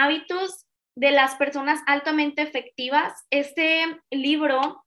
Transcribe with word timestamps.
hábitos 0.00 0.66
de 0.96 1.10
las 1.10 1.34
personas 1.36 1.80
altamente 1.86 2.42
efectivas. 2.42 3.26
Este 3.30 4.00
libro 4.10 4.84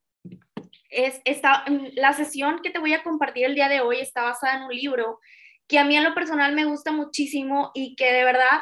es, 0.90 1.20
está, 1.24 1.64
la 1.94 2.12
sesión 2.12 2.60
que 2.62 2.70
te 2.70 2.78
voy 2.78 2.94
a 2.94 3.02
compartir 3.02 3.46
el 3.46 3.54
día 3.54 3.68
de 3.68 3.80
hoy 3.80 3.98
está 3.98 4.22
basada 4.22 4.56
en 4.56 4.62
un 4.64 4.74
libro 4.74 5.18
que 5.66 5.78
a 5.78 5.84
mí 5.84 5.96
en 5.96 6.04
lo 6.04 6.14
personal 6.14 6.54
me 6.54 6.66
gusta 6.66 6.92
muchísimo 6.92 7.70
y 7.74 7.96
que 7.96 8.12
de 8.12 8.24
verdad 8.24 8.60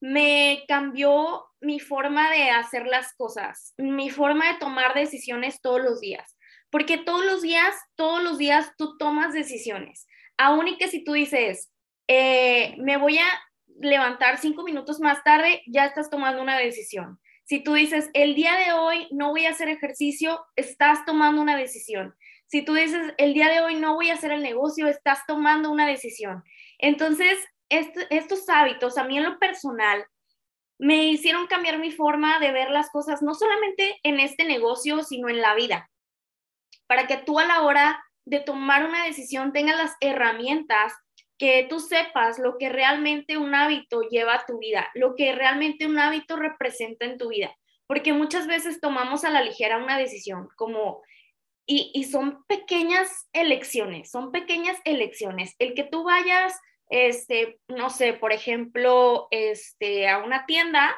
me 0.00 0.64
cambió 0.68 1.46
mi 1.60 1.80
forma 1.80 2.30
de 2.30 2.50
hacer 2.50 2.86
las 2.86 3.14
cosas, 3.14 3.74
mi 3.78 4.10
forma 4.10 4.52
de 4.52 4.58
tomar 4.58 4.94
decisiones 4.94 5.60
todos 5.60 5.80
los 5.80 6.00
días. 6.00 6.36
Porque 6.70 6.98
todos 6.98 7.24
los 7.24 7.42
días, 7.42 7.74
todos 7.96 8.22
los 8.22 8.38
días 8.38 8.72
tú 8.76 8.96
tomas 8.96 9.32
decisiones. 9.32 10.06
Aún 10.38 10.68
y 10.68 10.78
que 10.78 10.88
si 10.88 11.04
tú 11.04 11.12
dices, 11.12 11.70
eh, 12.08 12.74
me 12.78 12.96
voy 12.96 13.18
a 13.18 13.26
levantar 13.80 14.38
cinco 14.38 14.62
minutos 14.62 15.00
más 15.00 15.22
tarde, 15.24 15.62
ya 15.66 15.86
estás 15.86 16.10
tomando 16.10 16.42
una 16.42 16.58
decisión. 16.58 17.18
Si 17.44 17.62
tú 17.62 17.74
dices, 17.74 18.08
el 18.14 18.34
día 18.34 18.54
de 18.56 18.72
hoy 18.72 19.08
no 19.10 19.30
voy 19.30 19.46
a 19.46 19.50
hacer 19.50 19.68
ejercicio, 19.68 20.44
estás 20.56 21.04
tomando 21.04 21.42
una 21.42 21.56
decisión. 21.56 22.14
Si 22.46 22.62
tú 22.62 22.74
dices, 22.74 23.14
el 23.18 23.34
día 23.34 23.48
de 23.48 23.60
hoy 23.60 23.76
no 23.76 23.94
voy 23.94 24.10
a 24.10 24.14
hacer 24.14 24.32
el 24.32 24.42
negocio, 24.42 24.86
estás 24.86 25.20
tomando 25.26 25.70
una 25.70 25.86
decisión. 25.86 26.44
Entonces, 26.78 27.38
estos 27.68 28.48
hábitos, 28.48 28.98
a 28.98 29.04
mí 29.04 29.16
en 29.16 29.24
lo 29.24 29.38
personal, 29.38 30.06
me 30.78 31.06
hicieron 31.06 31.46
cambiar 31.46 31.78
mi 31.78 31.90
forma 31.90 32.38
de 32.40 32.52
ver 32.52 32.70
las 32.70 32.90
cosas, 32.90 33.22
no 33.22 33.34
solamente 33.34 33.98
en 34.02 34.20
este 34.20 34.44
negocio, 34.44 35.02
sino 35.02 35.28
en 35.28 35.40
la 35.40 35.54
vida, 35.54 35.90
para 36.86 37.06
que 37.06 37.16
tú 37.16 37.38
a 37.38 37.44
la 37.44 37.62
hora 37.62 38.04
de 38.24 38.40
tomar 38.40 38.84
una 38.84 39.04
decisión 39.04 39.52
tengas 39.52 39.76
las 39.76 39.96
herramientas 40.00 40.92
que 41.42 41.66
tú 41.68 41.80
sepas 41.80 42.38
lo 42.38 42.56
que 42.56 42.68
realmente 42.68 43.36
un 43.36 43.52
hábito 43.52 44.02
lleva 44.02 44.34
a 44.34 44.46
tu 44.46 44.60
vida, 44.60 44.88
lo 44.94 45.16
que 45.16 45.32
realmente 45.32 45.86
un 45.86 45.98
hábito 45.98 46.36
representa 46.36 47.04
en 47.04 47.18
tu 47.18 47.30
vida, 47.30 47.52
porque 47.88 48.12
muchas 48.12 48.46
veces 48.46 48.80
tomamos 48.80 49.24
a 49.24 49.30
la 49.30 49.42
ligera 49.42 49.82
una 49.82 49.98
decisión 49.98 50.48
como, 50.54 51.02
y, 51.66 51.90
y 51.94 52.04
son 52.04 52.44
pequeñas 52.44 53.28
elecciones, 53.32 54.08
son 54.08 54.30
pequeñas 54.30 54.78
elecciones. 54.84 55.56
El 55.58 55.74
que 55.74 55.82
tú 55.82 56.04
vayas, 56.04 56.56
este, 56.88 57.58
no 57.66 57.90
sé, 57.90 58.12
por 58.12 58.32
ejemplo, 58.32 59.26
este, 59.32 60.08
a 60.08 60.18
una 60.18 60.46
tienda 60.46 60.96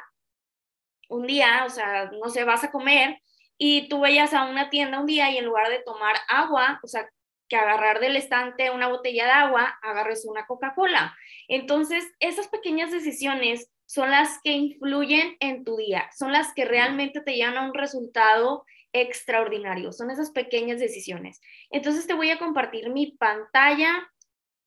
un 1.09 1.27
día, 1.27 1.65
o 1.65 1.71
sea, 1.71 2.11
no 2.23 2.29
sé, 2.29 2.45
vas 2.45 2.65
a 2.65 2.71
comer 2.71 3.19
y 3.57 3.89
tú 3.89 4.01
vayas 4.01 4.35
a 4.35 4.45
una 4.45 4.69
tienda 4.69 5.01
un 5.01 5.07
día 5.07 5.31
y 5.31 5.39
en 5.39 5.47
lugar 5.47 5.71
de 5.71 5.79
tomar 5.79 6.17
agua, 6.29 6.81
o 6.83 6.87
sea, 6.87 7.09
agarrar 7.57 8.01
del 8.01 8.17
estante 8.17 8.71
una 8.71 8.89
botella 8.89 9.25
de 9.25 9.31
agua, 9.31 9.79
agarres 9.83 10.25
una 10.25 10.47
Coca-Cola. 10.47 11.17
Entonces, 11.49 12.05
esas 12.21 12.49
pequeñas 12.49 12.91
decisiones 12.91 13.71
son 13.87 14.11
las 14.11 14.41
que 14.43 14.53
influyen 14.53 15.37
en 15.41 15.65
tu 15.65 15.77
día, 15.77 16.09
son 16.17 16.33
las 16.33 16.53
que 16.55 16.65
realmente 16.65 17.21
te 17.21 17.35
llevan 17.35 17.57
a 17.57 17.67
un 17.67 17.75
resultado 17.75 18.65
extraordinario, 18.93 19.93
son 19.93 20.11
esas 20.11 20.31
pequeñas 20.31 20.79
decisiones. 20.79 21.41
Entonces, 21.71 22.07
te 22.07 22.15
voy 22.15 22.31
a 22.31 22.39
compartir 22.39 22.91
mi 22.91 23.13
pantalla. 23.13 24.11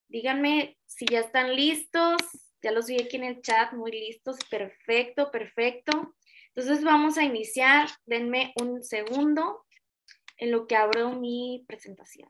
Díganme 0.09 0.77
si 0.85 1.05
ya 1.05 1.21
están 1.21 1.55
listos. 1.55 2.17
Ya 2.61 2.71
los 2.71 2.88
vi 2.88 3.02
aquí 3.02 3.15
en 3.15 3.23
el 3.23 3.41
chat, 3.41 3.73
muy 3.73 3.91
listos. 3.91 4.38
Perfecto, 4.49 5.31
perfecto. 5.31 6.15
Entonces, 6.53 6.83
vamos 6.83 7.17
a 7.17 7.23
iniciar. 7.23 7.88
Denme 8.05 8.53
un 8.61 8.83
segundo 8.83 9.65
en 10.38 10.52
lo 10.52 10.67
que 10.67 10.75
abro 10.75 11.11
mi 11.11 11.63
presentación. 11.67 12.30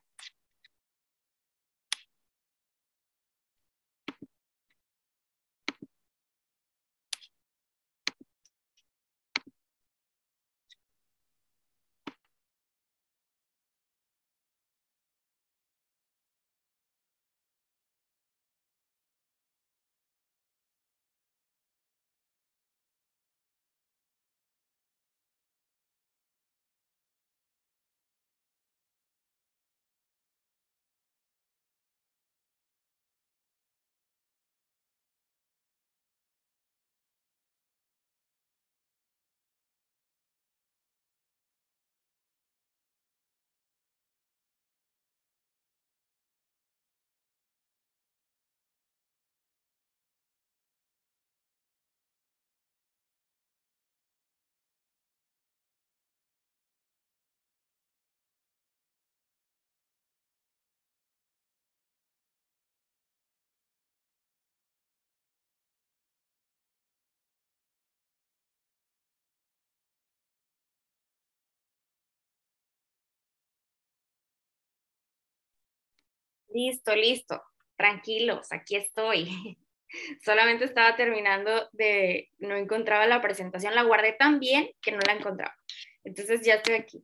Listo, 76.49 76.95
listo. 76.95 77.41
Tranquilos, 77.75 78.51
aquí 78.51 78.75
estoy. 78.75 79.57
Solamente 80.23 80.65
estaba 80.65 80.95
terminando 80.95 81.69
de, 81.71 82.31
no 82.39 82.55
encontraba 82.55 83.05
la 83.05 83.21
presentación, 83.21 83.75
la 83.75 83.83
guardé 83.83 84.13
tan 84.13 84.39
bien 84.39 84.69
que 84.81 84.91
no 84.91 84.99
la 85.05 85.13
encontraba. 85.13 85.55
Entonces 86.03 86.41
ya 86.45 86.55
estoy 86.55 86.75
aquí. 86.75 87.03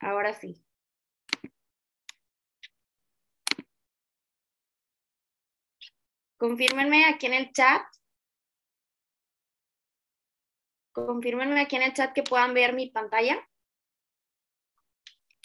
Ahora 0.00 0.32
sí. 0.32 0.64
Confírmenme 6.36 7.04
aquí 7.04 7.26
en 7.26 7.34
el 7.34 7.52
chat. 7.52 7.82
Confírmenme 10.92 11.60
aquí 11.60 11.76
en 11.76 11.82
el 11.82 11.92
chat 11.92 12.14
que 12.14 12.22
puedan 12.22 12.54
ver 12.54 12.72
mi 12.72 12.88
pantalla. 12.88 13.46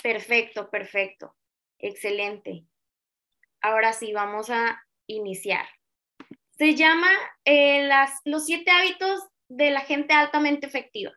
Perfecto, 0.01 0.69
perfecto. 0.69 1.35
Excelente. 1.79 2.65
Ahora 3.65 3.93
sí, 3.93 4.13
vamos 4.13 4.51
a 4.51 4.79
iniciar. 5.07 5.65
Se 6.51 6.75
llama 6.75 7.09
eh, 7.45 7.89
los 8.23 8.45
siete 8.45 8.69
hábitos 8.69 9.23
de 9.49 9.71
la 9.71 9.79
gente 9.79 10.13
altamente 10.13 10.67
efectiva. 10.67 11.11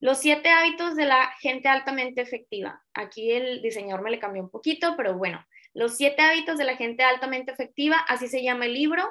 Los 0.00 0.18
siete 0.18 0.48
hábitos 0.48 0.96
de 0.96 1.06
la 1.06 1.32
gente 1.38 1.68
altamente 1.68 2.22
efectiva. 2.22 2.82
Aquí 2.92 3.30
el 3.30 3.62
diseñador 3.62 4.02
me 4.02 4.10
le 4.10 4.18
cambió 4.18 4.42
un 4.42 4.50
poquito, 4.50 4.96
pero 4.96 5.16
bueno, 5.16 5.46
los 5.74 5.96
siete 5.96 6.22
hábitos 6.22 6.58
de 6.58 6.64
la 6.64 6.76
gente 6.76 7.04
altamente 7.04 7.52
efectiva, 7.52 7.98
así 8.08 8.26
se 8.26 8.42
llama 8.42 8.66
el 8.66 8.74
libro. 8.74 9.08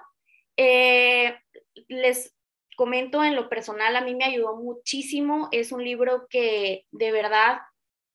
Eh, 0.58 1.40
les 1.88 2.36
comento 2.76 3.24
en 3.24 3.38
lo 3.38 3.48
personal, 3.48 3.96
a 3.96 4.02
mí 4.02 4.16
me 4.16 4.26
ayudó 4.26 4.58
muchísimo. 4.58 5.48
Es 5.54 5.72
un 5.72 5.82
libro 5.82 6.28
que 6.30 6.84
de 6.92 7.14
verdad 7.14 7.60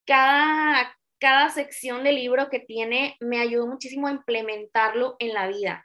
cada, 0.05 0.98
cada 1.19 1.51
sección 1.51 2.05
del 2.05 2.17
libro 2.17 2.49
que 2.49 2.61
tiene 2.61 3.17
me 3.21 3.41
ayudó 3.41 3.67
muchísimo 3.67 4.07
a 4.07 4.13
implementarlo 4.13 5.17
en 5.19 5.35
la 5.35 5.47
vida. 5.49 5.85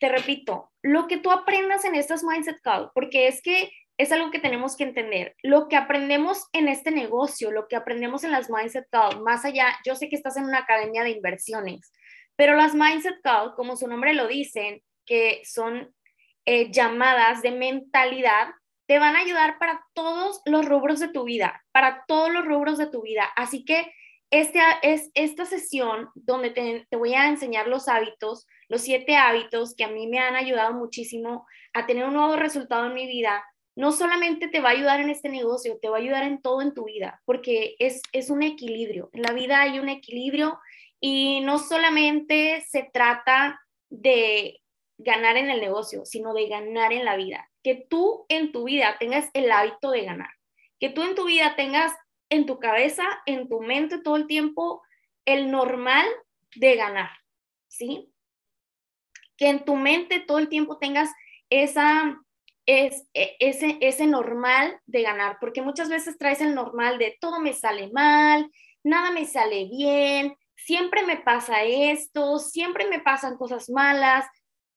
Te 0.00 0.08
repito, 0.08 0.70
lo 0.82 1.06
que 1.06 1.16
tú 1.16 1.30
aprendas 1.30 1.84
en 1.84 1.94
estas 1.94 2.22
Mindset 2.22 2.60
Call, 2.62 2.90
porque 2.94 3.28
es 3.28 3.40
que 3.42 3.70
es 3.98 4.12
algo 4.12 4.30
que 4.30 4.38
tenemos 4.38 4.76
que 4.76 4.84
entender. 4.84 5.34
Lo 5.42 5.68
que 5.68 5.76
aprendemos 5.76 6.46
en 6.52 6.68
este 6.68 6.90
negocio, 6.90 7.50
lo 7.50 7.66
que 7.66 7.76
aprendemos 7.76 8.24
en 8.24 8.30
las 8.30 8.50
Mindset 8.50 8.88
Call, 8.90 9.22
más 9.22 9.44
allá, 9.44 9.74
yo 9.84 9.96
sé 9.96 10.08
que 10.08 10.16
estás 10.16 10.36
en 10.36 10.44
una 10.44 10.58
academia 10.58 11.02
de 11.02 11.10
inversiones, 11.10 11.92
pero 12.36 12.54
las 12.54 12.74
Mindset 12.74 13.20
Call, 13.22 13.54
como 13.54 13.76
su 13.76 13.88
nombre 13.88 14.12
lo 14.12 14.26
dicen, 14.26 14.82
que 15.06 15.40
son 15.44 15.94
eh, 16.44 16.70
llamadas 16.70 17.40
de 17.40 17.52
mentalidad, 17.52 18.48
te 18.86 18.98
van 18.98 19.16
a 19.16 19.20
ayudar 19.20 19.58
para 19.58 19.84
todos 19.94 20.42
los 20.44 20.66
rubros 20.66 21.00
de 21.00 21.08
tu 21.08 21.24
vida, 21.24 21.64
para 21.72 22.04
todos 22.06 22.30
los 22.30 22.44
rubros 22.44 22.78
de 22.78 22.86
tu 22.86 23.02
vida. 23.02 23.24
Así 23.34 23.64
que 23.64 23.92
este, 24.30 24.60
es 24.82 25.10
esta 25.14 25.44
sesión 25.44 26.08
donde 26.14 26.50
te, 26.50 26.96
voy 26.96 27.14
a 27.14 27.28
enseñar 27.28 27.68
los 27.68 27.88
hábitos, 27.88 28.46
los 28.68 28.82
siete 28.82 29.16
hábitos 29.16 29.74
que 29.74 29.84
a 29.84 29.88
mí 29.88 30.06
me 30.06 30.18
han 30.18 30.36
ayudado 30.36 30.74
muchísimo 30.74 31.46
a 31.72 31.86
tener 31.86 32.04
un 32.04 32.14
nuevo 32.14 32.36
resultado 32.36 32.86
en 32.86 32.94
mi 32.94 33.06
vida. 33.06 33.44
No 33.76 33.92
solamente 33.92 34.48
te 34.48 34.60
va 34.60 34.70
a 34.70 34.72
ayudar 34.72 35.00
en 35.00 35.10
este 35.10 35.28
negocio, 35.28 35.78
te 35.80 35.88
va 35.88 35.96
a 35.96 36.00
ayudar 36.00 36.24
en 36.24 36.40
todo 36.40 36.62
en 36.62 36.74
tu 36.74 36.84
vida, 36.84 37.20
porque 37.24 37.76
es, 37.78 38.00
es 38.12 38.30
un 38.30 38.42
equilibrio. 38.42 39.10
En 39.12 39.22
la 39.22 39.32
vida 39.32 39.60
hay 39.60 39.78
un 39.78 39.88
equilibrio 39.88 40.58
y 40.98 41.40
no 41.40 41.58
solamente 41.58 42.64
se 42.68 42.88
trata 42.92 43.60
de 43.90 44.60
ganar 44.98 45.36
en 45.36 45.50
el 45.50 45.60
negocio, 45.60 46.06
sino 46.06 46.32
de 46.32 46.48
ganar 46.48 46.92
en 46.92 47.04
la 47.04 47.16
vida 47.16 47.50
que 47.66 47.74
tú 47.74 48.26
en 48.28 48.52
tu 48.52 48.62
vida 48.62 48.96
tengas 49.00 49.28
el 49.32 49.50
hábito 49.50 49.90
de 49.90 50.04
ganar, 50.04 50.30
que 50.78 50.88
tú 50.88 51.02
en 51.02 51.16
tu 51.16 51.24
vida 51.24 51.56
tengas 51.56 51.92
en 52.28 52.46
tu 52.46 52.58
cabeza, 52.58 53.04
en 53.26 53.48
tu 53.48 53.60
mente 53.60 53.98
todo 53.98 54.16
el 54.16 54.26
tiempo 54.26 54.82
el 55.24 55.50
normal 55.50 56.06
de 56.54 56.76
ganar, 56.76 57.10
¿sí? 57.68 58.12
Que 59.36 59.48
en 59.48 59.64
tu 59.64 59.76
mente 59.76 60.20
todo 60.20 60.38
el 60.38 60.48
tiempo 60.48 60.78
tengas 60.78 61.10
esa, 61.50 62.20
es, 62.64 63.06
e, 63.14 63.36
ese, 63.40 63.78
ese 63.80 64.06
normal 64.06 64.80
de 64.86 65.02
ganar, 65.02 65.38
porque 65.40 65.62
muchas 65.62 65.88
veces 65.88 66.18
traes 66.18 66.40
el 66.40 66.54
normal 66.54 66.98
de 66.98 67.16
todo 67.20 67.40
me 67.40 67.52
sale 67.52 67.90
mal, 67.92 68.50
nada 68.82 69.10
me 69.10 69.26
sale 69.26 69.66
bien, 69.66 70.36
siempre 70.56 71.04
me 71.04 71.16
pasa 71.16 71.64
esto, 71.64 72.38
siempre 72.38 72.88
me 72.88 73.00
pasan 73.00 73.36
cosas 73.36 73.68
malas. 73.68 74.26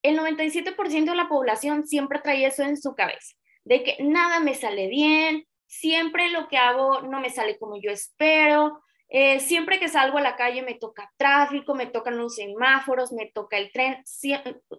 El 0.01 0.17
97% 0.17 1.11
de 1.11 1.15
la 1.15 1.27
población 1.27 1.85
siempre 1.85 2.19
trae 2.19 2.45
eso 2.45 2.63
en 2.63 2.77
su 2.77 2.95
cabeza, 2.95 3.35
de 3.65 3.83
que 3.83 3.97
nada 4.01 4.39
me 4.39 4.55
sale 4.55 4.87
bien, 4.87 5.45
siempre 5.69 6.29
lo 6.31 6.47
que 6.47 6.57
hago 6.57 7.01
no 7.01 7.21
me 7.21 7.29
sale 7.29 7.57
como 7.59 7.79
yo 7.79 7.91
espero, 7.91 8.81
eh, 9.07 9.39
siempre 9.39 9.79
que 9.79 9.87
salgo 9.87 10.17
a 10.17 10.21
la 10.21 10.35
calle 10.35 10.63
me 10.63 10.73
toca 10.73 11.11
tráfico, 11.17 11.75
me 11.75 11.85
tocan 11.85 12.17
los 12.17 12.35
semáforos, 12.35 13.13
me 13.13 13.27
toca 13.27 13.57
el 13.57 13.71
tren. 13.71 14.03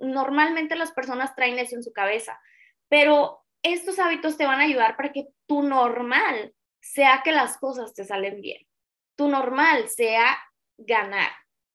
normalmente 0.00 0.76
las 0.76 0.92
personas 0.92 1.34
traen 1.34 1.58
eso 1.58 1.76
en 1.76 1.84
su 1.84 1.92
cabeza, 1.92 2.38
pero 2.88 3.44
estos 3.62 3.98
hábitos 3.98 4.36
te 4.36 4.46
van 4.46 4.60
a 4.60 4.64
ayudar 4.64 4.96
para 4.96 5.12
que 5.12 5.28
tu 5.46 5.62
normal 5.62 6.54
sea 6.80 7.22
que 7.24 7.32
las 7.32 7.56
cosas 7.56 7.94
te 7.94 8.04
salen 8.04 8.40
bien. 8.40 8.66
Tu 9.16 9.28
normal 9.28 9.88
sea 9.88 10.38
ganar, 10.76 11.30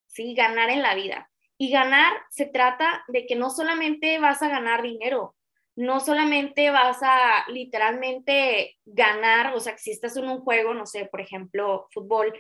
¿sí? 0.07 0.33
Ganar 0.33 0.69
en 0.69 0.81
la 0.81 0.95
vida. 0.95 1.29
Y 1.57 1.71
ganar 1.71 2.13
se 2.31 2.47
trata 2.47 3.05
de 3.07 3.25
que 3.25 3.35
no 3.35 3.49
solamente 3.49 4.19
vas 4.19 4.41
a 4.41 4.49
ganar 4.49 4.81
dinero, 4.81 5.35
no 5.75 5.99
solamente 5.99 6.69
vas 6.69 6.99
a 7.01 7.45
literalmente 7.49 8.77
ganar, 8.85 9.53
o 9.55 9.59
sea, 9.59 9.77
si 9.77 9.91
estás 9.91 10.15
en 10.15 10.29
un 10.29 10.39
juego, 10.39 10.73
no 10.73 10.85
sé, 10.85 11.05
por 11.05 11.19
ejemplo, 11.19 11.87
fútbol, 11.91 12.33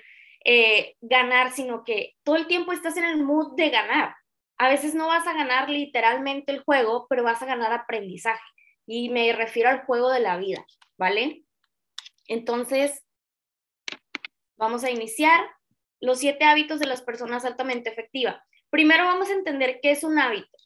eh, 0.45 0.95
ganar, 1.01 1.51
sino 1.51 1.83
que 1.83 2.13
todo 2.23 2.35
el 2.37 2.47
tiempo 2.47 2.71
estás 2.71 2.95
en 2.97 3.03
el 3.03 3.23
mood 3.23 3.55
de 3.55 3.69
ganar. 3.69 4.15
A 4.57 4.69
veces 4.69 4.95
no 4.95 5.07
vas 5.07 5.27
a 5.27 5.33
ganar 5.33 5.69
literalmente 5.69 6.53
el 6.53 6.63
juego, 6.63 7.07
pero 7.09 7.23
vas 7.23 7.41
a 7.41 7.45
ganar 7.45 7.73
aprendizaje. 7.73 8.43
Y 8.85 9.09
me 9.09 9.33
refiero 9.33 9.69
al 9.69 9.85
juego 9.85 10.11
de 10.11 10.19
la 10.21 10.37
vida, 10.37 10.65
¿vale? 10.97 11.43
Entonces, 12.27 13.03
vamos 14.55 14.83
a 14.83 14.91
iniciar 14.91 15.39
los 15.99 16.19
siete 16.19 16.45
hábitos 16.45 16.79
de 16.79 16.87
las 16.87 17.01
personas 17.01 17.43
altamente 17.43 17.89
efectivas. 17.89 18.37
Primero 18.69 19.05
vamos 19.05 19.29
a 19.29 19.33
entender 19.33 19.79
qué 19.81 19.91
es 19.91 20.03
un 20.03 20.19
hábito. 20.19 20.57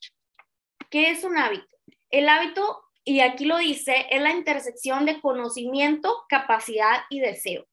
¿Qué 0.90 1.12
es 1.12 1.24
un 1.24 1.38
hábito? 1.38 1.79
El 2.10 2.28
hábito, 2.28 2.84
y 3.04 3.20
aquí 3.20 3.46
lo 3.46 3.58
dice, 3.58 4.08
es 4.10 4.22
la 4.22 4.32
intersección 4.32 5.06
de 5.06 5.22
conocimiento, 5.22 6.26
capacidad 6.28 7.02
y 7.10 7.20
deseo. 7.20 7.68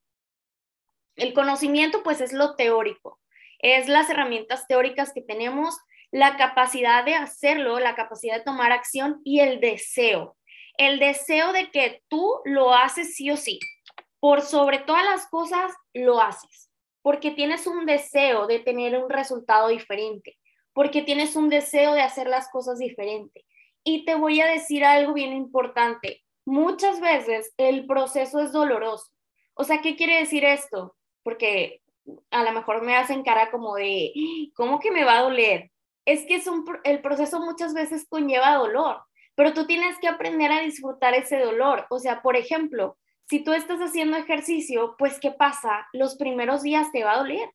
El 1.16 1.32
conocimiento, 1.32 2.02
pues, 2.02 2.20
es 2.20 2.32
lo 2.32 2.54
teórico, 2.54 3.18
es 3.58 3.88
las 3.88 4.10
herramientas 4.10 4.66
teóricas 4.66 5.12
que 5.14 5.22
tenemos, 5.22 5.78
la 6.10 6.36
capacidad 6.36 7.04
de 7.04 7.14
hacerlo, 7.14 7.78
la 7.78 7.94
capacidad 7.94 8.36
de 8.36 8.44
tomar 8.44 8.72
acción 8.72 9.20
y 9.24 9.40
el 9.40 9.60
deseo. 9.60 10.36
El 10.76 10.98
deseo 10.98 11.52
de 11.52 11.70
que 11.70 12.02
tú 12.08 12.40
lo 12.44 12.74
haces 12.74 13.16
sí 13.16 13.30
o 13.30 13.36
sí. 13.36 13.58
Por 14.20 14.42
sobre 14.42 14.78
todas 14.78 15.04
las 15.04 15.26
cosas, 15.28 15.72
lo 15.94 16.20
haces. 16.20 16.70
Porque 17.00 17.30
tienes 17.30 17.66
un 17.66 17.86
deseo 17.86 18.46
de 18.46 18.58
tener 18.58 18.96
un 18.98 19.08
resultado 19.08 19.68
diferente. 19.68 20.36
Porque 20.74 21.00
tienes 21.00 21.36
un 21.36 21.48
deseo 21.48 21.94
de 21.94 22.02
hacer 22.02 22.26
las 22.28 22.50
cosas 22.50 22.78
diferente. 22.78 23.46
Y 23.88 24.04
te 24.04 24.16
voy 24.16 24.40
a 24.40 24.46
decir 24.46 24.84
algo 24.84 25.12
bien 25.12 25.32
importante. 25.32 26.24
Muchas 26.44 27.00
veces 27.00 27.54
el 27.56 27.86
proceso 27.86 28.40
es 28.40 28.50
doloroso. 28.50 29.12
O 29.54 29.62
sea, 29.62 29.80
¿qué 29.80 29.94
quiere 29.94 30.18
decir 30.18 30.44
esto? 30.44 30.96
Porque 31.22 31.82
a 32.32 32.42
lo 32.42 32.50
mejor 32.50 32.82
me 32.82 32.96
hacen 32.96 33.22
cara 33.22 33.48
como 33.52 33.76
de, 33.76 34.12
¿cómo 34.56 34.80
que 34.80 34.90
me 34.90 35.04
va 35.04 35.18
a 35.18 35.22
doler? 35.22 35.70
Es 36.04 36.26
que 36.26 36.34
es 36.34 36.48
un, 36.48 36.64
el 36.82 37.00
proceso 37.00 37.40
muchas 37.40 37.74
veces 37.74 38.08
conlleva 38.08 38.56
dolor, 38.56 39.02
pero 39.36 39.52
tú 39.52 39.68
tienes 39.68 39.96
que 40.00 40.08
aprender 40.08 40.50
a 40.50 40.62
disfrutar 40.62 41.14
ese 41.14 41.38
dolor. 41.38 41.86
O 41.88 42.00
sea, 42.00 42.22
por 42.22 42.36
ejemplo, 42.36 42.98
si 43.28 43.44
tú 43.44 43.52
estás 43.52 43.78
haciendo 43.78 44.16
ejercicio, 44.16 44.96
pues 44.98 45.20
¿qué 45.20 45.30
pasa? 45.30 45.86
Los 45.92 46.16
primeros 46.16 46.62
días 46.62 46.90
te 46.90 47.04
va 47.04 47.12
a 47.12 47.18
doler. 47.18 47.48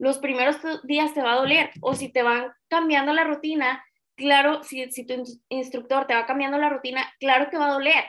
Los 0.00 0.18
primeros 0.18 0.56
días 0.82 1.14
te 1.14 1.22
va 1.22 1.34
a 1.34 1.38
doler. 1.38 1.70
O 1.82 1.94
si 1.94 2.08
te 2.08 2.24
van 2.24 2.52
cambiando 2.68 3.12
la 3.12 3.22
rutina, 3.22 3.84
claro, 4.18 4.62
si, 4.64 4.90
si 4.90 5.06
tu 5.06 5.24
instructor 5.48 6.06
te 6.06 6.14
va 6.14 6.26
cambiando 6.26 6.58
la 6.58 6.68
rutina, 6.68 7.10
claro 7.20 7.48
que 7.48 7.56
va 7.56 7.68
a 7.68 7.72
doler, 7.72 8.04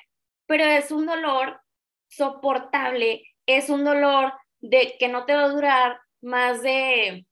pero 0.47 0.65
es 0.65 0.91
un 0.91 1.05
dolor 1.05 1.61
soportable, 2.09 3.23
es 3.45 3.69
un 3.69 3.85
dolor 3.85 4.33
de 4.59 4.97
que 4.99 5.07
no 5.07 5.25
te 5.25 5.35
va 5.35 5.43
a 5.43 5.49
durar 5.49 5.99
más 6.21 6.61
de, 6.61 7.25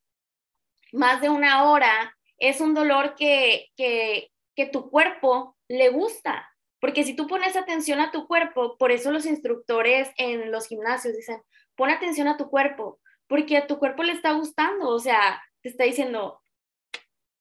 más 0.94 1.20
de 1.20 1.30
una 1.30 1.70
hora, 1.70 2.16
es 2.38 2.62
un 2.62 2.74
dolor 2.74 3.16
que, 3.16 3.68
que, 3.76 4.32
que 4.56 4.68
tu 4.68 4.90
cuerpo 4.90 5.58
le 5.68 5.90
gusta. 5.90 6.48
Porque 6.80 7.04
si 7.04 7.16
tú 7.16 7.26
pones 7.26 7.56
atención 7.56 8.00
a 8.00 8.12
tu 8.12 8.28
cuerpo, 8.28 8.78
por 8.78 8.92
eso 8.92 9.12
los 9.12 9.26
instructores 9.26 10.12
en 10.18 10.52
los 10.52 10.68
gimnasios 10.68 11.16
dicen, 11.16 11.42
pon 11.76 11.90
atención 11.90 12.28
a 12.28 12.38
tu 12.38 12.50
cuerpo, 12.52 13.00
porque 13.28 13.58
a 13.58 13.66
tu 13.66 13.80
cuerpo 13.80 14.04
le 14.04 14.14
está 14.14 14.34
gustando, 14.34 14.90
o 14.90 15.00
sea, 15.00 15.42
te 15.64 15.70
está 15.70 15.86
diciendo, 15.86 16.40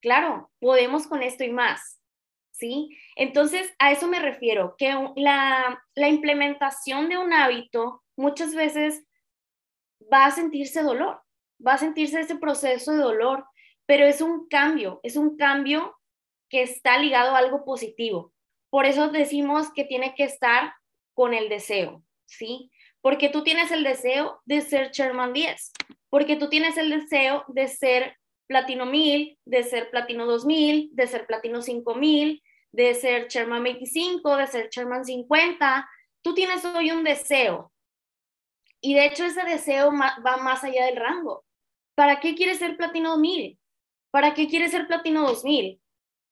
claro, 0.07 0.53
podemos 0.61 1.09
con 1.09 1.25
esto 1.25 1.43
y 1.43 1.51
más, 1.51 2.01
¿sí? 2.53 2.97
Entonces, 3.17 3.75
a 3.81 3.91
eso 3.91 4.07
me 4.07 4.21
refiero, 4.21 4.77
que 4.79 4.95
la, 5.17 5.83
implementación 5.97 7.09
de 7.09 7.19
un 7.19 7.33
hábito 7.33 8.05
muchas 8.15 8.55
veces 8.55 9.05
va 10.01 10.27
a 10.27 10.31
sentirse 10.31 10.83
dolor, 10.83 11.21
va 11.59 11.73
a 11.73 11.79
sentirse 11.79 12.21
ese 12.21 12.37
proceso 12.37 12.93
de 12.93 12.99
dolor, 12.99 13.47
pero 13.85 14.07
es 14.07 14.21
un 14.21 14.47
cambio, 14.47 15.01
es 15.03 15.17
un 15.17 15.37
cambio 15.37 15.99
que 16.49 16.63
está 16.63 16.99
ligado 16.99 17.35
a 17.35 17.39
algo 17.39 17.65
positivo. 17.65 18.33
Por 18.71 18.87
eso 18.87 19.09
decimos 19.09 19.73
que 19.73 19.83
tiene 19.83 20.15
que 20.15 20.23
estar 20.23 20.73
con 21.15 21.35
el 21.35 21.49
deseo, 21.49 22.05
¿sí? 22.27 22.71
Porque 23.01 23.29
tú 23.29 23.43
tienes 23.43 23.73
el 23.73 23.83
deseo 23.83 24.41
de 24.45 24.61
ser 24.61 24.93
Sherman 24.93 25.33
10, 25.33 25.73
porque 26.11 26.37
tú 26.37 26.49
tienes 26.49 26.77
el 26.77 26.91
deseo 26.91 27.45
de 27.49 27.67
ser 27.67 28.17
platino 28.47 28.87
1000, 28.87 29.39
de 29.45 29.63
ser 29.65 29.91
platino 29.91 30.27
2000, 30.27 30.91
de 30.93 31.07
ser 31.07 31.27
platino 31.27 31.63
5000, 31.63 32.43
de 32.73 32.95
ser 32.95 33.29
Sherman 33.29 33.63
25, 33.63 34.37
de 34.37 34.47
ser 34.47 34.69
Sherman 34.71 35.05
50. 35.05 35.89
Tú 36.23 36.35
tienes 36.35 36.65
hoy 36.65 36.91
un 36.91 37.05
deseo. 37.05 37.73
Y 38.81 38.95
de 38.95 39.07
hecho 39.07 39.25
ese 39.25 39.43
deseo 39.45 39.91
va 39.91 40.37
más 40.37 40.63
allá 40.65 40.87
del 40.87 40.97
rango. 40.97 41.45
¿Para 41.95 42.21
qué 42.21 42.35
quieres 42.35 42.59
ser 42.59 42.77
platino 42.77 43.17
1000? 43.17 43.59
¿Para 44.11 44.35
qué 44.35 44.47
quieres 44.49 44.71
ser 44.71 44.87
platino 44.87 45.23
2000? 45.23 45.81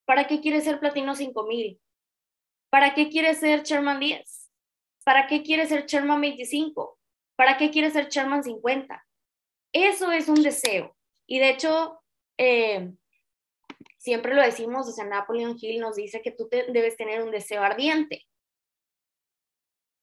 ¿Para 0.05 0.27
qué 0.27 0.39
quieres 0.39 0.63
ser 0.63 0.79
platino 0.79 1.15
5000? 1.15 1.79
¿Para 2.69 2.93
qué 2.93 3.09
quieres 3.09 3.39
ser 3.39 3.63
Sherman 3.63 3.99
10? 3.99 4.51
¿Para 5.03 5.27
qué 5.27 5.43
quieres 5.43 5.69
ser 5.69 5.85
Sherman 5.85 6.21
25? 6.21 6.99
¿Para 7.35 7.57
qué 7.57 7.71
quieres 7.71 7.93
ser 7.93 8.09
Sherman 8.09 8.43
50? 8.43 9.05
Eso 9.73 10.11
es 10.11 10.29
un 10.29 10.41
deseo. 10.41 10.95
Y 11.27 11.39
de 11.39 11.49
hecho, 11.49 12.01
eh, 12.37 12.91
siempre 13.97 14.35
lo 14.35 14.41
decimos, 14.41 14.87
o 14.87 14.91
sea, 14.91 15.05
Napoleon 15.05 15.57
Hill 15.59 15.79
nos 15.79 15.95
dice 15.95 16.21
que 16.21 16.31
tú 16.31 16.47
debes 16.49 16.95
tener 16.97 17.23
un 17.23 17.31
deseo 17.31 17.63
ardiente, 17.63 18.25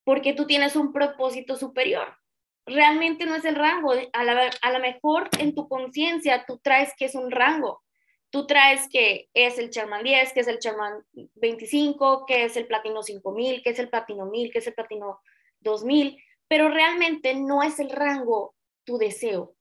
porque 0.03 0.33
tú 0.33 0.45
tienes 0.45 0.75
un 0.75 0.91
propósito 0.91 1.55
superior. 1.55 2.17
Realmente 2.65 3.25
no 3.25 3.35
es 3.35 3.45
el 3.45 3.55
rango, 3.55 3.91
a 3.91 4.71
lo 4.71 4.79
mejor 4.79 5.29
en 5.39 5.53
tu 5.53 5.67
conciencia 5.67 6.45
tú 6.45 6.59
traes 6.59 6.93
que 6.97 7.05
es 7.05 7.15
un 7.15 7.29
rango, 7.29 7.81
tú 8.29 8.47
traes 8.47 8.87
que 8.89 9.29
es 9.33 9.59
el 9.59 9.69
Sherman 9.69 10.03
10, 10.03 10.33
que 10.33 10.39
es 10.39 10.47
el 10.47 10.59
Sherman 10.59 11.05
25, 11.35 12.25
que 12.25 12.45
es 12.45 12.57
el 12.57 12.67
Platino 12.67 13.03
5000, 13.03 13.61
que 13.61 13.69
es 13.69 13.79
el 13.79 13.89
Platino 13.89 14.25
1000, 14.25 14.51
que 14.51 14.59
es 14.59 14.67
el 14.67 14.73
Platino 14.73 15.19
2000, 15.59 16.17
pero 16.47 16.69
realmente 16.69 17.35
no 17.35 17.63
es 17.63 17.79
el 17.79 17.89
rango 17.89 18.55
tu 18.85 18.97
deseo. 18.97 19.55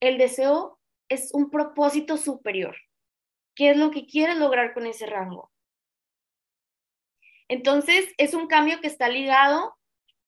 El 0.00 0.18
deseo 0.18 0.77
es 1.08 1.30
un 1.32 1.50
propósito 1.50 2.16
superior. 2.16 2.76
¿Qué 3.54 3.70
es 3.70 3.76
lo 3.76 3.90
que 3.90 4.06
quieres 4.06 4.36
lograr 4.36 4.72
con 4.72 4.86
ese 4.86 5.06
rango? 5.06 5.50
Entonces, 7.48 8.12
es 8.18 8.34
un 8.34 8.46
cambio 8.46 8.80
que 8.80 8.86
está 8.86 9.08
ligado 9.08 9.76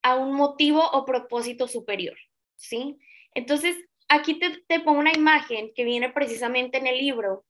a 0.03 0.17
un 0.17 0.33
motivo 0.35 0.83
o 0.93 1.05
propósito 1.05 1.69
superior, 1.69 2.17
¿sí? 2.57 2.99
Entonces, 3.35 3.77
aquí 4.09 4.39
te, 4.39 4.63
te 4.67 4.81
pongo 4.81 4.99
una 4.99 5.13
imagen 5.13 5.73
que 5.75 5.85
viene 5.85 6.11
precisamente 6.11 6.79
en 6.79 6.87
el 6.87 6.99
libro, 6.99 7.45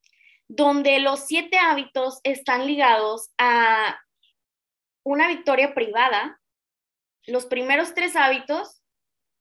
donde 0.49 0.99
los 0.99 1.27
siete 1.27 1.57
hábitos 1.59 2.21
están 2.25 2.67
ligados 2.67 3.31
a 3.39 4.01
una 5.05 5.29
victoria 5.29 5.75
privada. 5.75 6.41
Los 7.27 7.47
primeros 7.47 7.95
tres 7.95 8.17
hábitos 8.17 8.83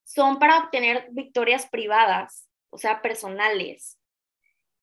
son 0.04 0.38
para 0.38 0.60
obtener 0.60 1.08
victorias 1.12 1.68
privadas 1.70 2.49
o 2.70 2.78
sea, 2.78 3.02
personales, 3.02 4.00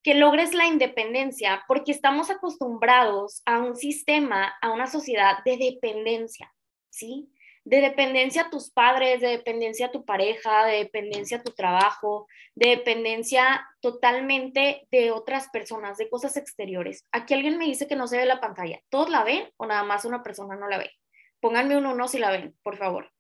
que 0.06 0.14
logres 0.14 0.54
la 0.54 0.66
independencia 0.66 1.64
porque 1.66 1.90
estamos 1.90 2.30
acostumbrados 2.30 3.42
a 3.44 3.58
un 3.58 3.74
sistema, 3.74 4.54
a 4.62 4.70
una 4.70 4.86
sociedad 4.86 5.38
de 5.44 5.56
dependencia, 5.56 6.54
¿sí? 6.90 7.28
De 7.64 7.80
dependencia 7.80 8.42
a 8.42 8.50
tus 8.50 8.70
padres, 8.70 9.20
de 9.20 9.26
dependencia 9.26 9.86
a 9.86 9.90
tu 9.90 10.04
pareja, 10.04 10.64
de 10.66 10.78
dependencia 10.78 11.38
a 11.38 11.42
tu 11.42 11.50
trabajo, 11.50 12.28
de 12.54 12.68
dependencia 12.68 13.66
totalmente 13.80 14.86
de 14.92 15.10
otras 15.10 15.48
personas, 15.48 15.98
de 15.98 16.08
cosas 16.08 16.36
exteriores. 16.36 17.04
Aquí 17.10 17.34
alguien 17.34 17.58
me 17.58 17.64
dice 17.64 17.88
que 17.88 17.96
no 17.96 18.06
se 18.06 18.18
ve 18.18 18.26
la 18.26 18.40
pantalla. 18.40 18.80
¿Todos 18.88 19.10
la 19.10 19.24
ven 19.24 19.50
o 19.56 19.66
nada 19.66 19.82
más 19.82 20.04
una 20.04 20.22
persona 20.22 20.54
no 20.54 20.68
la 20.68 20.78
ve? 20.78 20.92
Pónganme 21.40 21.76
un 21.76 21.86
uno 21.86 22.06
si 22.06 22.20
la 22.20 22.30
ven, 22.30 22.56
por 22.62 22.76
favor. 22.76 23.12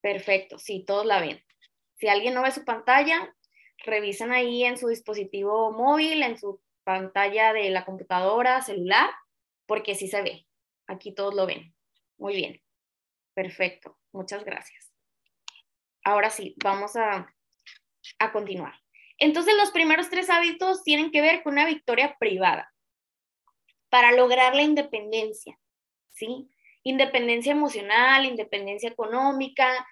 Perfecto, 0.00 0.58
sí, 0.58 0.84
todos 0.84 1.06
la 1.06 1.20
ven. 1.20 1.40
Si 1.98 2.08
alguien 2.08 2.34
no 2.34 2.42
ve 2.42 2.50
su 2.50 2.64
pantalla, 2.64 3.34
revisen 3.84 4.32
ahí 4.32 4.64
en 4.64 4.78
su 4.78 4.88
dispositivo 4.88 5.72
móvil, 5.72 6.22
en 6.22 6.38
su 6.38 6.60
pantalla 6.84 7.52
de 7.52 7.70
la 7.70 7.84
computadora, 7.84 8.62
celular, 8.62 9.10
porque 9.66 9.94
sí 9.94 10.08
se 10.08 10.22
ve. 10.22 10.46
Aquí 10.86 11.12
todos 11.12 11.34
lo 11.34 11.46
ven. 11.46 11.74
Muy 12.16 12.34
bien. 12.34 12.62
Perfecto. 13.34 13.98
Muchas 14.12 14.44
gracias. 14.44 14.92
Ahora 16.04 16.30
sí, 16.30 16.54
vamos 16.62 16.96
a, 16.96 17.34
a 18.18 18.32
continuar. 18.32 18.74
Entonces, 19.18 19.54
los 19.56 19.70
primeros 19.70 20.08
tres 20.10 20.30
hábitos 20.30 20.82
tienen 20.84 21.10
que 21.10 21.20
ver 21.20 21.42
con 21.42 21.54
una 21.54 21.66
victoria 21.66 22.16
privada 22.18 22.72
para 23.88 24.12
lograr 24.12 24.54
la 24.54 24.62
independencia, 24.62 25.58
¿sí? 26.12 26.48
Independencia 26.84 27.52
emocional, 27.52 28.24
independencia 28.24 28.88
económica, 28.88 29.86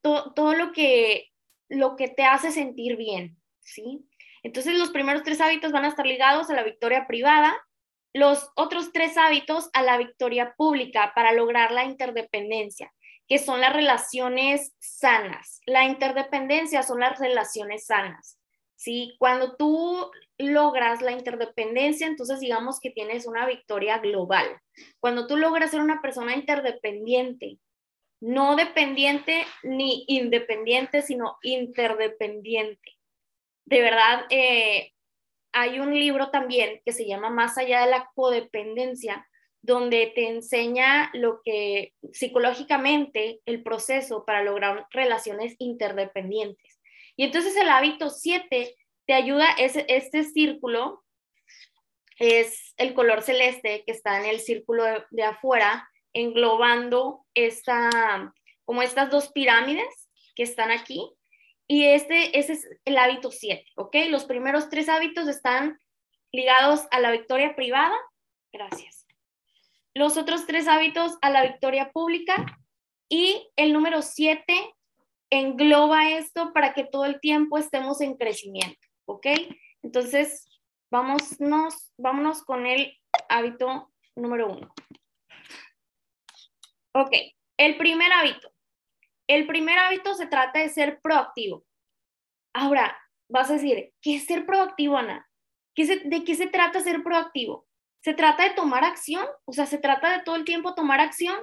todo 0.00 0.54
lo 0.54 0.72
que 0.72 1.29
lo 1.70 1.96
que 1.96 2.08
te 2.08 2.24
hace 2.24 2.52
sentir 2.52 2.96
bien, 2.96 3.38
¿sí? 3.60 4.06
Entonces 4.42 4.74
los 4.74 4.90
primeros 4.90 5.22
tres 5.22 5.40
hábitos 5.40 5.72
van 5.72 5.84
a 5.84 5.88
estar 5.88 6.06
ligados 6.06 6.50
a 6.50 6.54
la 6.54 6.64
victoria 6.64 7.06
privada, 7.06 7.56
los 8.12 8.50
otros 8.56 8.92
tres 8.92 9.16
hábitos 9.16 9.70
a 9.72 9.82
la 9.82 9.96
victoria 9.96 10.54
pública 10.56 11.12
para 11.14 11.32
lograr 11.32 11.70
la 11.70 11.84
interdependencia, 11.84 12.92
que 13.28 13.38
son 13.38 13.60
las 13.60 13.72
relaciones 13.72 14.74
sanas. 14.80 15.60
La 15.64 15.84
interdependencia 15.84 16.82
son 16.82 17.00
las 17.00 17.18
relaciones 17.18 17.86
sanas. 17.86 18.40
¿sí? 18.80 19.14
Cuando 19.18 19.56
tú 19.56 20.10
logras 20.38 21.02
la 21.02 21.12
interdependencia, 21.12 22.06
entonces 22.06 22.40
digamos 22.40 22.80
que 22.80 22.90
tienes 22.90 23.26
una 23.26 23.46
victoria 23.46 23.98
global. 23.98 24.46
Cuando 24.98 25.26
tú 25.26 25.36
logras 25.36 25.70
ser 25.70 25.80
una 25.80 26.00
persona 26.00 26.34
interdependiente, 26.34 27.58
no 28.20 28.54
dependiente 28.54 29.46
ni 29.62 30.04
independiente, 30.08 31.02
sino 31.02 31.38
interdependiente. 31.42 32.96
De 33.64 33.80
verdad, 33.80 34.26
eh, 34.30 34.92
hay 35.52 35.80
un 35.80 35.94
libro 35.94 36.30
también 36.30 36.80
que 36.84 36.92
se 36.92 37.06
llama 37.06 37.30
Más 37.30 37.58
allá 37.58 37.84
de 37.84 37.90
la 37.90 38.10
codependencia, 38.14 39.26
donde 39.62 40.12
te 40.14 40.28
enseña 40.28 41.10
lo 41.12 41.42
que 41.44 41.92
psicológicamente 42.12 43.40
el 43.44 43.62
proceso 43.62 44.24
para 44.24 44.42
lograr 44.42 44.86
relaciones 44.90 45.54
interdependientes. 45.58 46.80
Y 47.16 47.24
entonces 47.24 47.56
el 47.56 47.68
hábito 47.68 48.08
7 48.08 48.74
te 49.06 49.12
ayuda, 49.12 49.50
es, 49.58 49.76
este 49.88 50.24
círculo 50.24 51.04
es 52.18 52.74
el 52.76 52.94
color 52.94 53.22
celeste 53.22 53.82
que 53.84 53.92
está 53.92 54.18
en 54.20 54.26
el 54.26 54.40
círculo 54.40 54.84
de 55.10 55.22
afuera, 55.24 55.89
englobando 56.12 57.26
esta, 57.34 58.32
como 58.64 58.82
estas 58.82 59.10
dos 59.10 59.30
pirámides 59.32 60.08
que 60.34 60.42
están 60.42 60.70
aquí. 60.70 61.10
Y 61.66 61.84
este, 61.86 62.38
ese 62.38 62.54
es 62.54 62.68
el 62.84 62.98
hábito 62.98 63.30
7, 63.30 63.64
¿ok? 63.76 63.96
Los 64.08 64.24
primeros 64.24 64.68
tres 64.68 64.88
hábitos 64.88 65.28
están 65.28 65.78
ligados 66.32 66.86
a 66.90 67.00
la 67.00 67.12
victoria 67.12 67.54
privada. 67.54 67.96
Gracias. 68.52 69.06
Los 69.94 70.16
otros 70.16 70.46
tres 70.46 70.66
hábitos 70.68 71.16
a 71.22 71.30
la 71.30 71.42
victoria 71.42 71.90
pública. 71.92 72.44
Y 73.08 73.48
el 73.56 73.72
número 73.72 74.02
7 74.02 74.44
engloba 75.30 76.10
esto 76.10 76.52
para 76.52 76.74
que 76.74 76.84
todo 76.84 77.04
el 77.04 77.20
tiempo 77.20 77.58
estemos 77.58 78.00
en 78.00 78.16
crecimiento, 78.16 78.80
¿ok? 79.04 79.26
Entonces, 79.82 80.48
vámonos, 80.90 81.92
vámonos 81.96 82.42
con 82.42 82.66
el 82.66 82.96
hábito 83.28 83.92
número 84.16 84.52
uno. 84.52 84.72
Ok, 86.92 87.12
el 87.56 87.76
primer 87.76 88.12
hábito. 88.12 88.52
El 89.28 89.46
primer 89.46 89.78
hábito 89.78 90.14
se 90.14 90.26
trata 90.26 90.58
de 90.58 90.68
ser 90.68 91.00
proactivo. 91.00 91.64
Ahora, 92.52 92.98
vas 93.28 93.48
a 93.50 93.54
decir, 93.54 93.92
¿qué 94.02 94.16
es 94.16 94.24
ser 94.24 94.44
proactivo, 94.44 94.96
Ana? 94.96 95.28
¿De 95.76 96.24
qué 96.24 96.34
se 96.34 96.48
trata 96.48 96.80
ser 96.80 97.02
proactivo? 97.02 97.66
¿Se 98.02 98.12
trata 98.12 98.42
de 98.44 98.54
tomar 98.54 98.84
acción? 98.84 99.24
O 99.44 99.52
sea, 99.52 99.66
¿se 99.66 99.78
trata 99.78 100.18
de 100.18 100.24
todo 100.24 100.34
el 100.34 100.44
tiempo 100.44 100.74
tomar 100.74 101.00
acción? 101.00 101.36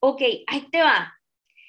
Ok, 0.00 0.22
ahí 0.46 0.68
te 0.70 0.82
va. 0.82 1.14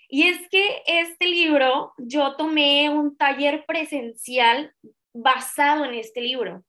Y 0.10 0.28
es 0.28 0.50
que 0.50 0.84
este 0.86 1.26
libro, 1.26 1.94
yo 1.98 2.36
tomé 2.36 2.90
un 2.90 3.16
taller 3.16 3.66
presencial 3.66 4.76
basado 5.14 5.86
en 5.86 5.94
este 5.94 6.20
libro. 6.20 6.66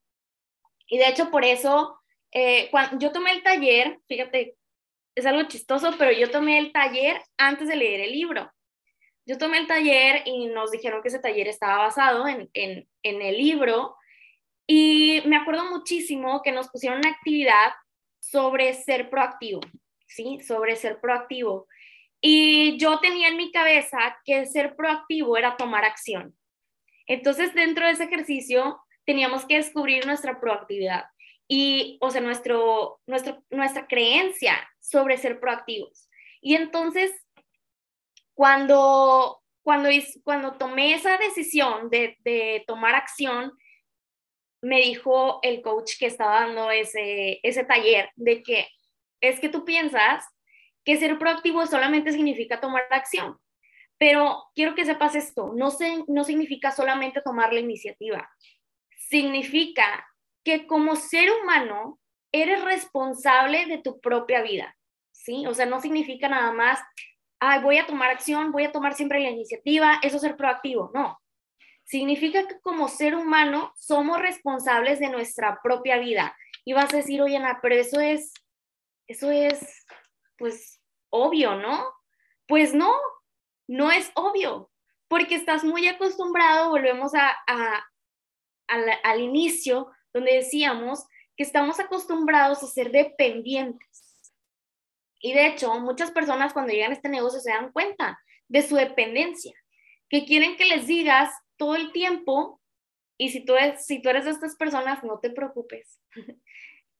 Y 0.86 0.98
de 0.98 1.08
hecho, 1.08 1.30
por 1.30 1.44
eso, 1.44 1.98
eh, 2.30 2.68
cuando 2.70 2.98
yo 2.98 3.10
tomé 3.10 3.32
el 3.32 3.42
taller, 3.42 3.98
fíjate 4.06 4.56
es 5.14 5.26
algo 5.26 5.42
chistoso, 5.44 5.94
pero 5.98 6.12
yo 6.12 6.30
tomé 6.30 6.58
el 6.58 6.72
taller 6.72 7.20
antes 7.36 7.68
de 7.68 7.76
leer 7.76 8.00
el 8.00 8.12
libro. 8.12 8.50
Yo 9.26 9.38
tomé 9.38 9.58
el 9.58 9.66
taller 9.66 10.22
y 10.26 10.46
nos 10.46 10.70
dijeron 10.70 11.02
que 11.02 11.08
ese 11.08 11.20
taller 11.20 11.48
estaba 11.48 11.78
basado 11.78 12.26
en, 12.26 12.50
en, 12.54 12.88
en 13.02 13.22
el 13.22 13.36
libro 13.36 13.96
y 14.66 15.22
me 15.26 15.36
acuerdo 15.36 15.70
muchísimo 15.70 16.42
que 16.42 16.52
nos 16.52 16.68
pusieron 16.68 16.98
una 16.98 17.10
actividad 17.10 17.72
sobre 18.20 18.72
ser 18.74 19.10
proactivo, 19.10 19.60
¿sí? 20.06 20.40
Sobre 20.40 20.76
ser 20.76 21.00
proactivo. 21.00 21.66
Y 22.20 22.78
yo 22.78 23.00
tenía 23.00 23.28
en 23.28 23.36
mi 23.36 23.50
cabeza 23.50 24.18
que 24.24 24.46
ser 24.46 24.76
proactivo 24.76 25.36
era 25.36 25.56
tomar 25.56 25.84
acción. 25.84 26.36
Entonces, 27.06 27.52
dentro 27.54 27.84
de 27.84 27.92
ese 27.92 28.04
ejercicio, 28.04 28.80
teníamos 29.04 29.44
que 29.44 29.56
descubrir 29.56 30.06
nuestra 30.06 30.40
proactividad 30.40 31.04
y, 31.54 31.98
o 32.00 32.10
sea, 32.10 32.22
nuestro, 32.22 33.02
nuestro, 33.06 33.44
nuestra 33.50 33.86
creencia 33.86 34.56
sobre 34.80 35.18
ser 35.18 35.38
proactivos. 35.38 36.08
Y 36.40 36.54
entonces, 36.54 37.12
cuando, 38.32 39.42
cuando, 39.60 39.90
cuando 40.24 40.56
tomé 40.56 40.94
esa 40.94 41.18
decisión 41.18 41.90
de, 41.90 42.64
tomar 42.66 42.94
acción, 42.94 43.52
me 44.62 44.80
dijo 44.80 45.40
el 45.42 45.60
coach 45.60 45.98
que 45.98 46.06
estaba 46.06 46.40
dando 46.40 46.70
ese, 46.70 47.38
ese 47.42 47.64
taller 47.64 48.08
de 48.16 48.42
que 48.42 48.68
es 49.20 49.38
que 49.38 49.50
tú 49.50 49.66
piensas 49.66 50.24
que 50.86 50.96
ser 50.96 51.18
proactivo 51.18 51.66
solamente 51.66 52.12
significa 52.12 52.62
tomar 52.62 52.84
acción. 52.88 53.36
Pero 53.98 54.44
quiero 54.54 54.74
que 54.74 54.86
sepas 54.86 55.14
esto, 55.16 55.52
no, 55.54 55.70
se, 55.70 56.02
no 56.08 56.24
significa 56.24 56.70
solamente 56.70 57.20
tomar 57.20 57.52
la 57.52 57.60
iniciativa, 57.60 58.26
significa 58.96 60.08
que 60.44 60.66
como 60.66 60.96
ser 60.96 61.30
humano 61.30 61.98
eres 62.32 62.62
responsable 62.64 63.66
de 63.66 63.78
tu 63.78 64.00
propia 64.00 64.42
vida, 64.42 64.76
¿sí? 65.12 65.46
O 65.46 65.54
sea, 65.54 65.66
no 65.66 65.80
significa 65.80 66.28
nada 66.28 66.52
más, 66.52 66.80
ay, 67.38 67.60
voy 67.62 67.78
a 67.78 67.86
tomar 67.86 68.10
acción, 68.10 68.52
voy 68.52 68.64
a 68.64 68.72
tomar 68.72 68.94
siempre 68.94 69.20
la 69.20 69.30
iniciativa, 69.30 69.98
eso 70.02 70.16
es 70.16 70.22
ser 70.22 70.36
proactivo, 70.36 70.90
no. 70.94 71.20
Significa 71.84 72.46
que 72.46 72.60
como 72.60 72.88
ser 72.88 73.14
humano 73.14 73.72
somos 73.76 74.20
responsables 74.20 74.98
de 74.98 75.10
nuestra 75.10 75.60
propia 75.62 75.98
vida. 75.98 76.36
Y 76.64 76.72
vas 76.72 76.92
a 76.94 76.98
decir, 76.98 77.20
oye, 77.20 77.36
Ana, 77.36 77.58
pero 77.60 77.74
eso 77.74 78.00
es, 78.00 78.32
eso 79.08 79.30
es, 79.30 79.84
pues, 80.38 80.80
obvio, 81.10 81.56
¿no? 81.56 81.84
Pues 82.46 82.72
no, 82.72 82.92
no 83.68 83.90
es 83.90 84.10
obvio, 84.14 84.70
porque 85.08 85.34
estás 85.34 85.64
muy 85.64 85.86
acostumbrado, 85.88 86.70
volvemos 86.70 87.12
a, 87.14 87.36
al 88.66 89.20
inicio, 89.20 89.90
donde 90.12 90.34
decíamos 90.34 91.04
que 91.36 91.42
estamos 91.42 91.80
acostumbrados 91.80 92.62
a 92.62 92.66
ser 92.66 92.90
dependientes. 92.90 94.32
Y 95.20 95.32
de 95.34 95.46
hecho, 95.46 95.72
muchas 95.80 96.10
personas 96.10 96.52
cuando 96.52 96.72
llegan 96.72 96.90
a 96.90 96.94
este 96.94 97.08
negocio 97.08 97.40
se 97.40 97.50
dan 97.50 97.72
cuenta 97.72 98.20
de 98.48 98.62
su 98.62 98.74
dependencia, 98.74 99.54
que 100.08 100.24
quieren 100.24 100.56
que 100.56 100.66
les 100.66 100.86
digas 100.86 101.32
todo 101.56 101.76
el 101.76 101.92
tiempo, 101.92 102.60
y 103.16 103.30
si 103.30 103.44
tú, 103.44 103.54
eres, 103.54 103.86
si 103.86 104.02
tú 104.02 104.08
eres 104.08 104.24
de 104.24 104.32
estas 104.32 104.56
personas, 104.56 105.04
no 105.04 105.20
te 105.20 105.30
preocupes. 105.30 106.00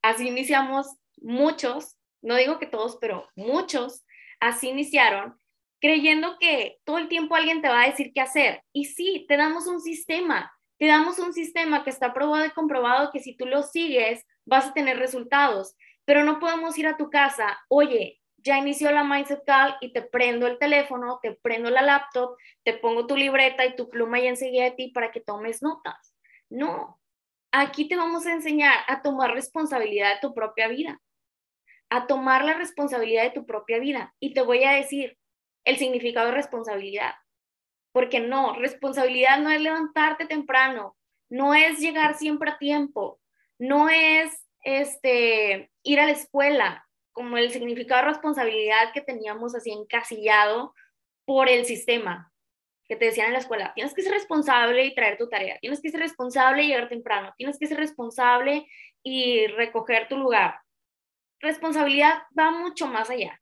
Así 0.01 0.27
iniciamos 0.27 0.87
muchos, 1.17 1.97
no 2.21 2.35
digo 2.35 2.59
que 2.59 2.65
todos, 2.65 2.97
pero 2.99 3.29
muchos, 3.35 4.03
así 4.39 4.69
iniciaron, 4.69 5.39
creyendo 5.79 6.37
que 6.39 6.79
todo 6.83 6.97
el 6.97 7.07
tiempo 7.07 7.35
alguien 7.35 7.61
te 7.61 7.69
va 7.69 7.83
a 7.83 7.89
decir 7.89 8.11
qué 8.13 8.21
hacer. 8.21 8.63
Y 8.73 8.85
sí, 8.85 9.25
te 9.27 9.37
damos 9.37 9.67
un 9.67 9.79
sistema, 9.79 10.51
te 10.83 10.89
damos 10.89 11.17
un 11.17 11.31
sistema 11.31 11.85
que 11.85 11.91
está 11.91 12.13
probado 12.13 12.45
y 12.45 12.49
comprobado 12.49 13.09
que 13.09 13.21
si 13.21 13.37
tú 13.37 13.45
lo 13.45 13.63
sigues 13.63 14.25
vas 14.43 14.65
a 14.65 14.73
tener 14.73 14.97
resultados, 14.97 15.77
pero 16.03 16.25
no 16.25 16.41
podemos 16.41 16.77
ir 16.77 16.87
a 16.87 16.97
tu 16.97 17.09
casa, 17.09 17.57
oye, 17.69 18.19
ya 18.35 18.57
inició 18.57 18.91
la 18.91 19.05
Mindset 19.05 19.45
Call 19.45 19.77
y 19.79 19.93
te 19.93 20.01
prendo 20.01 20.45
el 20.45 20.59
teléfono, 20.59 21.19
te 21.21 21.31
prendo 21.41 21.69
la 21.69 21.83
laptop, 21.83 22.35
te 22.65 22.73
pongo 22.73 23.07
tu 23.07 23.15
libreta 23.15 23.65
y 23.65 23.77
tu 23.77 23.89
pluma 23.89 24.19
y 24.19 24.27
enseguida 24.27 24.65
de 24.65 24.71
ti 24.71 24.89
para 24.89 25.09
que 25.09 25.21
tomes 25.21 25.61
notas. 25.61 26.13
No, 26.49 26.99
aquí 27.53 27.87
te 27.87 27.95
vamos 27.95 28.25
a 28.25 28.33
enseñar 28.33 28.79
a 28.89 29.01
tomar 29.01 29.33
responsabilidad 29.33 30.15
de 30.15 30.19
tu 30.19 30.33
propia 30.33 30.67
vida, 30.67 30.99
a 31.89 32.07
tomar 32.07 32.43
la 32.43 32.55
responsabilidad 32.55 33.23
de 33.23 33.31
tu 33.31 33.45
propia 33.45 33.79
vida. 33.79 34.13
Y 34.19 34.33
te 34.33 34.41
voy 34.41 34.65
a 34.65 34.73
decir 34.73 35.17
el 35.63 35.77
significado 35.77 36.25
de 36.25 36.33
responsabilidad. 36.33 37.13
Porque 37.93 38.19
no, 38.19 38.55
responsabilidad 38.55 39.39
no 39.39 39.49
es 39.49 39.61
levantarte 39.61 40.25
temprano, 40.25 40.97
no 41.29 41.53
es 41.53 41.79
llegar 41.79 42.17
siempre 42.17 42.51
a 42.51 42.57
tiempo, 42.57 43.21
no 43.57 43.87
es 43.87 44.45
este, 44.63 45.71
ir 45.83 45.99
a 46.01 46.05
la 46.05 46.11
escuela, 46.11 46.85
como 47.13 47.37
el 47.37 47.51
significado 47.51 48.01
de 48.01 48.09
responsabilidad 48.09 48.91
que 48.93 49.01
teníamos 49.01 49.55
así 49.55 49.71
encasillado 49.71 50.73
por 51.25 51.47
el 51.47 51.65
sistema 51.65 52.33
que 52.85 52.95
te 52.97 53.05
decían 53.05 53.27
en 53.27 53.33
la 53.33 53.39
escuela, 53.39 53.71
tienes 53.73 53.93
que 53.93 54.01
ser 54.01 54.11
responsable 54.11 54.83
y 54.83 54.93
traer 54.93 55.17
tu 55.17 55.29
tarea, 55.29 55.57
tienes 55.59 55.81
que 55.81 55.89
ser 55.89 56.01
responsable 56.01 56.63
y 56.63 56.67
llegar 56.67 56.89
temprano, 56.89 57.33
tienes 57.37 57.57
que 57.57 57.67
ser 57.67 57.77
responsable 57.77 58.67
y 59.01 59.47
recoger 59.47 60.07
tu 60.09 60.17
lugar. 60.17 60.59
Responsabilidad 61.39 62.23
va 62.37 62.51
mucho 62.51 62.87
más 62.87 63.09
allá. 63.09 63.39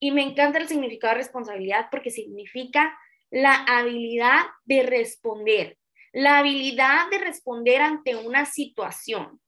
Y 0.00 0.12
me 0.12 0.22
encanta 0.22 0.58
el 0.58 0.66
significado 0.66 1.12
de 1.12 1.18
responsabilidad 1.18 1.88
porque 1.90 2.10
significa 2.10 2.98
la 3.30 3.54
habilidad 3.64 4.42
de 4.64 4.82
responder, 4.82 5.78
la 6.12 6.38
habilidad 6.38 7.08
de 7.10 7.18
responder 7.18 7.80
ante 7.80 8.16
una 8.16 8.44
situación. 8.44 9.40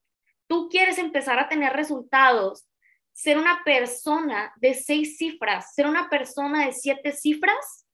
Tú 0.47 0.69
quieres 0.69 0.99
empezar 0.99 1.39
a 1.39 1.49
tener 1.49 1.73
resultados, 1.73 2.69
ser 3.12 3.39
una 3.39 3.62
persona 3.65 4.53
de 4.57 4.75
seis 4.75 5.17
cifras, 5.19 5.75
ser 5.75 5.87
una 5.87 6.09
persona 6.09 6.67
de 6.67 6.73
siete 6.73 7.12
cifras. 7.12 7.87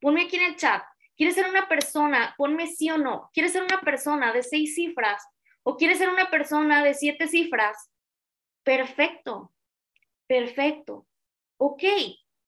Ponme 0.00 0.22
aquí 0.22 0.36
en 0.36 0.42
el 0.42 0.56
chat, 0.56 0.82
¿quieres 1.16 1.34
ser 1.34 1.48
una 1.48 1.68
persona? 1.68 2.34
Ponme 2.36 2.66
sí 2.66 2.90
o 2.90 2.98
no. 2.98 3.30
¿Quieres 3.32 3.52
ser 3.52 3.62
una 3.62 3.80
persona 3.80 4.32
de 4.32 4.42
seis 4.42 4.74
cifras 4.74 5.22
o 5.62 5.76
quieres 5.76 5.98
ser 5.98 6.08
una 6.08 6.30
persona 6.30 6.82
de 6.82 6.94
siete 6.94 7.28
cifras? 7.28 7.90
Perfecto, 8.62 9.52
perfecto. 10.26 11.06
Ok, 11.58 11.82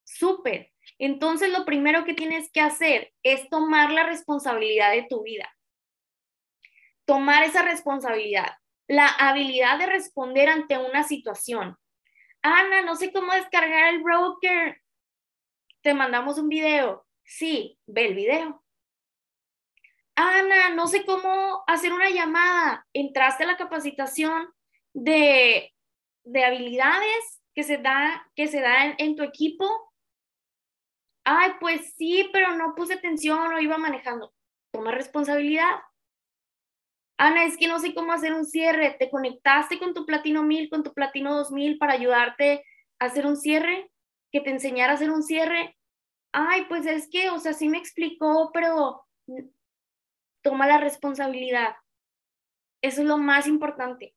súper. 0.05 0.72
Entonces, 0.99 1.51
lo 1.51 1.65
primero 1.65 2.05
que 2.05 2.15
tienes 2.15 2.51
que 2.53 2.61
hacer 2.61 3.13
es 3.23 3.49
tomar 3.49 3.91
la 3.91 4.05
responsabilidad 4.05 4.93
de 4.93 5.07
tu 5.09 5.23
vida. 5.23 5.53
Tomar 7.05 7.43
esa 7.43 7.63
responsabilidad, 7.63 8.57
la 8.87 9.09
habilidad 9.09 9.79
de 9.79 9.87
responder 9.87 10.49
ante 10.49 10.79
una 10.79 11.03
situación. 11.03 11.77
Ana, 12.43 12.83
no 12.83 12.97
sé 12.97 13.13
cómo 13.13 13.33
descargar 13.33 13.95
el 13.95 14.03
broker. 14.03 14.81
Te 15.81 15.95
mandamos 15.95 16.39
un 16.39 16.49
video. 16.49 17.07
Sí, 17.25 17.79
ve 17.87 18.07
el 18.07 18.15
video. 18.15 18.65
Ana, 20.15 20.71
no 20.71 20.87
sé 20.87 21.05
cómo 21.05 21.65
hacer 21.67 21.93
una 21.93 22.11
llamada. 22.11 22.87
Entraste 22.93 23.45
a 23.45 23.47
la 23.47 23.57
capacitación 23.57 24.49
de, 24.93 25.73
de 26.25 26.45
habilidades 26.45 27.43
que 27.55 27.63
se 27.63 27.79
da, 27.79 28.31
que 28.35 28.47
se 28.47 28.61
da 28.61 28.95
en 28.99 29.17
tu 29.17 29.23
equipo 29.23 29.92
ay, 31.25 31.53
pues 31.61 31.95
sí, 31.97 32.29
pero 32.33 32.57
no 32.57 32.75
puse 32.75 32.95
atención 32.95 33.53
o 33.53 33.61
iba 33.61 33.79
manejando. 33.79 34.33
Toma 34.73 34.93
responsabilidad. 34.93 35.81
Ana, 37.19 37.45
es 37.45 37.57
que 37.57 37.69
no 37.69 37.79
sé 37.79 37.95
cómo 37.95 38.13
hacer 38.13 38.33
un 38.33 38.45
cierre. 38.45 38.97
¿Te 38.99 39.11
conectaste 39.11 39.79
con 39.79 39.95
tu 39.95 40.07
Platino 40.07 40.43
1000, 40.43 40.71
con 40.71 40.83
tu 40.83 40.93
Platino 40.93 41.35
2000 41.37 41.79
para 41.79 41.93
ayudarte 41.93 42.65
a 42.99 43.05
hacer 43.05 43.27
un 43.27 43.37
cierre? 43.37 43.91
¿Que 44.33 44.41
te 44.41 44.51
enseñara 44.51 44.93
a 44.93 44.95
hacer 44.97 45.11
un 45.11 45.23
cierre? 45.23 45.77
Ay, 46.33 46.65
pues 46.69 46.87
es 46.87 47.09
que, 47.11 47.31
o 47.31 47.39
sea, 47.39 47.53
sí 47.53 47.69
me 47.69 47.79
explicó, 47.79 48.51
pero 48.53 49.05
toma 50.43 50.67
la 50.67 50.79
responsabilidad. 50.79 51.77
Eso 52.83 53.03
es 53.03 53.07
lo 53.07 53.19
más 53.19 53.47
importante. 53.47 54.15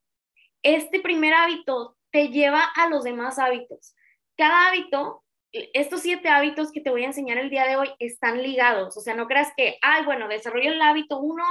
Este 0.63 0.99
primer 1.01 1.33
hábito 1.33 1.97
te 2.11 2.29
lleva 2.29 2.63
a 2.63 2.89
los 2.89 3.03
demás 3.03 3.37
hábitos. 3.37 3.93
Cada 4.37 4.69
hábito 4.69 5.24
estos 5.73 6.01
siete 6.01 6.29
hábitos 6.29 6.71
que 6.71 6.81
te 6.81 6.89
voy 6.89 7.03
a 7.03 7.07
enseñar 7.07 7.37
el 7.37 7.49
día 7.49 7.65
de 7.65 7.77
hoy 7.77 7.89
están 7.99 8.41
ligados. 8.41 8.97
O 8.97 9.01
sea, 9.01 9.15
no 9.15 9.27
creas 9.27 9.53
que, 9.55 9.77
ay, 9.81 10.03
bueno, 10.05 10.27
desarrollo 10.27 10.71
el 10.71 10.81
hábito 10.81 11.19
uno 11.19 11.43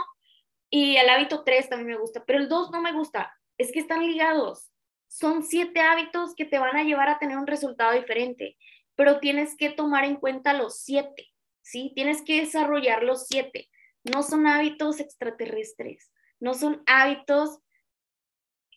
y 0.70 0.96
el 0.96 1.09
hábito 1.09 1.44
tres 1.44 1.68
también 1.68 1.88
me 1.88 2.00
gusta, 2.00 2.24
pero 2.26 2.38
el 2.38 2.48
dos 2.48 2.70
no 2.70 2.83
me 2.83 2.92
gusta. 2.92 3.33
Es 3.59 3.72
que 3.72 3.81
están 3.81 4.07
ligados. 4.07 4.70
Son 5.09 5.42
siete 5.42 5.81
hábitos 5.81 6.35
que 6.35 6.44
te 6.44 6.59
van 6.59 6.76
a 6.76 6.83
llevar 6.83 7.09
a 7.09 7.18
tener 7.18 7.38
un 7.38 7.46
resultado 7.46 7.92
diferente, 7.92 8.57
pero 8.94 9.20
tienes 9.20 9.57
que 9.57 9.70
tomar 9.70 10.05
en 10.05 10.16
cuenta 10.16 10.52
los 10.52 10.81
siete, 10.81 11.33
¿sí? 11.62 11.92
Tienes 11.94 12.22
que 12.22 12.40
desarrollar 12.40 13.05
los 13.05 13.26
siete. 13.26 13.70
No 14.02 14.22
son 14.22 14.46
hábitos 14.46 15.00
extraterrestres, 15.00 16.11
no 16.40 16.55
son 16.55 16.83
hábitos 16.87 17.61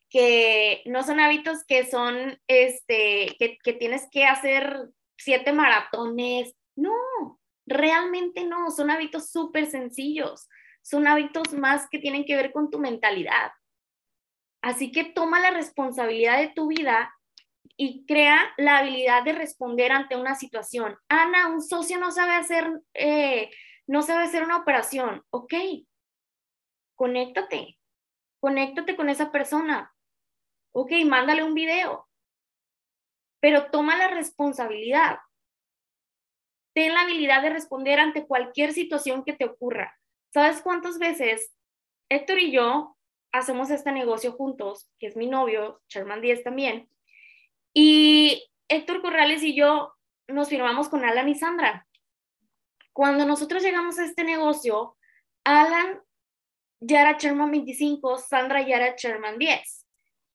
que 0.09 0.83
no 0.85 1.03
son 1.03 1.19
hábitos 1.19 1.65
que 1.65 1.85
son, 1.85 2.39
este, 2.47 3.35
que, 3.39 3.57
que 3.61 3.73
tienes 3.73 4.07
que 4.09 4.25
hacer 4.25 4.89
siete 5.17 5.51
maratones. 5.53 6.55
No, 6.75 6.93
realmente 7.65 8.45
no, 8.45 8.71
son 8.71 8.89
hábitos 8.89 9.31
súper 9.31 9.67
sencillos, 9.67 10.47
son 10.81 11.07
hábitos 11.07 11.53
más 11.53 11.87
que 11.89 11.99
tienen 11.99 12.25
que 12.25 12.35
ver 12.35 12.51
con 12.51 12.69
tu 12.69 12.79
mentalidad. 12.79 13.51
Así 14.61 14.91
que 14.91 15.03
toma 15.03 15.39
la 15.39 15.51
responsabilidad 15.51 16.39
de 16.39 16.49
tu 16.49 16.67
vida 16.67 17.13
y 17.75 18.05
crea 18.05 18.39
la 18.57 18.79
habilidad 18.79 19.23
de 19.23 19.33
responder 19.33 19.91
ante 19.91 20.15
una 20.15 20.35
situación. 20.35 20.97
Ana, 21.09 21.47
un 21.47 21.61
socio 21.61 21.99
no 21.99 22.11
sabe 22.11 22.33
hacer, 22.33 22.81
eh, 22.93 23.51
no 23.85 24.01
sabe 24.01 24.23
hacer 24.23 24.43
una 24.43 24.57
operación. 24.57 25.23
Ok, 25.29 25.53
conéctate, 26.95 27.77
conéctate 28.39 28.95
con 28.95 29.09
esa 29.09 29.31
persona. 29.31 29.93
Ok, 30.71 30.91
mándale 31.05 31.43
un 31.43 31.53
video 31.53 32.06
pero 33.39 33.69
toma 33.71 33.97
la 33.97 34.07
responsabilidad. 34.07 35.17
Ten 36.73 36.93
la 36.93 37.01
habilidad 37.01 37.41
de 37.41 37.49
responder 37.49 37.99
ante 37.99 38.25
cualquier 38.25 38.73
situación 38.73 39.23
que 39.23 39.33
te 39.33 39.45
ocurra. 39.45 39.97
¿Sabes 40.33 40.61
cuántas 40.61 40.99
veces 40.99 41.57
Héctor 42.09 42.39
y 42.39 42.51
yo 42.51 42.97
hacemos 43.31 43.69
este 43.69 43.91
negocio 43.91 44.31
juntos, 44.31 44.89
que 44.99 45.07
es 45.07 45.15
mi 45.15 45.27
novio, 45.27 45.81
Sherman 45.89 46.21
Díez 46.21 46.43
también, 46.43 46.89
y 47.73 48.49
Héctor 48.69 49.01
Corrales 49.01 49.43
y 49.43 49.55
yo 49.55 49.93
nos 50.27 50.49
firmamos 50.49 50.89
con 50.89 51.05
Alan 51.05 51.29
y 51.29 51.35
Sandra. 51.35 51.87
Cuando 52.93 53.25
nosotros 53.25 53.61
llegamos 53.61 53.99
a 53.99 54.05
este 54.05 54.23
negocio, 54.23 54.97
Alan 55.43 56.01
ya 56.79 57.01
era 57.01 57.17
Sherman 57.17 57.51
25, 57.51 58.17
Sandra 58.17 58.61
ya 58.61 58.77
era 58.77 58.95
Sherman 58.95 59.37
10. 59.37 59.85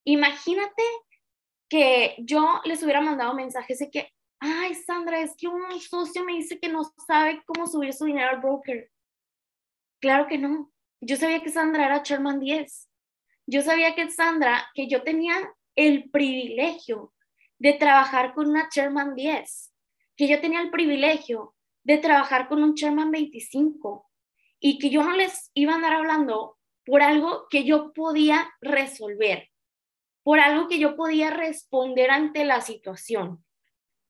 Imagínate 0.05 0.83
que 1.73 2.17
yo 2.19 2.61
les 2.67 2.83
hubiera 2.83 3.01
mandado 3.01 3.33
mensajes 3.33 3.79
de 3.79 3.91
que, 3.91 4.13
ay, 4.41 4.75
Sandra, 4.75 5.21
es 5.21 5.35
que 5.35 5.49
un 5.49 5.81
socio 5.81 6.23
me 6.23 6.35
dice 6.35 6.61
que 6.61 6.69
no 6.69 6.85
sabe 7.07 7.43
cómo 7.47 7.67
subir 7.67 7.95
su 7.95 8.05
dinero 8.05 8.29
al 8.29 8.43
broker. 8.43 8.91
Claro 9.99 10.27
que 10.27 10.37
no. 10.37 10.71
Yo 11.01 11.17
sabía 11.17 11.43
que 11.43 11.49
Sandra 11.49 11.87
era 11.87 12.03
Sherman 12.03 12.41
10. 12.41 12.91
Yo 13.47 13.63
sabía 13.63 13.95
que 13.95 14.11
Sandra, 14.11 14.69
que 14.75 14.87
yo 14.87 15.03
tenía 15.03 15.35
el 15.75 16.11
privilegio 16.11 17.15
de 17.59 17.73
trabajar 17.73 18.35
con 18.35 18.51
una 18.51 18.69
Sherman 18.71 19.15
10, 19.15 19.73
que 20.15 20.29
yo 20.29 20.43
tenía 20.43 20.61
el 20.61 20.71
privilegio 20.71 21.55
de 21.85 21.97
trabajar 21.97 22.49
con 22.49 22.63
un 22.63 22.75
Sherman 22.75 23.11
25 23.11 24.11
y 24.61 24.79
que 24.79 24.91
yo 24.91 25.03
no 25.03 25.13
les 25.13 25.51
iba 25.55 25.73
a 25.73 25.77
andar 25.77 25.95
hablando 25.95 26.59
por 26.85 27.01
algo 27.01 27.47
que 27.49 27.65
yo 27.65 27.95
podía 27.95 28.53
resolver 28.61 29.52
por 30.23 30.41
algo 30.41 30.69
que 30.69 30.79
yo 30.79 30.97
podía 30.97 31.31
responder 31.31 32.11
ante 32.11 32.45
la 32.45 32.61
situación. 32.61 33.45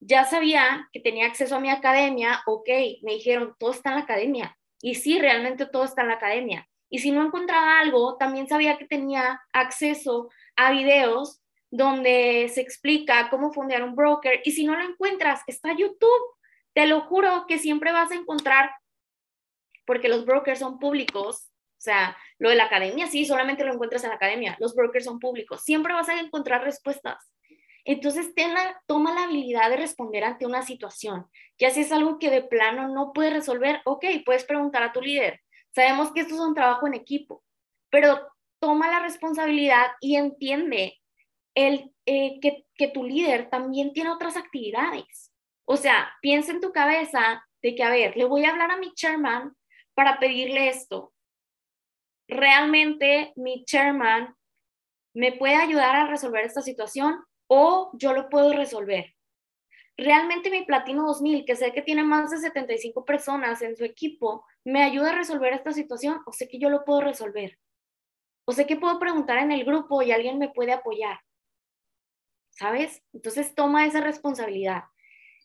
Ya 0.00 0.24
sabía 0.24 0.88
que 0.92 1.00
tenía 1.00 1.26
acceso 1.26 1.56
a 1.56 1.60
mi 1.60 1.70
academia, 1.70 2.42
ok, 2.46 2.68
me 3.02 3.14
dijeron, 3.14 3.54
todo 3.58 3.70
está 3.70 3.90
en 3.90 3.96
la 3.96 4.02
academia. 4.02 4.58
Y 4.80 4.96
sí, 4.96 5.18
realmente 5.18 5.66
todo 5.66 5.84
está 5.84 6.02
en 6.02 6.08
la 6.08 6.14
academia. 6.14 6.68
Y 6.90 6.98
si 6.98 7.12
no 7.12 7.24
encontraba 7.24 7.80
algo, 7.80 8.16
también 8.18 8.48
sabía 8.48 8.76
que 8.76 8.84
tenía 8.84 9.40
acceso 9.52 10.28
a 10.56 10.72
videos 10.72 11.40
donde 11.70 12.50
se 12.52 12.60
explica 12.60 13.30
cómo 13.30 13.52
fundar 13.52 13.82
un 13.82 13.94
broker. 13.94 14.42
Y 14.44 14.50
si 14.50 14.64
no 14.64 14.76
lo 14.76 14.84
encuentras, 14.84 15.40
está 15.46 15.74
YouTube. 15.74 16.36
Te 16.74 16.86
lo 16.86 17.00
juro 17.02 17.46
que 17.46 17.58
siempre 17.58 17.92
vas 17.92 18.10
a 18.10 18.16
encontrar, 18.16 18.72
porque 19.86 20.08
los 20.08 20.26
brokers 20.26 20.58
son 20.58 20.78
públicos, 20.78 21.51
o 21.82 21.84
sea, 21.84 22.16
lo 22.38 22.50
de 22.50 22.54
la 22.54 22.66
academia, 22.66 23.08
sí, 23.08 23.24
solamente 23.24 23.64
lo 23.64 23.72
encuentras 23.72 24.04
en 24.04 24.10
la 24.10 24.14
academia. 24.14 24.56
Los 24.60 24.76
brokers 24.76 25.04
son 25.04 25.18
públicos. 25.18 25.64
Siempre 25.64 25.92
vas 25.92 26.08
a 26.08 26.20
encontrar 26.20 26.62
respuestas. 26.62 27.32
Entonces, 27.84 28.36
ten 28.36 28.54
la, 28.54 28.80
toma 28.86 29.12
la 29.12 29.24
habilidad 29.24 29.68
de 29.68 29.78
responder 29.78 30.22
ante 30.22 30.46
una 30.46 30.62
situación. 30.62 31.26
Ya 31.58 31.70
si 31.70 31.80
es 31.80 31.90
algo 31.90 32.20
que 32.20 32.30
de 32.30 32.44
plano 32.44 32.86
no 32.86 33.12
puedes 33.12 33.32
resolver, 33.32 33.80
ok, 33.84 34.04
puedes 34.24 34.44
preguntar 34.44 34.84
a 34.84 34.92
tu 34.92 35.00
líder. 35.00 35.40
Sabemos 35.74 36.12
que 36.12 36.20
esto 36.20 36.36
es 36.36 36.40
un 36.40 36.54
trabajo 36.54 36.86
en 36.86 36.94
equipo, 36.94 37.42
pero 37.90 38.28
toma 38.60 38.88
la 38.88 39.00
responsabilidad 39.00 39.88
y 40.00 40.14
entiende 40.14 41.00
el, 41.56 41.92
eh, 42.06 42.38
que, 42.40 42.64
que 42.76 42.86
tu 42.86 43.02
líder 43.02 43.50
también 43.50 43.92
tiene 43.92 44.10
otras 44.10 44.36
actividades. 44.36 45.32
O 45.64 45.76
sea, 45.76 46.12
piensa 46.22 46.52
en 46.52 46.60
tu 46.60 46.70
cabeza 46.70 47.44
de 47.60 47.74
que, 47.74 47.82
a 47.82 47.90
ver, 47.90 48.16
le 48.16 48.24
voy 48.24 48.44
a 48.44 48.50
hablar 48.50 48.70
a 48.70 48.76
mi 48.76 48.94
chairman 48.94 49.56
para 49.94 50.20
pedirle 50.20 50.68
esto 50.68 51.12
realmente 52.32 53.32
mi 53.36 53.64
chairman 53.64 54.34
me 55.14 55.32
puede 55.32 55.56
ayudar 55.56 55.96
a 55.96 56.06
resolver 56.06 56.44
esta 56.44 56.62
situación 56.62 57.22
o 57.46 57.90
yo 57.94 58.12
lo 58.12 58.28
puedo 58.28 58.52
resolver. 58.52 59.14
Realmente 59.96 60.50
mi 60.50 60.64
Platino 60.64 61.06
2000, 61.06 61.44
que 61.44 61.54
sé 61.54 61.72
que 61.72 61.82
tiene 61.82 62.02
más 62.02 62.30
de 62.30 62.38
75 62.38 63.04
personas 63.04 63.60
en 63.62 63.76
su 63.76 63.84
equipo, 63.84 64.44
me 64.64 64.82
ayuda 64.82 65.10
a 65.10 65.16
resolver 65.16 65.52
esta 65.52 65.72
situación 65.72 66.20
o 66.24 66.32
sé 66.32 66.48
que 66.48 66.58
yo 66.58 66.70
lo 66.70 66.84
puedo 66.84 67.02
resolver. 67.02 67.58
O 68.44 68.52
sé 68.52 68.66
que 68.66 68.76
puedo 68.76 68.98
preguntar 68.98 69.38
en 69.38 69.52
el 69.52 69.64
grupo 69.64 70.02
y 70.02 70.12
alguien 70.12 70.38
me 70.38 70.48
puede 70.48 70.72
apoyar. 70.72 71.20
¿Sabes? 72.50 73.02
Entonces 73.12 73.54
toma 73.54 73.86
esa 73.86 74.00
responsabilidad. 74.00 74.84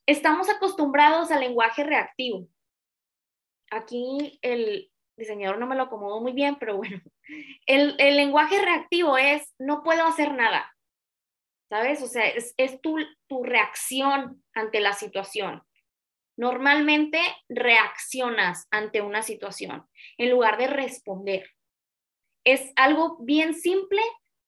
Estamos 0.05 0.49
acostumbrados 0.49 1.31
al 1.31 1.41
lenguaje 1.41 1.83
reactivo. 1.83 2.47
Aquí 3.69 4.39
el 4.41 4.91
diseñador 5.17 5.57
no 5.57 5.67
me 5.67 5.75
lo 5.75 5.83
acomodó 5.83 6.21
muy 6.21 6.31
bien, 6.31 6.57
pero 6.59 6.77
bueno, 6.77 7.01
el, 7.65 7.97
lenguaje 7.97 8.61
reactivo 8.61 9.17
es 9.17 9.53
no 9.59 9.83
puedo 9.83 10.05
hacer 10.05 10.33
nada. 10.33 10.73
¿Sabes? 11.69 12.01
O 12.01 12.07
sea, 12.07 12.25
es, 12.27 12.53
es 12.55 12.79
tu, 12.79 12.97
tu 13.27 13.43
reacción 13.43 14.41
ante 14.53 14.79
la 14.79 14.93
situación. 14.93 15.63
Normalmente 16.37 17.19
reaccionas 17.49 18.67
ante 18.71 19.01
una 19.01 19.21
situación 19.21 19.85
en 20.17 20.29
lugar 20.29 20.57
de 20.57 20.67
responder. 20.67 21.49
Es 22.45 22.71
algo 22.77 23.17
bien 23.19 23.53
simple, 23.53 24.01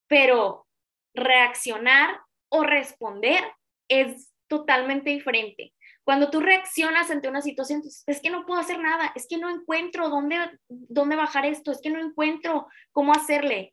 pero 0.07 0.65
reaccionar 1.13 2.21
o 2.49 2.63
responder 2.63 3.43
es 3.89 4.31
totalmente 4.47 5.09
diferente. 5.09 5.73
Cuando 6.03 6.29
tú 6.29 6.39
reaccionas 6.39 7.11
ante 7.11 7.27
una 7.27 7.41
situación, 7.41 7.83
es 7.83 8.21
que 8.21 8.29
no 8.29 8.45
puedo 8.45 8.59
hacer 8.59 8.79
nada, 8.79 9.11
es 9.15 9.27
que 9.27 9.37
no 9.37 9.49
encuentro 9.49 10.09
dónde, 10.09 10.37
dónde 10.67 11.15
bajar 11.15 11.45
esto, 11.45 11.71
es 11.71 11.81
que 11.81 11.91
no 11.91 11.99
encuentro 11.99 12.67
cómo 12.91 13.13
hacerle. 13.13 13.71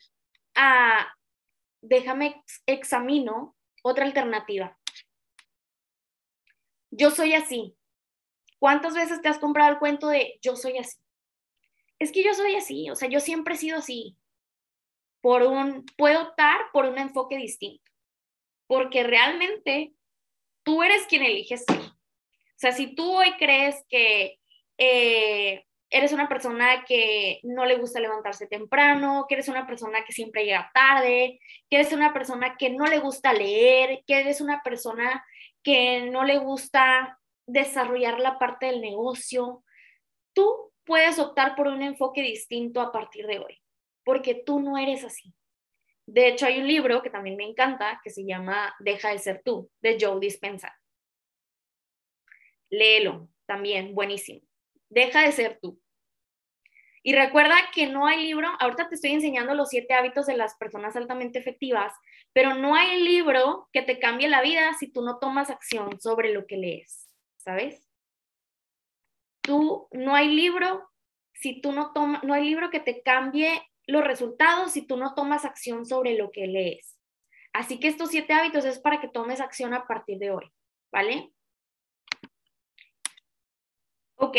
Ah, 0.54 1.06
déjame 1.80 2.42
examino 2.66 3.56
otra 3.82 4.04
alternativa. 4.04 4.76
Yo 6.90 7.10
soy 7.10 7.34
así. 7.34 7.76
¿Cuántas 8.58 8.94
veces 8.94 9.20
te 9.20 9.28
has 9.28 9.38
comprado 9.38 9.70
el 9.70 9.78
cuento 9.78 10.08
de 10.08 10.38
yo 10.42 10.56
soy 10.56 10.78
así? 10.78 10.98
Es 11.98 12.12
que 12.12 12.22
yo 12.22 12.34
soy 12.34 12.54
así, 12.56 12.90
o 12.90 12.94
sea, 12.94 13.08
yo 13.08 13.20
siempre 13.20 13.54
he 13.54 13.58
sido 13.58 13.78
así. 13.78 14.16
Por 15.20 15.42
un, 15.42 15.84
puedo 15.96 16.22
optar 16.22 16.60
por 16.72 16.84
un 16.84 16.98
enfoque 16.98 17.36
distinto, 17.36 17.90
porque 18.66 19.02
realmente 19.02 19.94
tú 20.62 20.82
eres 20.82 21.06
quien 21.06 21.22
eliges 21.22 21.64
ser. 21.64 21.95
O 22.56 22.58
sea, 22.58 22.72
si 22.72 22.94
tú 22.94 23.18
hoy 23.18 23.32
crees 23.38 23.84
que 23.88 24.38
eh, 24.78 25.64
eres 25.90 26.12
una 26.12 26.28
persona 26.28 26.84
que 26.86 27.40
no 27.42 27.66
le 27.66 27.76
gusta 27.76 28.00
levantarse 28.00 28.46
temprano, 28.46 29.26
que 29.28 29.34
eres 29.34 29.48
una 29.48 29.66
persona 29.66 30.04
que 30.04 30.12
siempre 30.12 30.44
llega 30.44 30.70
tarde, 30.72 31.38
que 31.68 31.76
eres 31.76 31.92
una 31.92 32.14
persona 32.14 32.56
que 32.56 32.70
no 32.70 32.86
le 32.86 32.98
gusta 32.98 33.32
leer, 33.32 34.02
que 34.06 34.20
eres 34.20 34.40
una 34.40 34.62
persona 34.62 35.24
que 35.62 36.08
no 36.10 36.24
le 36.24 36.38
gusta 36.38 37.18
desarrollar 37.46 38.20
la 38.20 38.38
parte 38.38 38.66
del 38.66 38.80
negocio, 38.80 39.62
tú 40.32 40.72
puedes 40.84 41.18
optar 41.18 41.56
por 41.56 41.68
un 41.68 41.82
enfoque 41.82 42.22
distinto 42.22 42.80
a 42.80 42.90
partir 42.90 43.26
de 43.26 43.38
hoy, 43.38 43.60
porque 44.04 44.34
tú 44.34 44.60
no 44.60 44.78
eres 44.78 45.04
así. 45.04 45.34
De 46.06 46.28
hecho, 46.28 46.46
hay 46.46 46.60
un 46.60 46.68
libro 46.68 47.02
que 47.02 47.10
también 47.10 47.36
me 47.36 47.44
encanta 47.44 48.00
que 48.02 48.10
se 48.10 48.24
llama 48.24 48.74
Deja 48.78 49.10
de 49.10 49.18
ser 49.18 49.42
tú, 49.44 49.70
de 49.80 49.98
Joe 50.00 50.20
Dispenza. 50.20 50.74
Léelo, 52.70 53.28
también 53.46 53.94
buenísimo. 53.94 54.40
Deja 54.88 55.22
de 55.22 55.32
ser 55.32 55.58
tú. 55.60 55.80
Y 57.02 57.14
recuerda 57.14 57.54
que 57.72 57.86
no 57.86 58.06
hay 58.06 58.26
libro, 58.26 58.48
ahorita 58.58 58.88
te 58.88 58.96
estoy 58.96 59.12
enseñando 59.12 59.54
los 59.54 59.68
siete 59.68 59.94
hábitos 59.94 60.26
de 60.26 60.36
las 60.36 60.56
personas 60.56 60.96
altamente 60.96 61.38
efectivas, 61.38 61.92
pero 62.32 62.54
no 62.54 62.74
hay 62.74 63.00
libro 63.04 63.68
que 63.72 63.82
te 63.82 64.00
cambie 64.00 64.28
la 64.28 64.42
vida 64.42 64.74
si 64.74 64.88
tú 64.88 65.02
no 65.02 65.18
tomas 65.18 65.50
acción 65.50 66.00
sobre 66.00 66.32
lo 66.32 66.46
que 66.46 66.56
lees, 66.56 67.08
¿sabes? 67.36 67.86
Tú, 69.40 69.86
no 69.92 70.16
hay 70.16 70.34
libro 70.34 70.90
si 71.32 71.60
tú 71.60 71.70
no 71.70 71.92
tomas, 71.92 72.24
no 72.24 72.34
hay 72.34 72.44
libro 72.44 72.70
que 72.70 72.80
te 72.80 73.02
cambie 73.02 73.62
los 73.86 74.02
resultados 74.02 74.72
si 74.72 74.82
tú 74.84 74.96
no 74.96 75.14
tomas 75.14 75.44
acción 75.44 75.86
sobre 75.86 76.18
lo 76.18 76.32
que 76.32 76.48
lees. 76.48 76.98
Así 77.52 77.78
que 77.78 77.86
estos 77.86 78.10
siete 78.10 78.32
hábitos 78.32 78.64
es 78.64 78.80
para 78.80 79.00
que 79.00 79.06
tomes 79.06 79.40
acción 79.40 79.74
a 79.74 79.86
partir 79.86 80.18
de 80.18 80.32
hoy, 80.32 80.52
¿vale? 80.90 81.30
Ok, 84.18 84.36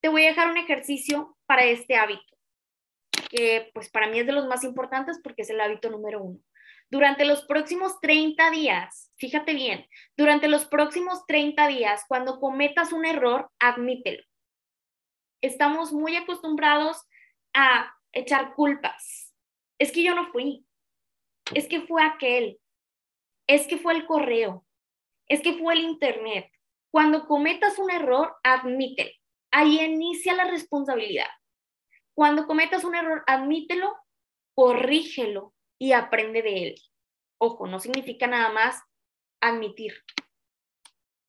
te 0.00 0.08
voy 0.08 0.24
a 0.24 0.28
dejar 0.28 0.50
un 0.50 0.56
ejercicio 0.56 1.36
para 1.44 1.64
este 1.64 1.96
hábito, 1.96 2.36
que 3.28 3.70
pues 3.74 3.90
para 3.90 4.08
mí 4.08 4.18
es 4.18 4.26
de 4.26 4.32
los 4.32 4.46
más 4.46 4.64
importantes 4.64 5.20
porque 5.22 5.42
es 5.42 5.50
el 5.50 5.60
hábito 5.60 5.90
número 5.90 6.22
uno. 6.22 6.40
Durante 6.88 7.26
los 7.26 7.44
próximos 7.44 8.00
30 8.00 8.50
días, 8.50 9.12
fíjate 9.16 9.52
bien, 9.52 9.86
durante 10.16 10.48
los 10.48 10.64
próximos 10.64 11.26
30 11.26 11.68
días, 11.68 12.04
cuando 12.08 12.40
cometas 12.40 12.92
un 12.92 13.04
error, 13.04 13.50
admítelo. 13.58 14.22
Estamos 15.42 15.92
muy 15.92 16.16
acostumbrados 16.16 17.02
a 17.52 17.94
echar 18.12 18.54
culpas. 18.54 19.34
Es 19.78 19.92
que 19.92 20.02
yo 20.02 20.14
no 20.14 20.32
fui. 20.32 20.64
Es 21.54 21.68
que 21.68 21.82
fue 21.82 22.02
aquel. 22.02 22.58
Es 23.46 23.66
que 23.66 23.76
fue 23.76 23.94
el 23.94 24.06
correo. 24.06 24.64
Es 25.28 25.42
que 25.42 25.52
fue 25.52 25.74
el 25.74 25.80
internet. 25.80 26.50
Cuando 26.96 27.26
cometas 27.26 27.78
un 27.78 27.90
error, 27.90 28.38
admítelo 28.42 29.10
ahí 29.50 29.84
inicia 29.84 30.32
la 30.32 30.44
responsabilidad. 30.44 31.28
Cuando 32.14 32.46
cometas 32.46 32.84
un 32.84 32.94
error, 32.94 33.22
admítelo, 33.26 33.94
corrígelo 34.54 35.52
y 35.78 35.92
aprende 35.92 36.40
de 36.40 36.68
él. 36.68 36.74
Ojo, 37.36 37.66
no 37.66 37.80
significa 37.80 38.26
nada 38.26 38.50
más 38.50 38.80
admitir. 39.42 39.92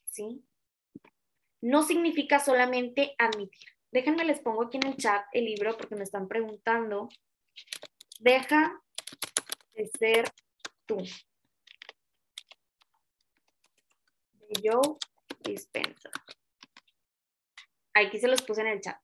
¿Sí? 0.06 0.42
No 1.60 1.84
significa 1.84 2.40
solamente 2.40 3.14
admitir. 3.18 3.68
Déjenme 3.92 4.24
les 4.24 4.40
pongo 4.40 4.64
aquí 4.64 4.78
en 4.78 4.88
el 4.88 4.96
chat 4.96 5.26
el 5.34 5.44
libro 5.44 5.76
porque 5.76 5.98
me 5.98 6.04
están 6.04 6.30
preguntando. 6.30 7.10
Deja 8.22 8.82
de 9.74 9.86
ser 10.00 10.32
tú. 10.86 10.96
De 14.48 14.62
Dispensa. 15.40 16.10
Aquí 17.94 18.20
se 18.20 18.28
los 18.28 18.42
puse 18.42 18.62
en 18.62 18.68
el 18.68 18.82
chat. 18.82 18.98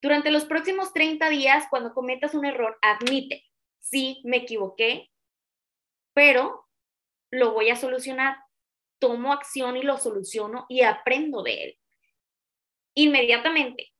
Durante 0.00 0.30
los 0.30 0.44
próximos 0.44 0.92
30 0.92 1.28
días, 1.30 1.64
cuando 1.70 1.94
cometas 1.94 2.34
un 2.34 2.44
error, 2.44 2.78
admite, 2.82 3.44
sí, 3.78 4.20
me 4.24 4.38
equivoqué, 4.38 5.10
pero 6.12 6.68
lo 7.30 7.52
voy 7.52 7.70
a 7.70 7.76
solucionar. 7.76 8.36
Tomo 8.98 9.32
acción 9.32 9.76
y 9.76 9.82
lo 9.82 9.98
soluciono 9.98 10.66
y 10.68 10.82
aprendo 10.82 11.42
de 11.42 11.64
él. 11.64 11.78
Inmediatamente. 12.94 13.92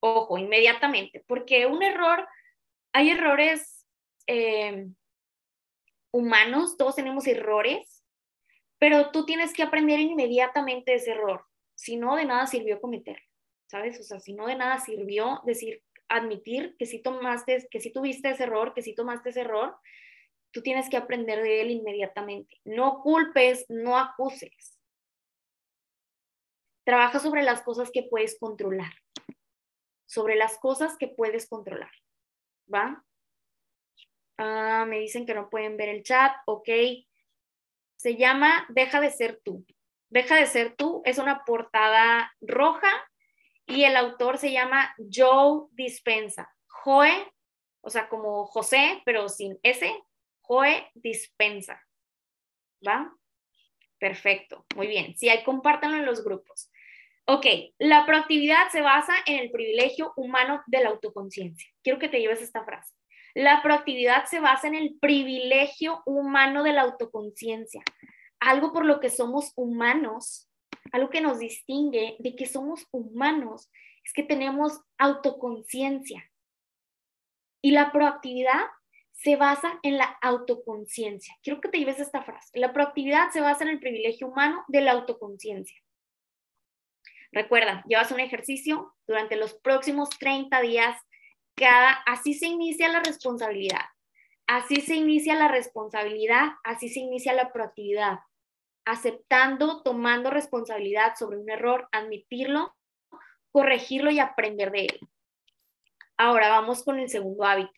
Ojo, 0.00 0.38
inmediatamente. 0.38 1.24
Porque 1.26 1.66
un 1.66 1.82
error, 1.82 2.28
hay 2.92 3.10
errores 3.10 3.86
eh, 4.26 4.88
humanos, 6.12 6.76
todos 6.76 6.96
tenemos 6.96 7.26
errores, 7.26 7.95
pero 8.78 9.10
tú 9.10 9.24
tienes 9.24 9.52
que 9.52 9.62
aprender 9.62 10.00
inmediatamente 10.00 10.94
ese 10.94 11.12
error 11.12 11.44
si 11.76 11.96
no, 11.96 12.16
de 12.16 12.24
nada 12.24 12.46
sirvió 12.46 12.80
cometer, 12.80 13.22
¿sabes? 13.66 14.00
O 14.00 14.02
sea, 14.02 14.18
si 14.18 14.32
no, 14.32 14.46
de 14.46 14.56
nada 14.56 14.80
sirvió 14.80 15.42
decir, 15.44 15.84
admitir 16.08 16.74
que 16.78 16.86
si 16.86 17.00
tomaste, 17.00 17.68
que 17.70 17.80
si 17.80 17.92
tuviste 17.92 18.30
ese 18.30 18.44
error, 18.44 18.74
que 18.74 18.82
si 18.82 18.94
tomaste 18.94 19.30
ese 19.30 19.42
error, 19.42 19.76
tú 20.52 20.62
tienes 20.62 20.88
que 20.88 20.96
aprender 20.96 21.42
de 21.42 21.60
él 21.60 21.70
inmediatamente. 21.70 22.56
No 22.64 23.02
culpes, 23.02 23.66
no 23.68 23.98
acuses. 23.98 24.80
Trabaja 26.84 27.18
sobre 27.18 27.42
las 27.42 27.62
cosas 27.62 27.90
que 27.90 28.04
puedes 28.04 28.38
controlar. 28.38 28.92
Sobre 30.06 30.34
las 30.36 30.56
cosas 30.58 30.96
que 30.96 31.08
puedes 31.08 31.48
controlar. 31.48 31.90
¿Va? 32.72 33.04
Ah, 34.38 34.86
me 34.88 34.98
dicen 35.00 35.26
que 35.26 35.34
no 35.34 35.50
pueden 35.50 35.76
ver 35.76 35.90
el 35.90 36.02
chat. 36.04 36.32
Ok. 36.46 36.68
Se 37.96 38.16
llama 38.16 38.66
Deja 38.68 39.00
de 39.00 39.10
ser 39.10 39.40
tú. 39.44 39.64
Deja 40.08 40.36
de 40.36 40.46
ser 40.46 40.74
tú 40.76 41.02
es 41.04 41.18
una 41.18 41.44
portada 41.44 42.32
roja 42.40 42.90
y 43.66 43.84
el 43.84 43.96
autor 43.96 44.38
se 44.38 44.52
llama 44.52 44.94
Joe 45.12 45.66
Dispensa. 45.72 46.54
Joe, 46.66 47.10
o 47.80 47.90
sea, 47.90 48.08
como 48.08 48.46
José, 48.46 49.02
pero 49.04 49.28
sin 49.28 49.58
S, 49.62 49.92
Joe 50.40 50.90
Dispensa. 50.94 51.82
¿Va? 52.86 53.12
Perfecto, 53.98 54.66
muy 54.76 54.86
bien. 54.86 55.16
Si 55.16 55.28
hay, 55.28 55.42
compártanlo 55.42 55.96
en 55.96 56.06
los 56.06 56.22
grupos. 56.22 56.70
Ok, 57.24 57.46
la 57.78 58.06
proactividad 58.06 58.68
se 58.70 58.82
basa 58.82 59.14
en 59.26 59.40
el 59.40 59.50
privilegio 59.50 60.12
humano 60.16 60.62
de 60.68 60.80
la 60.80 60.90
autoconciencia. 60.90 61.68
Quiero 61.82 61.98
que 61.98 62.08
te 62.08 62.20
lleves 62.20 62.40
esta 62.40 62.64
frase. 62.64 62.94
La 63.36 63.62
proactividad 63.62 64.24
se 64.24 64.40
basa 64.40 64.66
en 64.66 64.74
el 64.74 64.96
privilegio 64.98 66.02
humano 66.06 66.62
de 66.62 66.72
la 66.72 66.82
autoconciencia 66.82 67.82
algo 68.40 68.72
por 68.72 68.84
lo 68.84 69.00
que 69.00 69.10
somos 69.10 69.52
humanos, 69.56 70.48
algo 70.92 71.10
que 71.10 71.20
nos 71.20 71.38
distingue 71.38 72.16
de 72.18 72.36
que 72.36 72.46
somos 72.46 72.86
humanos, 72.92 73.70
es 74.04 74.12
que 74.12 74.22
tenemos 74.22 74.80
autoconciencia. 74.98 76.30
Y 77.60 77.72
la 77.72 77.90
proactividad 77.90 78.66
se 79.12 79.36
basa 79.36 79.80
en 79.82 79.96
la 79.96 80.16
autoconciencia. 80.20 81.34
Quiero 81.42 81.60
que 81.60 81.68
te 81.68 81.78
lleves 81.78 81.98
esta 81.98 82.22
frase. 82.22 82.58
La 82.58 82.72
proactividad 82.72 83.30
se 83.30 83.40
basa 83.40 83.64
en 83.64 83.70
el 83.70 83.80
privilegio 83.80 84.28
humano 84.28 84.64
de 84.68 84.82
la 84.82 84.92
autoconciencia. 84.92 85.80
Recuerda, 87.32 87.82
llevas 87.88 88.12
un 88.12 88.20
ejercicio 88.20 88.94
durante 89.06 89.36
los 89.36 89.54
próximos 89.54 90.10
30 90.10 90.60
días, 90.60 90.96
cada, 91.56 91.92
así 92.06 92.34
se 92.34 92.46
inicia 92.46 92.88
la 92.88 93.00
responsabilidad. 93.00 93.86
Así 94.46 94.80
se 94.80 94.94
inicia 94.94 95.34
la 95.34 95.48
responsabilidad, 95.48 96.52
así 96.62 96.88
se 96.88 97.00
inicia 97.00 97.32
la 97.32 97.52
proactividad. 97.52 98.20
Aceptando, 98.84 99.82
tomando 99.82 100.30
responsabilidad 100.30 101.14
sobre 101.18 101.38
un 101.38 101.50
error, 101.50 101.88
admitirlo, 101.90 102.76
corregirlo 103.50 104.10
y 104.10 104.20
aprender 104.20 104.70
de 104.70 104.80
él. 104.82 105.00
Ahora 106.16 106.48
vamos 106.48 106.84
con 106.84 107.00
el 107.00 107.08
segundo 107.08 107.44
hábito. 107.44 107.72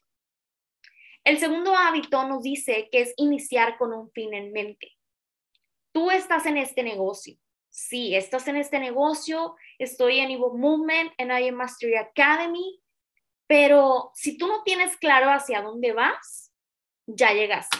El 1.25 1.39
segundo 1.39 1.75
hábito 1.75 2.27
nos 2.29 2.43
dice 2.43 2.89
que 2.93 3.01
es 3.01 3.15
iniciar 3.17 3.79
con 3.79 3.93
un 3.93 4.11
fin 4.11 4.35
en 4.35 4.53
mente. 4.53 4.93
Tú 5.93 6.11
estás 6.11 6.47
en 6.47 6.59
este 6.59 6.83
negocio. 6.83 7.37
Sí, 7.71 8.15
estás 8.15 8.49
en 8.49 8.57
este 8.57 8.79
negocio, 8.79 9.55
estoy 9.79 10.19
en 10.19 10.31
Evo 10.31 10.57
Movement, 10.57 11.13
en 11.17 11.31
IM 11.31 11.55
Mastery 11.55 11.97
Academy, 11.97 12.81
pero 13.49 14.13
si 14.15 14.37
tú 14.37 14.47
no 14.47 14.63
tienes 14.63 14.97
claro 14.99 15.31
hacia 15.31 15.63
dónde 15.63 15.93
vas, 15.93 16.53
ya 17.07 17.33
llegaste. 17.33 17.79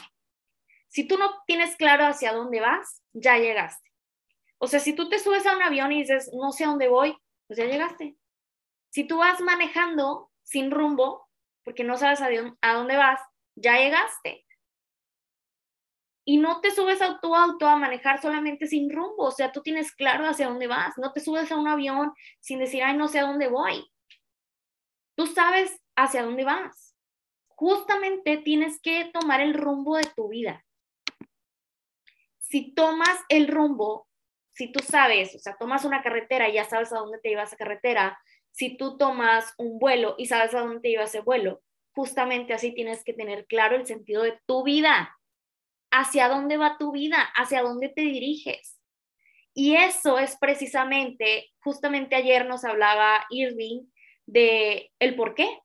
Si 0.89 1.07
tú 1.07 1.19
no 1.19 1.43
tienes 1.47 1.77
claro 1.77 2.07
hacia 2.07 2.33
dónde 2.33 2.61
vas, 2.61 3.05
ya 3.13 3.37
llegaste. 3.37 3.93
O 4.57 4.67
sea, 4.67 4.81
si 4.81 4.95
tú 4.95 5.11
te 5.11 5.19
subes 5.19 5.47
a 5.47 5.55
un 5.55 5.63
avión 5.63 5.93
y 5.93 6.01
dices, 6.01 6.31
no 6.33 6.53
sé 6.53 6.65
a 6.65 6.69
dónde 6.69 6.89
voy, 6.89 7.17
pues 7.47 7.59
ya 7.59 7.67
llegaste. 7.67 8.17
Si 8.89 9.07
tú 9.07 9.19
vas 9.19 9.43
manejando 9.43 10.31
sin 10.43 10.71
rumbo, 10.71 11.29
porque 11.65 11.85
no 11.85 11.99
sabes 11.99 12.23
a 12.23 12.73
dónde 12.73 12.97
vas, 12.97 13.21
ya 13.55 13.77
llegaste. 13.77 14.47
Y 16.25 16.39
no 16.39 16.63
te 16.63 16.71
subes 16.71 17.03
a 17.03 17.21
tu 17.21 17.35
auto 17.37 17.67
a 17.67 17.77
manejar 17.77 18.23
solamente 18.23 18.67
sin 18.67 18.91
rumbo, 18.91 19.25
o 19.25 19.31
sea, 19.31 19.53
tú 19.53 19.61
tienes 19.61 19.95
claro 19.95 20.27
hacia 20.27 20.49
dónde 20.49 20.67
vas, 20.67 20.97
no 20.97 21.13
te 21.13 21.21
subes 21.21 21.53
a 21.53 21.57
un 21.57 21.69
avión 21.69 22.13
sin 22.41 22.59
decir, 22.59 22.83
ay, 22.83 22.97
no 22.97 23.09
sé 23.09 23.19
a 23.19 23.27
dónde 23.27 23.49
voy. 23.49 23.87
Tú 25.19 25.27
sabes 25.27 25.77
hacia 25.97 26.23
dónde 26.23 26.45
vas. 26.45 26.95
Justamente 27.49 28.37
tienes 28.37 28.81
que 28.81 29.11
tomar 29.13 29.41
el 29.41 29.53
rumbo 29.53 29.97
de 29.97 30.09
tu 30.15 30.29
vida. 30.29 30.65
Si 32.39 32.73
tomas 32.73 33.19
el 33.29 33.49
rumbo, 33.49 34.07
si 34.53 34.71
tú 34.71 34.79
sabes, 34.79 35.35
o 35.35 35.41
sea, 35.41 35.57
tomas 35.59 35.85
una 35.85 36.05
carretera 36.05 36.49
y 36.49 36.53
ya 36.53 36.67
sabes 36.67 36.93
a 36.93 36.99
dónde 36.99 37.19
te 37.19 37.31
lleva 37.31 37.43
esa 37.43 37.57
carretera, 37.57 38.17
si 38.53 38.77
tú 38.77 38.97
tomas 38.97 39.55
un 39.59 39.81
vuelo 39.81 40.15
y 40.19 40.27
sabes 40.27 40.55
a 40.55 40.61
dónde 40.61 40.79
te 40.79 40.91
lleva 40.91 41.03
ese 41.03 41.19
vuelo, 41.19 41.63
justamente 41.97 42.55
así 42.55 42.73
tienes 42.73 43.03
que 43.03 43.13
tener 43.13 43.47
claro 43.47 43.75
el 43.75 43.89
sentido 43.89 44.23
de 44.23 44.39
tu 44.47 44.63
vida, 44.63 45.19
hacia 45.91 46.29
dónde 46.29 46.59
va 46.59 46.79
tu 46.79 46.93
vida, 46.93 47.29
hacia 47.35 47.63
dónde 47.63 47.89
te 47.89 48.03
diriges. 48.03 48.79
Y 49.53 49.75
eso 49.75 50.21
es 50.21 50.37
precisamente, 50.37 51.51
justamente 51.59 52.15
ayer 52.15 52.47
nos 52.47 52.65
hablaba 52.65 53.27
Irving 53.31 53.89
de 54.29 54.93
el 54.99 55.17
por 55.17 55.35
qué. 55.35 55.63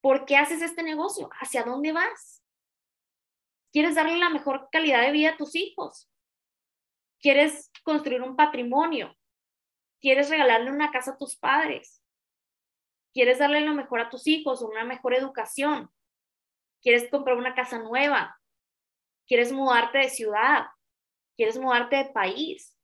¿Por 0.00 0.24
qué 0.24 0.36
haces 0.36 0.62
este 0.62 0.82
negocio? 0.82 1.28
¿Hacia 1.40 1.64
dónde 1.64 1.92
vas? 1.92 2.42
¿Quieres 3.72 3.96
darle 3.96 4.16
la 4.16 4.30
mejor 4.30 4.68
calidad 4.70 5.02
de 5.02 5.12
vida 5.12 5.30
a 5.30 5.36
tus 5.36 5.54
hijos? 5.54 6.08
¿Quieres 7.20 7.70
construir 7.82 8.22
un 8.22 8.36
patrimonio? 8.36 9.16
¿Quieres 10.00 10.30
regalarle 10.30 10.70
una 10.70 10.90
casa 10.92 11.12
a 11.12 11.18
tus 11.18 11.36
padres? 11.36 12.02
quieres 13.12 13.38
darle 13.38 13.60
lo 13.62 13.74
mejor 13.74 14.00
a 14.00 14.10
tus 14.10 14.26
hijos, 14.26 14.62
una 14.62 14.84
mejor 14.84 15.14
educación, 15.14 15.90
quieres 16.82 17.10
comprar 17.10 17.36
una 17.36 17.54
casa 17.54 17.78
nueva, 17.78 18.40
quieres 19.26 19.52
mudarte 19.52 19.98
de 19.98 20.10
ciudad, 20.10 20.66
quieres 21.36 21.58
mudarte 21.58 21.96
de 21.96 22.04
país. 22.06 22.76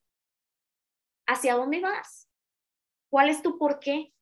¿Hacia 1.26 1.54
dónde 1.54 1.80
vas? 1.80 2.28
¿Cuál 3.08 3.28
es 3.28 3.42
tu 3.42 3.58
por 3.58 3.78
qué? 3.78 4.12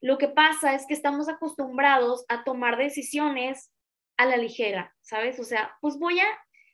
Lo 0.00 0.18
que 0.18 0.28
pasa 0.28 0.74
es 0.74 0.86
que 0.86 0.94
estamos 0.94 1.28
acostumbrados 1.28 2.24
a 2.28 2.44
tomar 2.44 2.78
decisiones 2.78 3.70
a 4.16 4.26
la 4.26 4.36
ligera, 4.36 4.94
¿sabes? 5.02 5.38
O 5.38 5.44
sea, 5.44 5.76
pues 5.80 5.98
voy 5.98 6.20
a, 6.20 6.26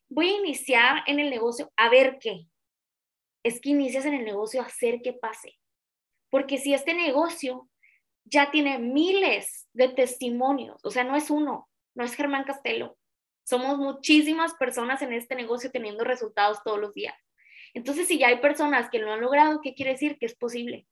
voy 0.09 0.29
a 0.29 0.37
iniciar 0.39 1.03
en 1.07 1.19
el 1.19 1.31
negocio 1.31 1.73
a 1.77 1.89
ver 1.89 2.19
qué. 2.21 2.47
Es 3.43 3.61
que 3.61 3.71
inicias 3.71 4.05
en 4.05 4.15
el 4.15 4.25
negocio 4.25 4.61
a 4.61 4.67
hacer 4.67 5.01
que 5.03 5.13
pase. 5.13 5.59
Porque 6.31 6.59
si 6.59 6.75
este 6.75 6.95
negocio 6.95 7.69
ya 8.25 8.51
tiene 8.51 8.79
miles 8.79 9.69
de 9.73 9.89
testimonios, 9.89 10.85
o 10.85 10.91
sea, 10.91 11.05
no 11.05 11.17
es 11.17 11.31
uno, 11.31 11.69
no 11.95 12.05
es 12.05 12.15
Germán 12.15 12.45
Castelo, 12.45 12.97
somos 13.45 13.79
muchísimas 13.79 14.55
personas 14.55 15.03
en 15.03 15.13
este 15.13 15.37
negocio 15.37 15.71
teniendo 15.71 16.03
resultados 16.03 16.63
todos 16.65 16.81
los 16.81 16.93
días. 16.95 17.15
Entonces, 17.75 18.09
si 18.09 18.19
ya 18.19 18.29
hay 18.29 18.39
personas 18.39 18.91
que 18.91 18.99
lo 18.99 19.13
han 19.13 19.21
logrado, 19.21 19.61
¿qué 19.63 19.75
quiere 19.75 19.93
decir? 19.93 20.19
Que 20.19 20.27
es 20.27 20.35
posible. 20.35 20.87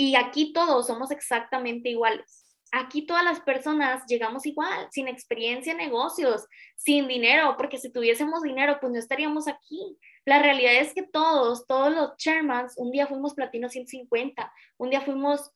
Y 0.00 0.14
aquí 0.14 0.52
todos 0.52 0.86
somos 0.86 1.10
exactamente 1.10 1.88
iguales. 1.88 2.56
Aquí 2.70 3.04
todas 3.04 3.24
las 3.24 3.40
personas 3.40 4.06
llegamos 4.06 4.46
igual, 4.46 4.86
sin 4.92 5.08
experiencia 5.08 5.72
en 5.72 5.78
negocios, 5.78 6.46
sin 6.76 7.08
dinero, 7.08 7.56
porque 7.56 7.78
si 7.78 7.90
tuviésemos 7.90 8.42
dinero, 8.42 8.78
pues 8.80 8.92
no 8.92 8.98
estaríamos 9.00 9.48
aquí. 9.48 9.98
La 10.24 10.40
realidad 10.40 10.74
es 10.76 10.94
que 10.94 11.02
todos, 11.02 11.66
todos 11.66 11.92
los 11.92 12.16
chairmans, 12.16 12.74
un 12.76 12.92
día 12.92 13.08
fuimos 13.08 13.34
platino 13.34 13.68
150, 13.68 14.52
un 14.76 14.90
día 14.90 15.00
fuimos 15.00 15.50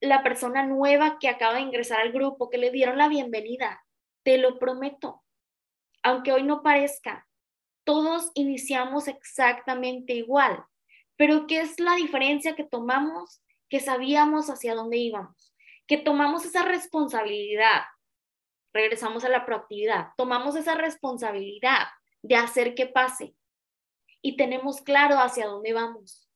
la 0.00 0.24
persona 0.24 0.66
nueva 0.66 1.18
que 1.20 1.28
acaba 1.28 1.54
de 1.54 1.60
ingresar 1.60 2.00
al 2.00 2.10
grupo, 2.10 2.50
que 2.50 2.58
le 2.58 2.72
dieron 2.72 2.98
la 2.98 3.06
bienvenida. 3.06 3.80
Te 4.24 4.38
lo 4.38 4.58
prometo. 4.58 5.22
Aunque 6.02 6.32
hoy 6.32 6.42
no 6.42 6.64
parezca, 6.64 7.28
todos 7.84 8.32
iniciamos 8.34 9.06
exactamente 9.06 10.14
igual. 10.14 10.66
Pero 11.16 11.46
¿qué 11.46 11.60
es 11.60 11.80
la 11.80 11.94
diferencia 11.94 12.54
que 12.54 12.64
tomamos? 12.64 13.42
Que 13.68 13.80
sabíamos 13.80 14.48
hacia 14.50 14.74
dónde 14.74 14.98
íbamos, 14.98 15.54
que 15.86 15.96
tomamos 15.96 16.44
esa 16.44 16.62
responsabilidad. 16.62 17.82
Regresamos 18.72 19.24
a 19.24 19.28
la 19.28 19.46
proactividad. 19.46 20.08
Tomamos 20.16 20.54
esa 20.56 20.74
responsabilidad 20.74 21.86
de 22.22 22.36
hacer 22.36 22.74
que 22.74 22.86
pase, 22.86 23.34
y 24.26 24.36
tenemos 24.36 24.80
claro 24.80 25.20
hacia 25.20 25.46
dónde 25.46 25.72
vamos. 25.72 26.28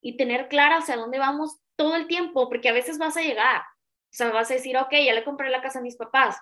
Y 0.00 0.16
tener 0.16 0.48
claro 0.48 0.76
hacia 0.76 0.96
dónde 0.96 1.18
vamos 1.18 1.58
todo 1.76 1.94
el 1.94 2.06
tiempo, 2.06 2.48
porque 2.48 2.70
a 2.70 2.72
veces 2.72 2.96
vas 2.96 3.16
a 3.18 3.20
llegar. 3.20 3.60
O 3.60 4.16
sea, 4.16 4.30
vas 4.30 4.50
a 4.50 4.54
decir, 4.54 4.76
ok, 4.78 4.92
ya 5.04 5.12
le 5.12 5.22
compré 5.22 5.50
la 5.50 5.60
casa 5.60 5.80
a 5.80 5.82
mis 5.82 5.96
papás 5.96 6.38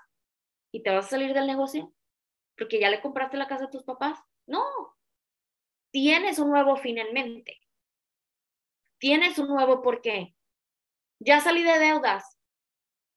y 0.71 0.85
te 0.85 0.91
vas 0.91 1.07
a 1.07 1.11
salir 1.11 1.35
del 1.35 1.49
negocio 1.49 1.93
porque 2.57 2.79
ya 2.79 2.91
le 2.91 3.01
compraste 3.01 3.37
la 3.37 3.49
casa 3.49 3.65
a 3.65 3.71
tus 3.71 3.83
papás. 3.83 4.21
No, 4.47 4.65
tienes 5.91 6.39
un 6.39 6.51
nuevo 6.51 6.77
fin 6.77 6.99
en 6.99 7.13
mente. 7.13 7.61
Tienes 9.05 9.39
un 9.39 9.49
nuevo 9.49 9.83
porqué. 9.83 10.35
Ya 11.19 11.39
salí 11.39 11.63
de 11.63 11.79
deudas. 11.79 12.39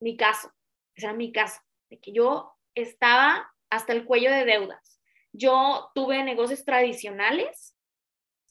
Mi 0.02 0.18
caso, 0.18 0.52
ese 0.94 1.06
era 1.06 1.16
mi 1.16 1.32
caso, 1.32 1.62
de 1.90 1.98
que 1.98 2.12
yo 2.12 2.58
estaba 2.76 3.50
hasta 3.70 3.94
el 3.94 4.04
cuello 4.04 4.30
de 4.30 4.44
deudas 4.44 5.00
yo 5.32 5.90
tuve 5.96 6.24
negocios 6.26 6.66
tradicionales, 6.66 7.74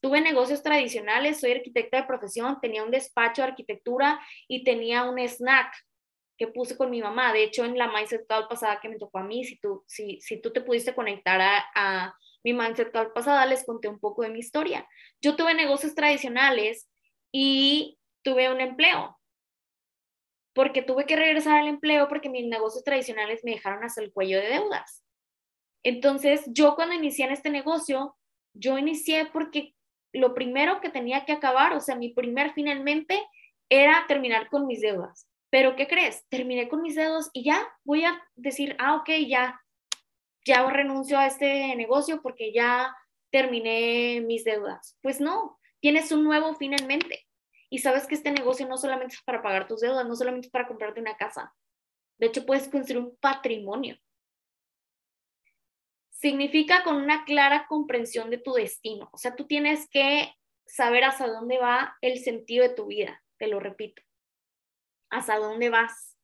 tuve 0.00 0.22
negocios 0.22 0.62
tradicionales, 0.62 1.40
soy 1.40 1.52
arquitecta 1.52 1.98
de 1.98 2.06
profesión, 2.06 2.58
tenía 2.62 2.82
un 2.82 2.90
despacho 2.90 3.42
de 3.42 3.48
arquitectura 3.48 4.18
y 4.48 4.64
tenía 4.64 5.04
un 5.04 5.18
snack 5.18 5.74
que 6.38 6.48
puse 6.48 6.76
con 6.76 6.90
mi 6.90 7.02
mamá. 7.02 7.34
De 7.34 7.42
hecho, 7.42 7.66
en 7.66 7.76
la 7.76 7.92
Mindset 7.92 8.26
Call 8.26 8.48
pasada 8.48 8.78
que 8.80 8.88
me 8.88 8.98
tocó 8.98 9.18
a 9.18 9.24
mí, 9.24 9.44
si 9.44 9.58
tú, 9.58 9.84
si 9.86 10.40
tú 10.40 10.52
te 10.54 10.62
pudiste 10.62 10.94
conectar 10.94 11.40
a, 11.40 11.64
a 11.74 12.14
mi 12.42 12.54
Mindset 12.54 12.92
Call 12.92 13.12
pasada, 13.12 13.44
les 13.44 13.66
conté 13.66 13.88
un 13.88 13.98
poco 13.98 14.22
de 14.22 14.30
mi 14.30 14.38
historia. 14.38 14.88
Yo 15.20 15.36
tuve 15.36 15.54
negocios 15.54 15.94
tradicionales 15.94 16.88
y 17.38 17.98
tuve 18.22 18.50
un 18.50 18.62
empleo, 18.62 19.20
porque 20.54 20.80
tuve 20.80 21.04
que 21.04 21.16
regresar 21.16 21.58
al 21.58 21.68
empleo 21.68 22.08
porque 22.08 22.30
mis 22.30 22.46
negocios 22.46 22.82
tradicionales 22.82 23.44
me 23.44 23.50
dejaron 23.50 23.84
hasta 23.84 24.00
el 24.00 24.10
cuello 24.10 24.40
de 24.40 24.48
deudas. 24.48 25.04
Entonces, 25.82 26.44
yo 26.46 26.76
cuando 26.76 26.94
inicié 26.94 27.26
en 27.26 27.32
este 27.32 27.50
negocio, 27.50 28.16
yo 28.54 28.78
inicié 28.78 29.26
porque 29.26 29.74
lo 30.14 30.32
primero 30.32 30.80
que 30.80 30.88
tenía 30.88 31.26
que 31.26 31.32
acabar, 31.32 31.74
o 31.74 31.80
sea, 31.80 31.94
mi 31.94 32.08
primer 32.08 32.54
finalmente 32.54 33.22
era 33.68 34.06
terminar 34.08 34.48
con 34.48 34.66
mis 34.66 34.80
deudas. 34.80 35.28
Pero 35.50 35.76
¿qué 35.76 35.86
crees? 35.86 36.26
Terminé 36.30 36.70
con 36.70 36.80
mis 36.80 36.94
deudas 36.94 37.28
y 37.34 37.44
ya 37.44 37.68
voy 37.84 38.04
a 38.04 38.18
decir, 38.34 38.76
ah, 38.78 38.96
ok, 38.96 39.10
ya, 39.28 39.60
ya 40.46 40.66
renuncio 40.70 41.18
a 41.18 41.26
este 41.26 41.76
negocio 41.76 42.22
porque 42.22 42.54
ya 42.54 42.96
terminé 43.30 44.22
mis 44.22 44.42
deudas. 44.42 44.96
Pues 45.02 45.20
no, 45.20 45.60
tienes 45.80 46.10
un 46.12 46.24
nuevo 46.24 46.54
fin 46.54 46.72
en 46.72 46.86
mente. 46.86 47.25
Y 47.76 47.80
sabes 47.80 48.06
que 48.06 48.14
este 48.14 48.30
negocio 48.30 48.66
no 48.66 48.78
solamente 48.78 49.16
es 49.16 49.22
para 49.22 49.42
pagar 49.42 49.68
tus 49.68 49.82
deudas, 49.82 50.08
no 50.08 50.16
solamente 50.16 50.46
es 50.46 50.50
para 50.50 50.66
comprarte 50.66 50.98
una 50.98 51.14
casa. 51.18 51.54
De 52.16 52.28
hecho, 52.28 52.46
puedes 52.46 52.68
construir 52.68 53.04
un 53.04 53.14
patrimonio 53.16 53.98
significa 56.08 56.82
con 56.82 56.96
una 56.96 57.26
clara 57.26 57.66
comprensión 57.68 58.30
de 58.30 58.38
tu 58.38 58.54
destino. 58.54 59.10
O 59.12 59.18
sea, 59.18 59.36
tú 59.36 59.46
tienes 59.46 59.90
que 59.90 60.32
saber 60.64 61.04
hacia 61.04 61.26
dónde 61.26 61.58
va 61.58 61.98
el 62.00 62.18
sentido 62.20 62.66
de 62.66 62.74
tu 62.74 62.86
vida, 62.86 63.22
te 63.36 63.46
lo 63.46 63.60
repito. 63.60 64.02
hacia 65.10 65.36
dónde 65.36 65.68
vas. 65.68 66.16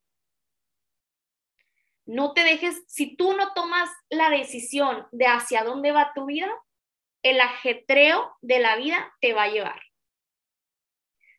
No 2.06 2.32
te 2.32 2.44
dejes, 2.44 2.82
si 2.88 3.14
tú 3.14 3.36
no 3.36 3.52
tomas 3.52 3.90
la 4.08 4.30
decisión 4.30 5.06
de 5.12 5.26
hacia 5.26 5.64
dónde 5.64 5.92
va 5.92 6.14
tu 6.14 6.24
vida, 6.24 6.50
el 7.22 7.42
ajetreo 7.42 8.34
de 8.40 8.60
la 8.60 8.76
vida 8.76 9.14
te 9.20 9.34
va 9.34 9.42
a 9.42 9.50
llevar. 9.50 9.91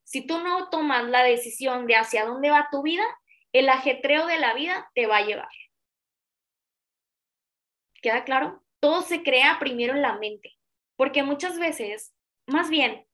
Si 0.03 0.25
tú 0.25 0.39
no 0.39 0.69
tomas 0.69 1.05
la 1.05 1.23
decisión 1.23 1.87
de 1.87 1.95
hacia 1.95 2.25
dónde 2.25 2.49
va 2.49 2.69
tu 2.71 2.81
vida, 2.81 3.03
el 3.53 3.69
ajetreo 3.69 4.25
de 4.25 4.39
la 4.39 4.53
vida 4.53 4.89
te 4.95 5.07
va 5.07 5.17
a 5.17 5.25
llevar. 5.25 5.49
¿Queda 8.01 8.23
claro? 8.23 8.63
Todo 8.79 9.01
se 9.01 9.23
crea 9.23 9.57
primero 9.59 9.93
en 9.93 10.01
la 10.01 10.17
mente, 10.17 10.51
porque 10.97 11.23
muchas 11.23 11.57
veces, 11.57 12.13
más 12.47 12.69
bien, 12.69 13.07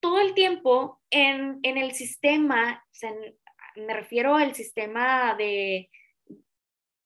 todo 0.00 0.20
el 0.20 0.34
tiempo 0.34 1.00
en, 1.10 1.60
el 1.62 1.92
sistema, 1.92 2.84
me 3.76 3.94
refiero 3.94 4.34
al 4.36 4.54
sistema 4.54 5.34
de, 5.36 5.90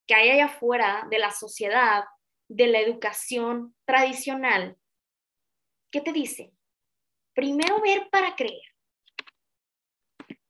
que 0.07 0.15
hay 0.15 0.31
allá 0.31 0.47
afuera, 0.47 1.07
de 1.11 1.19
la 1.19 1.31
sociedad, 1.33 2.05
de 2.49 2.69
la 2.69 2.81
educación 2.81 3.75
tradicional, 3.85 4.77
¿qué 5.91 6.01
te 6.01 6.13
dice? 6.13 6.53
Primero 7.35 7.81
ver 7.81 8.09
para 8.11 8.37
creer. 8.37 8.76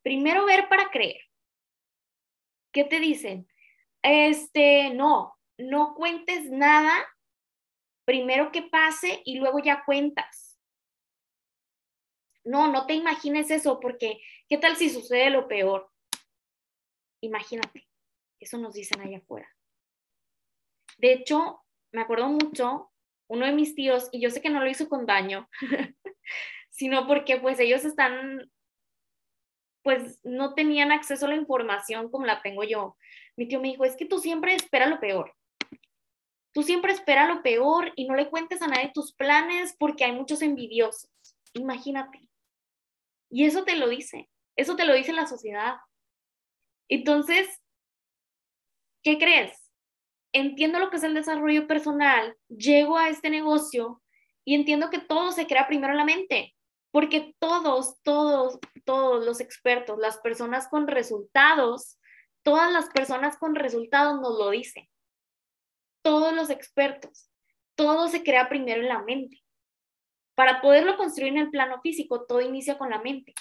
Primero 0.07 0.45
ver 0.45 0.69
para 0.69 0.89
creer. 0.89 1.21
¿Qué 2.73 2.85
te 2.85 3.01
dicen? 3.01 3.49
Este, 4.05 4.95
no, 4.95 5.37
no 5.59 5.97
cuentes 5.97 6.49
nada, 6.49 6.95
primero 8.05 8.53
que 8.53 8.63
pase 8.63 9.21
y 9.25 9.41
luego 9.41 9.59
ya 9.59 9.83
cuentas. 9.85 10.61
No, 12.45 12.71
no 12.71 12.87
te 12.87 12.95
imagines 12.95 13.51
eso 13.51 13.81
porque 13.81 14.21
¿qué 14.49 14.59
tal 14.59 14.77
si 14.77 14.91
sucede 14.91 15.29
lo 15.29 15.49
peor? 15.49 15.91
Imagínate, 17.21 17.89
eso 18.39 18.59
nos 18.59 18.75
dicen 18.75 19.01
allá 19.01 19.19
afuera. 19.19 19.53
De 20.99 21.15
hecho, 21.15 21.65
me 21.91 22.03
acuerdo 22.03 22.29
mucho, 22.29 22.93
uno 23.27 23.45
de 23.45 23.53
mis 23.53 23.75
tíos, 23.75 24.09
y 24.13 24.21
yo 24.21 24.31
sé 24.31 24.41
que 24.41 24.51
no 24.51 24.61
lo 24.61 24.71
hizo 24.71 24.89
con 24.89 25.05
daño, 25.05 25.49
sino 26.71 27.09
porque 27.09 27.41
pues 27.41 27.59
ellos 27.59 27.85
están, 27.85 28.53
pues 29.87 30.19
no 30.25 30.53
tenían 30.55 30.91
acceso 30.91 31.27
a 31.27 31.29
la 31.29 31.37
información 31.37 32.11
como 32.11 32.27
la 32.27 32.43
tengo 32.43 32.65
yo. 32.65 32.97
Mi 33.37 33.47
tío 33.47 33.61
me 33.61 33.69
dijo, 33.69 33.85
es 33.85 33.95
que 33.95 34.05
tú 34.05 34.19
siempre 34.19 34.53
esperas 34.53 34.91
lo 34.91 34.99
peor. 34.99 35.33
Tú 36.53 36.65
siempre 36.65 36.93
esperas 36.93 37.29
lo 37.29 37.41
peor 37.41 37.93
y 37.95 38.09
no 38.09 38.17
le 38.17 38.29
cuentes 38.29 38.61
a 38.63 38.67
nadie 38.67 38.91
tus 38.93 39.15
planes 39.15 39.77
porque 39.79 40.03
hay 40.03 40.11
muchos 40.11 40.43
envidiosos. 40.43 41.09
Imagínate. 41.53 42.19
Y 43.31 43.45
eso 43.45 43.63
te 43.63 43.77
lo 43.77 43.89
dice, 43.89 44.29
eso 44.57 44.75
te 44.75 44.87
lo 44.87 44.93
dice 44.93 45.13
la 45.13 45.29
sociedad. 45.29 45.77
Entonces, 46.89 47.63
¿qué 49.05 49.19
crees? 49.19 49.71
Entiendo 50.33 50.81
lo 50.81 50.91
que 50.91 50.97
es 50.97 51.05
el 51.05 51.15
desarrollo 51.15 51.69
personal, 51.69 52.37
llego 52.49 52.99
a 52.99 53.09
este 53.09 53.31
negocio 53.31 54.03
y 54.45 54.57
entiendo 54.57 54.91
que 54.91 54.99
todo 54.99 55.31
se 55.31 55.47
crea 55.47 55.69
primero 55.69 55.93
en 55.93 55.99
la 55.99 56.05
mente, 56.05 56.56
porque 56.97 57.37
todos, 57.39 58.01
todos, 58.03 58.59
todos 58.87 59.23
los 59.23 59.41
expertos, 59.41 59.99
las 59.99 60.17
personas 60.17 60.67
con 60.67 60.89
resultados, 60.89 61.99
todas 62.43 62.73
las 62.73 62.89
personas 62.89 63.37
con 63.37 63.55
resultados 63.55 64.19
nos 64.19 64.39
lo 64.39 64.49
dicen. 64.49 64.89
Todos 66.01 66.33
los 66.33 66.49
expertos, 66.49 67.31
todo 67.75 68.09
se 68.09 68.23
crea 68.23 68.49
primero 68.49 68.81
en 68.81 68.89
la 68.89 69.03
mente. 69.03 69.45
Para 70.35 70.63
poderlo 70.63 70.97
construir 70.97 71.35
en 71.35 71.41
el 71.41 71.51
plano 71.51 71.83
físico, 71.83 72.25
todo 72.25 72.41
inicia 72.41 72.79
con 72.79 72.89
la 72.89 73.03
mente. 73.03 73.35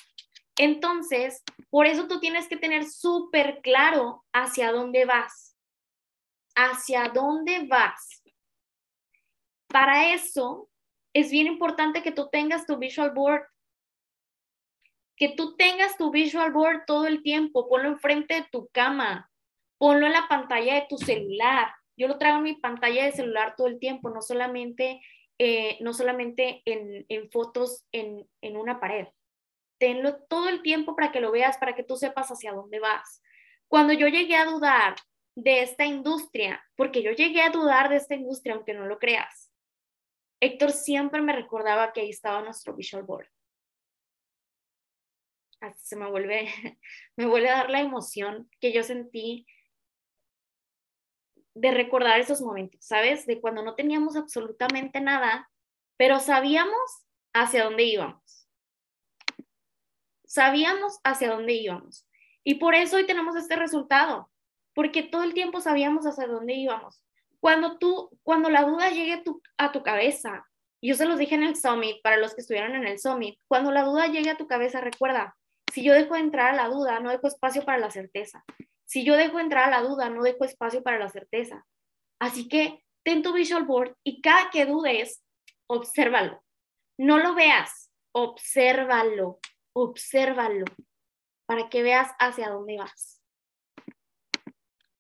Entonces, 0.58 1.42
por 1.70 1.86
eso 1.86 2.10
tú 2.10 2.20
tienes 2.20 2.50
que 2.50 2.58
tener 2.58 2.84
súper 2.84 3.62
claro 3.62 4.26
hacia 4.34 4.74
dónde 4.74 5.06
vas. 5.06 5.56
Hacia 6.58 7.08
dónde 7.08 7.66
vas. 7.70 8.22
Para 9.68 10.14
eso, 10.14 10.68
es 11.16 11.32
bien 11.32 11.48
importante 11.48 12.04
que 12.04 12.12
tú 12.12 12.30
tengas 12.30 12.68
tu 12.68 12.78
visual 12.78 13.12
board. 13.12 13.44
Que 15.18 15.30
tú 15.30 15.56
tengas 15.56 15.98
tu 15.98 16.12
visual 16.12 16.52
board 16.52 16.84
todo 16.86 17.08
el 17.08 17.24
tiempo. 17.24 17.68
Ponlo 17.70 17.88
enfrente 17.88 18.36
de 18.36 18.48
tu 18.52 18.68
cama. 18.68 19.32
Ponlo 19.80 20.06
en 20.06 20.14
la 20.14 20.28
pantalla 20.28 20.76
de 20.76 20.86
tu 20.90 20.98
celular. 20.98 21.74
Yo 21.98 22.08
lo 22.08 22.18
traigo 22.18 22.38
en 22.38 22.44
mi 22.44 22.54
pantalla 22.56 23.06
de 23.06 23.14
celular 23.14 23.56
todo 23.56 23.68
el 23.68 23.80
tiempo, 23.80 24.10
no 24.10 24.22
solamente, 24.22 25.02
eh, 25.40 25.78
no 25.80 25.94
solamente 25.94 26.62
en, 26.66 27.06
en 27.08 27.32
fotos 27.32 27.86
en, 27.94 28.28
en 28.42 28.58
una 28.58 28.80
pared 28.82 29.08
tenlo 29.78 30.24
todo 30.30 30.50
el 30.50 30.62
tiempo 30.62 30.96
para 30.96 31.12
que 31.12 31.20
lo 31.20 31.32
veas, 31.32 31.58
para 31.58 31.76
que 31.76 31.84
tú 31.84 31.96
sepas 31.96 32.30
hacia 32.30 32.54
dónde 32.54 32.80
vas. 32.80 33.22
Cuando 33.68 33.94
yo 33.94 34.08
llegué 34.08 34.36
a 34.36 34.46
dudar 34.46 34.96
de 35.36 35.62
esta 35.62 35.86
industria, 35.86 36.64
porque 36.76 37.02
yo 37.04 37.12
llegué 37.12 37.42
a 37.42 37.50
dudar 37.50 37.90
de 37.90 37.98
esta 37.98 38.16
industria, 38.16 38.56
aunque 38.56 38.74
no 38.74 38.86
lo 38.86 39.00
creas, 39.00 39.45
Héctor 40.40 40.72
siempre 40.72 41.22
me 41.22 41.34
recordaba 41.34 41.94
que 41.94 42.02
ahí 42.02 42.10
estaba 42.10 42.42
nuestro 42.42 42.76
visual 42.76 43.04
board. 43.04 43.28
Hasta 45.62 45.84
se 45.84 45.96
me 45.96 46.10
vuelve, 46.10 46.48
me 47.16 47.26
vuelve 47.26 47.50
a 47.50 47.58
dar 47.58 47.70
la 47.70 47.82
emoción 47.82 48.50
que 48.60 48.72
yo 48.74 48.84
sentí 48.84 49.46
de 51.54 51.72
recordar 51.72 52.20
esos 52.20 52.42
momentos, 52.42 52.86
¿sabes? 52.86 53.26
De 53.26 53.40
cuando 53.40 53.64
no 53.64 53.76
teníamos 53.76 54.18
absolutamente 54.18 55.00
nada, 55.00 55.50
pero 55.98 56.20
sabíamos 56.20 57.06
hacia 57.34 57.64
dónde 57.64 57.84
íbamos 57.84 58.46
sabíamos 60.36 61.00
hacia 61.06 61.30
dónde 61.30 61.54
íbamos. 61.54 62.06
Y 62.44 62.56
por 62.56 62.76
eso 62.76 62.98
hoy 62.98 63.08
tenemos 63.08 63.38
este 63.38 63.56
resultado, 63.56 64.30
porque 64.74 65.02
todo 65.02 65.24
el 65.24 65.34
tiempo 65.34 65.62
sabíamos 65.62 66.06
hacia 66.06 66.28
dónde 66.28 66.54
íbamos. 66.54 67.02
Cuando 67.46 67.78
tú, 67.78 68.10
cuando 68.24 68.50
la 68.50 68.64
duda 68.64 68.90
llegue 68.90 69.22
a 69.60 69.72
tu, 69.72 69.84
cabeza, 69.84 70.50
yo 70.82 70.96
se 70.96 71.06
los 71.06 71.20
dije 71.20 71.36
en 71.36 71.44
el 71.44 71.56
summit, 71.56 72.02
para 72.02 72.18
los 72.18 72.34
que 72.34 72.42
estuvieron 72.42 72.74
en 72.74 72.88
el 72.88 72.98
summit, 72.98 73.38
cuando 73.48 73.72
la 73.72 73.84
duda 73.84 74.08
llegue 74.08 74.32
a 74.32 74.36
tu 74.36 74.48
cabeza, 74.48 74.82
recuerda, 74.82 75.38
si 75.72 75.84
yo 75.84 75.94
dejo 75.94 76.16
entrar 76.16 76.56
a 76.56 76.58
la 76.58 76.70
duda, 76.70 77.00
no 77.02 77.12
dejo 77.12 77.28
espacio 77.28 77.64
para 77.64 77.78
la 77.78 77.92
certeza. 77.92 78.44
Si 78.86 79.06
yo 79.06 79.16
dejo 79.16 79.40
entrar 79.40 79.66
a 79.66 79.70
la 79.70 79.88
duda, 79.88 80.10
no 80.10 80.24
dejo 80.24 80.44
espacio 80.44 80.82
para 80.82 80.98
la 80.98 81.08
certeza. 81.10 81.64
Así 82.20 82.48
que 82.48 82.84
ten 83.04 83.22
tu 83.22 83.32
visual 83.32 83.66
board 83.66 83.96
y 84.04 84.24
cada 84.24 84.50
que 84.50 84.66
dudes, 84.66 85.24
obsérvalo. 85.68 86.44
No 86.98 87.20
lo 87.20 87.36
veas, 87.36 87.92
obsérvalo 88.12 89.38
obsérvalo 89.74 90.66
para 91.46 91.70
que 91.70 91.84
veas 91.84 92.10
hacia 92.18 92.50
dónde 92.50 92.78
vas. 92.78 93.22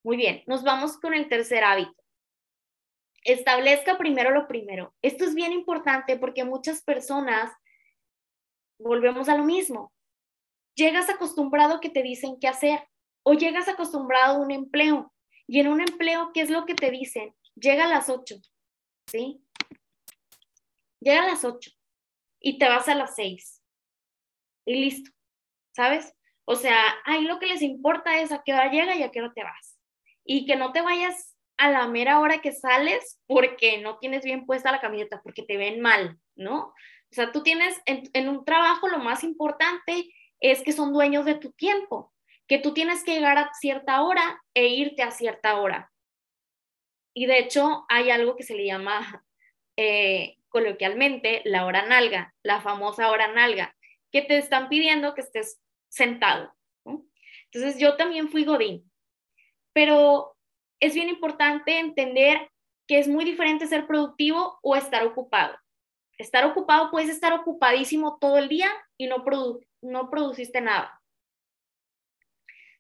Muy 0.04 0.16
bien, 0.16 0.44
nos 0.46 0.62
vamos 0.62 1.00
con 1.00 1.16
el 1.16 1.28
tercer 1.28 1.64
hábito. 1.64 2.05
Establezca 3.26 3.98
primero 3.98 4.30
lo 4.30 4.48
primero. 4.48 4.94
Esto 5.02 5.26
es 5.26 5.34
bien 5.34 5.52
importante 5.52 6.16
porque 6.16 6.46
muchas 6.46 6.84
personas, 6.84 7.52
volvemos 8.80 9.28
a 9.30 9.36
lo 9.36 9.44
mismo, 9.44 9.92
llegas 10.76 11.10
acostumbrado 11.10 11.80
que 11.80 11.90
te 11.90 12.04
dicen 12.04 12.38
qué 12.40 12.48
hacer 12.48 12.88
o 13.24 13.34
llegas 13.34 13.68
acostumbrado 13.68 14.36
a 14.36 14.40
un 14.40 14.52
empleo 14.52 15.12
y 15.48 15.60
en 15.60 15.68
un 15.68 15.82
empleo, 15.82 16.32
¿qué 16.34 16.42
es 16.42 16.52
lo 16.52 16.66
que 16.66 16.76
te 16.76 16.92
dicen? 16.92 17.36
Llega 17.56 17.86
a 17.86 17.90
las 17.90 18.10
8, 18.10 18.36
¿sí? 19.08 19.44
Llega 21.00 21.24
a 21.24 21.28
las 21.28 21.44
8 21.44 21.72
y 22.40 22.60
te 22.60 22.70
vas 22.70 22.88
a 22.88 22.96
las 22.96 23.16
6 23.16 23.64
y 24.66 24.76
listo, 24.76 25.12
¿sabes? 25.76 26.14
O 26.46 26.56
sea, 26.56 26.80
ahí 27.06 27.24
lo 27.24 27.40
que 27.40 27.48
les 27.48 27.64
importa 27.64 28.20
es 28.20 28.32
a 28.32 28.44
qué 28.44 28.54
hora 28.54 28.70
llega 28.70 28.96
y 28.96 29.02
a 29.02 29.10
qué 29.10 29.20
hora 29.20 29.34
te 29.34 29.44
vas. 29.44 29.80
Y 30.24 30.46
que 30.46 30.56
no 30.56 30.72
te 30.72 30.82
vayas 30.82 31.35
a 31.58 31.72
la 31.72 31.88
mera 31.88 32.20
hora 32.20 32.42
que 32.42 32.52
sales 32.52 33.20
porque 33.28 33.80
no 33.80 33.98
tienes 33.98 34.24
bien 34.24 34.46
puesta 34.46 34.72
la 34.72 34.82
camiseta, 34.82 35.22
porque 35.24 35.44
te 35.44 35.58
ven 35.58 35.82
mal, 35.82 36.20
¿no? 36.36 36.74
O 37.12 37.16
sea, 37.16 37.32
tú 37.32 37.44
tienes 37.44 37.82
en, 37.86 38.30
un 38.30 38.44
trabajo 38.44 38.88
lo 38.88 39.00
más 39.00 39.24
importante 39.24 40.14
es 40.40 40.62
que 40.64 40.74
son 40.74 40.92
dueños 40.92 41.26
de 41.26 41.36
tu 41.36 41.52
tiempo, 41.54 42.14
que 42.48 42.60
tú 42.60 42.74
tienes 42.74 43.04
que 43.04 43.14
llegar 43.14 43.38
a 43.38 43.52
cierta 43.54 44.02
hora 44.02 44.42
e 44.54 44.68
irte 44.68 45.02
a 45.02 45.12
cierta 45.12 45.56
hora. 45.60 45.92
Y 47.14 47.26
de 47.26 47.40
hecho 47.40 47.86
hay 47.88 48.12
algo 48.12 48.36
que 48.36 48.44
se 48.44 48.56
le 48.56 48.66
llama 48.66 49.26
eh, 49.78 50.38
coloquialmente 50.50 51.42
la 51.46 51.66
hora 51.66 51.86
nalga, 51.86 52.34
la 52.44 52.62
famosa 52.62 53.10
hora 53.10 53.30
nalga, 53.30 53.76
que 54.12 54.22
te 54.22 54.38
están 54.38 54.68
pidiendo 54.68 55.16
que 55.16 55.22
estés 55.22 55.62
sentado. 55.88 56.54
Entonces 57.56 57.80
yo 57.80 57.96
también 57.96 58.28
fui 58.28 58.44
Godín, 58.44 58.92
pero 59.72 60.35
es 60.86 60.94
bien 60.94 61.10
importante 61.10 61.80
entender 61.80 62.50
que 62.88 63.00
es 63.00 63.08
muy 63.08 63.26
diferente 63.26 63.68
ser 63.68 63.88
productivo 63.88 64.60
o 64.62 64.76
estar 64.76 65.06
ocupado. 65.06 65.58
Estar 66.18 66.46
ocupado, 66.46 66.92
puedes 66.92 67.10
estar 67.10 67.34
ocupadísimo 67.34 68.18
todo 68.20 68.38
el 68.38 68.48
día 68.48 68.72
y 68.98 69.08
no, 69.08 69.24
no 69.82 70.10
produciste 70.10 70.62
nada. 70.62 71.02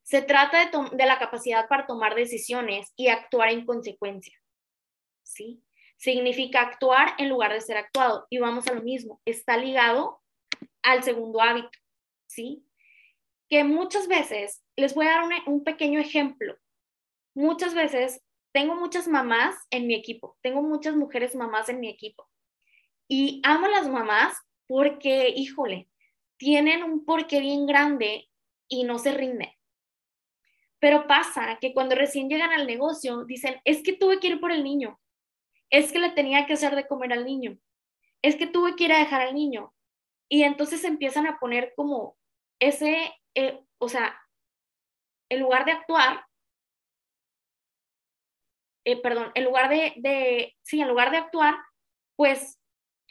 Se 0.03 0.21
trata 0.21 0.59
de, 0.59 0.95
de, 0.95 1.05
la 1.05 1.17
capacidad 1.17 1.67
para 1.67 1.87
tomar 1.87 2.13
decisiones 2.13 2.93
y 2.95 3.07
actuar 3.07 3.49
en 3.49 3.65
consecuencia. 3.65 4.37
¿Sí? 5.23 5.63
Significa 5.97 6.61
actuar 6.61 7.15
en 7.17 7.29
lugar 7.29 7.51
de 7.51 7.61
ser 7.61 7.77
actuado. 7.77 8.27
Y 8.29 8.37
vamos 8.37 8.67
a 8.67 8.73
lo 8.73 8.83
mismo, 8.83 9.19
está 9.25 9.57
ligado 9.57 10.21
al 10.83 11.03
segundo 11.03 11.41
hábito, 11.41 11.79
¿sí? 12.27 12.65
que 13.49 13.63
muchas 13.63 14.07
veces, 14.07 14.63
les 14.75 14.93
voy 14.95 15.07
a 15.07 15.11
dar 15.11 15.23
un, 15.45 15.63
pequeño 15.63 15.99
ejemplo, 15.99 16.57
muchas 17.35 17.73
veces 17.75 18.21
tengo 18.51 18.75
muchas 18.75 19.07
mamás 19.07 19.55
en 19.69 19.85
mi 19.85 19.93
equipo, 19.93 20.37
tengo 20.41 20.61
muchas 20.61 20.95
mujeres 20.95 21.35
mamás 21.35 21.69
en 21.69 21.79
mi 21.79 21.89
equipo 21.89 22.27
y 23.07 23.41
amo 23.43 23.67
a 23.67 23.69
las 23.69 23.87
mamás 23.87 24.35
porque, 24.67 25.29
híjole, 25.35 25.89
tienen 26.37 26.83
un 26.83 27.05
porqué 27.05 27.39
bien 27.39 27.65
grande 27.65 28.29
y 28.67 28.83
no 28.83 28.97
se 28.97 29.11
rinden. 29.13 29.51
Pero 30.79 31.07
pasa 31.07 31.57
que 31.59 31.73
cuando 31.73 31.95
recién 31.95 32.29
llegan 32.29 32.51
al 32.51 32.67
negocio, 32.67 33.25
dicen, 33.25 33.59
es 33.63 33.83
que 33.83 33.93
tuve 33.93 34.19
que 34.19 34.27
ir 34.27 34.39
por 34.39 34.51
el 34.51 34.63
niño, 34.63 34.99
es 35.69 35.91
que 35.91 35.99
le 35.99 36.11
tenía 36.11 36.45
que 36.45 36.53
hacer 36.53 36.75
de 36.75 36.87
comer 36.87 37.13
al 37.13 37.25
niño, 37.25 37.57
es 38.21 38.35
que 38.35 38.47
tuve 38.47 38.75
que 38.75 38.85
ir 38.85 38.93
a 38.93 38.99
dejar 38.99 39.21
al 39.21 39.35
niño. 39.35 39.73
Y 40.29 40.43
entonces 40.43 40.83
empiezan 40.83 41.27
a 41.27 41.39
poner 41.39 41.73
como 41.75 42.17
ese, 42.59 43.13
eh, 43.35 43.59
o 43.77 43.89
sea, 43.89 44.19
en 45.29 45.39
lugar 45.39 45.65
de 45.65 45.73
actuar, 45.73 46.25
eh, 48.85 49.01
perdón, 49.01 49.31
en 49.33 49.43
lugar 49.43 49.69
de, 49.69 50.55
sí, 50.61 50.79
en 50.79 50.87
lugar 50.87 51.11
de 51.11 51.17
actuar, 51.17 51.55
pues 52.15 52.59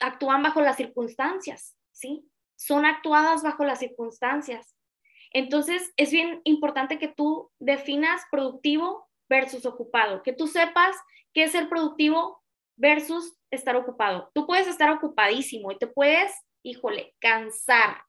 actúan 0.00 0.42
bajo 0.42 0.60
las 0.60 0.76
circunstancias, 0.76 1.76
¿sí? 1.92 2.28
Son 2.56 2.86
actuadas 2.86 3.42
bajo 3.42 3.64
las 3.64 3.80
circunstancias. 3.80 4.76
Entonces, 5.32 5.92
es 5.96 6.12
bien 6.12 6.40
importante 6.44 6.98
que 6.98 7.08
tú 7.08 7.50
definas 7.58 8.22
productivo 8.30 9.08
versus 9.28 9.66
ocupado, 9.66 10.22
que 10.22 10.32
tú 10.32 10.46
sepas 10.46 10.96
qué 11.32 11.44
es 11.44 11.52
ser 11.52 11.68
productivo 11.68 12.40
versus 12.76 13.36
estar 13.50 13.74
ocupado. 13.74 14.30
Tú 14.32 14.46
puedes 14.46 14.68
estar 14.68 14.90
ocupadísimo 14.90 15.72
y 15.72 15.78
te 15.78 15.88
puedes, 15.88 16.32
híjole, 16.62 17.14
cansar 17.18 18.04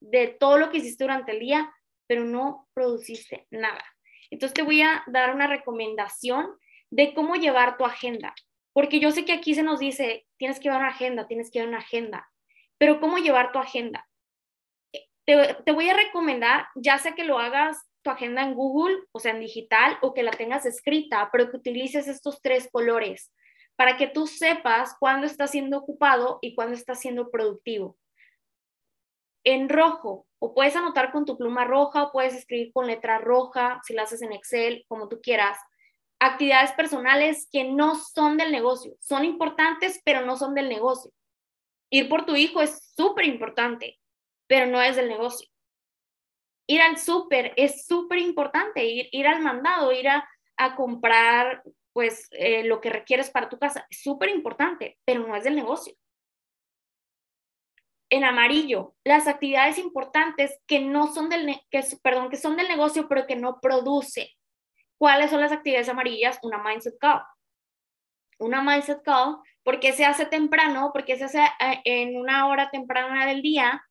de 0.00 0.28
todo 0.28 0.56
lo 0.56 0.70
que 0.70 0.78
hiciste 0.78 1.04
durante 1.04 1.32
el 1.32 1.40
día, 1.40 1.70
pero 2.06 2.24
no 2.24 2.66
produciste 2.72 3.46
nada. 3.50 3.84
Entonces 4.30 4.54
te 4.54 4.62
voy 4.62 4.80
a 4.80 5.02
dar 5.06 5.34
una 5.34 5.46
recomendación 5.46 6.48
de 6.90 7.14
cómo 7.14 7.36
llevar 7.36 7.76
tu 7.76 7.84
agenda, 7.84 8.34
porque 8.72 9.00
yo 9.00 9.10
sé 9.10 9.24
que 9.24 9.32
aquí 9.32 9.54
se 9.54 9.62
nos 9.62 9.78
dice, 9.78 10.26
tienes 10.36 10.58
que 10.58 10.64
llevar 10.64 10.80
una 10.80 10.90
agenda, 10.90 11.26
tienes 11.26 11.50
que 11.50 11.58
llevar 11.58 11.70
una 11.70 11.78
agenda, 11.78 12.30
pero 12.78 13.00
¿cómo 13.00 13.18
llevar 13.18 13.52
tu 13.52 13.58
agenda? 13.58 14.08
Te, 15.24 15.54
te 15.64 15.72
voy 15.72 15.88
a 15.88 15.96
recomendar, 15.96 16.66
ya 16.74 16.98
sea 16.98 17.12
que 17.12 17.24
lo 17.24 17.38
hagas 17.38 17.78
tu 18.02 18.10
agenda 18.10 18.42
en 18.42 18.54
Google, 18.54 18.96
o 19.12 19.20
sea, 19.20 19.32
en 19.32 19.40
digital, 19.40 19.98
o 20.02 20.14
que 20.14 20.22
la 20.22 20.32
tengas 20.32 20.66
escrita, 20.66 21.28
pero 21.30 21.50
que 21.50 21.58
utilices 21.58 22.08
estos 22.08 22.40
tres 22.40 22.68
colores 22.72 23.32
para 23.80 23.96
que 23.96 24.06
tú 24.06 24.26
sepas 24.26 24.94
cuándo 25.00 25.26
estás 25.26 25.52
siendo 25.52 25.78
ocupado 25.78 26.38
y 26.42 26.54
cuándo 26.54 26.74
estás 26.74 27.00
siendo 27.00 27.30
productivo. 27.30 27.96
En 29.42 29.70
rojo, 29.70 30.26
o 30.38 30.52
puedes 30.52 30.76
anotar 30.76 31.12
con 31.12 31.24
tu 31.24 31.38
pluma 31.38 31.64
roja, 31.64 32.02
o 32.02 32.12
puedes 32.12 32.34
escribir 32.34 32.74
con 32.74 32.86
letra 32.86 33.16
roja, 33.16 33.80
si 33.84 33.94
lo 33.94 34.02
haces 34.02 34.20
en 34.20 34.32
Excel, 34.34 34.84
como 34.86 35.08
tú 35.08 35.22
quieras. 35.22 35.56
Actividades 36.22 36.72
personales 36.72 37.48
que 37.50 37.64
no 37.64 37.94
son 37.94 38.36
del 38.36 38.52
negocio, 38.52 38.94
son 39.00 39.24
importantes, 39.24 40.02
pero 40.04 40.26
no 40.26 40.36
son 40.36 40.54
del 40.54 40.68
negocio. 40.68 41.10
Ir 41.90 42.08
por 42.10 42.26
tu 42.26 42.36
hijo 42.36 42.60
es 42.60 42.92
súper 42.94 43.24
importante, 43.24 43.98
pero 44.46 44.66
no 44.66 44.82
es 44.82 44.96
del 44.96 45.08
negocio. 45.08 45.48
Ir 46.68 46.82
al 46.82 46.98
súper 46.98 47.54
es 47.56 47.86
súper 47.86 48.18
importante, 48.18 48.84
ir, 48.84 49.08
ir 49.12 49.26
al 49.26 49.40
mandado, 49.40 49.92
ir 49.92 50.08
a, 50.08 50.28
comprar 50.76 51.62
pues 51.94 52.28
eh, 52.32 52.64
lo 52.64 52.82
que 52.82 52.90
requieres 52.90 53.30
para 53.30 53.48
tu 53.48 53.58
casa 53.58 53.86
es 53.88 54.02
súper 54.02 54.28
importante, 54.28 54.98
pero 55.06 55.26
no 55.26 55.34
es 55.34 55.44
del 55.44 55.56
negocio. 55.56 55.94
En 58.10 58.24
amarillo, 58.24 58.94
las 59.04 59.26
actividades 59.26 59.78
importantes 59.78 60.60
que 60.66 60.80
no 60.80 61.12
son 61.14 61.30
del, 61.30 61.62
que, 61.70 61.82
perdón, 62.02 62.28
que 62.28 62.36
son 62.36 62.56
del 62.56 62.68
negocio, 62.68 63.08
pero 63.08 63.26
que 63.26 63.36
no 63.36 63.58
produce. 63.60 64.36
¿Cuáles 65.00 65.30
son 65.30 65.40
las 65.40 65.50
actividades 65.50 65.88
amarillas? 65.88 66.38
Una 66.42 66.62
mindset 66.62 66.98
call. 66.98 67.22
Una 68.38 68.60
mindset 68.60 69.02
call, 69.02 69.38
porque 69.62 69.94
se 69.94 70.04
hace 70.04 70.26
temprano, 70.26 70.90
porque 70.92 71.16
se 71.16 71.24
hace 71.24 71.38
eh, 71.38 71.80
en 71.86 72.18
una 72.18 72.46
hora 72.48 72.70
temprana 72.70 73.24
del 73.24 73.40
día, 73.40 73.82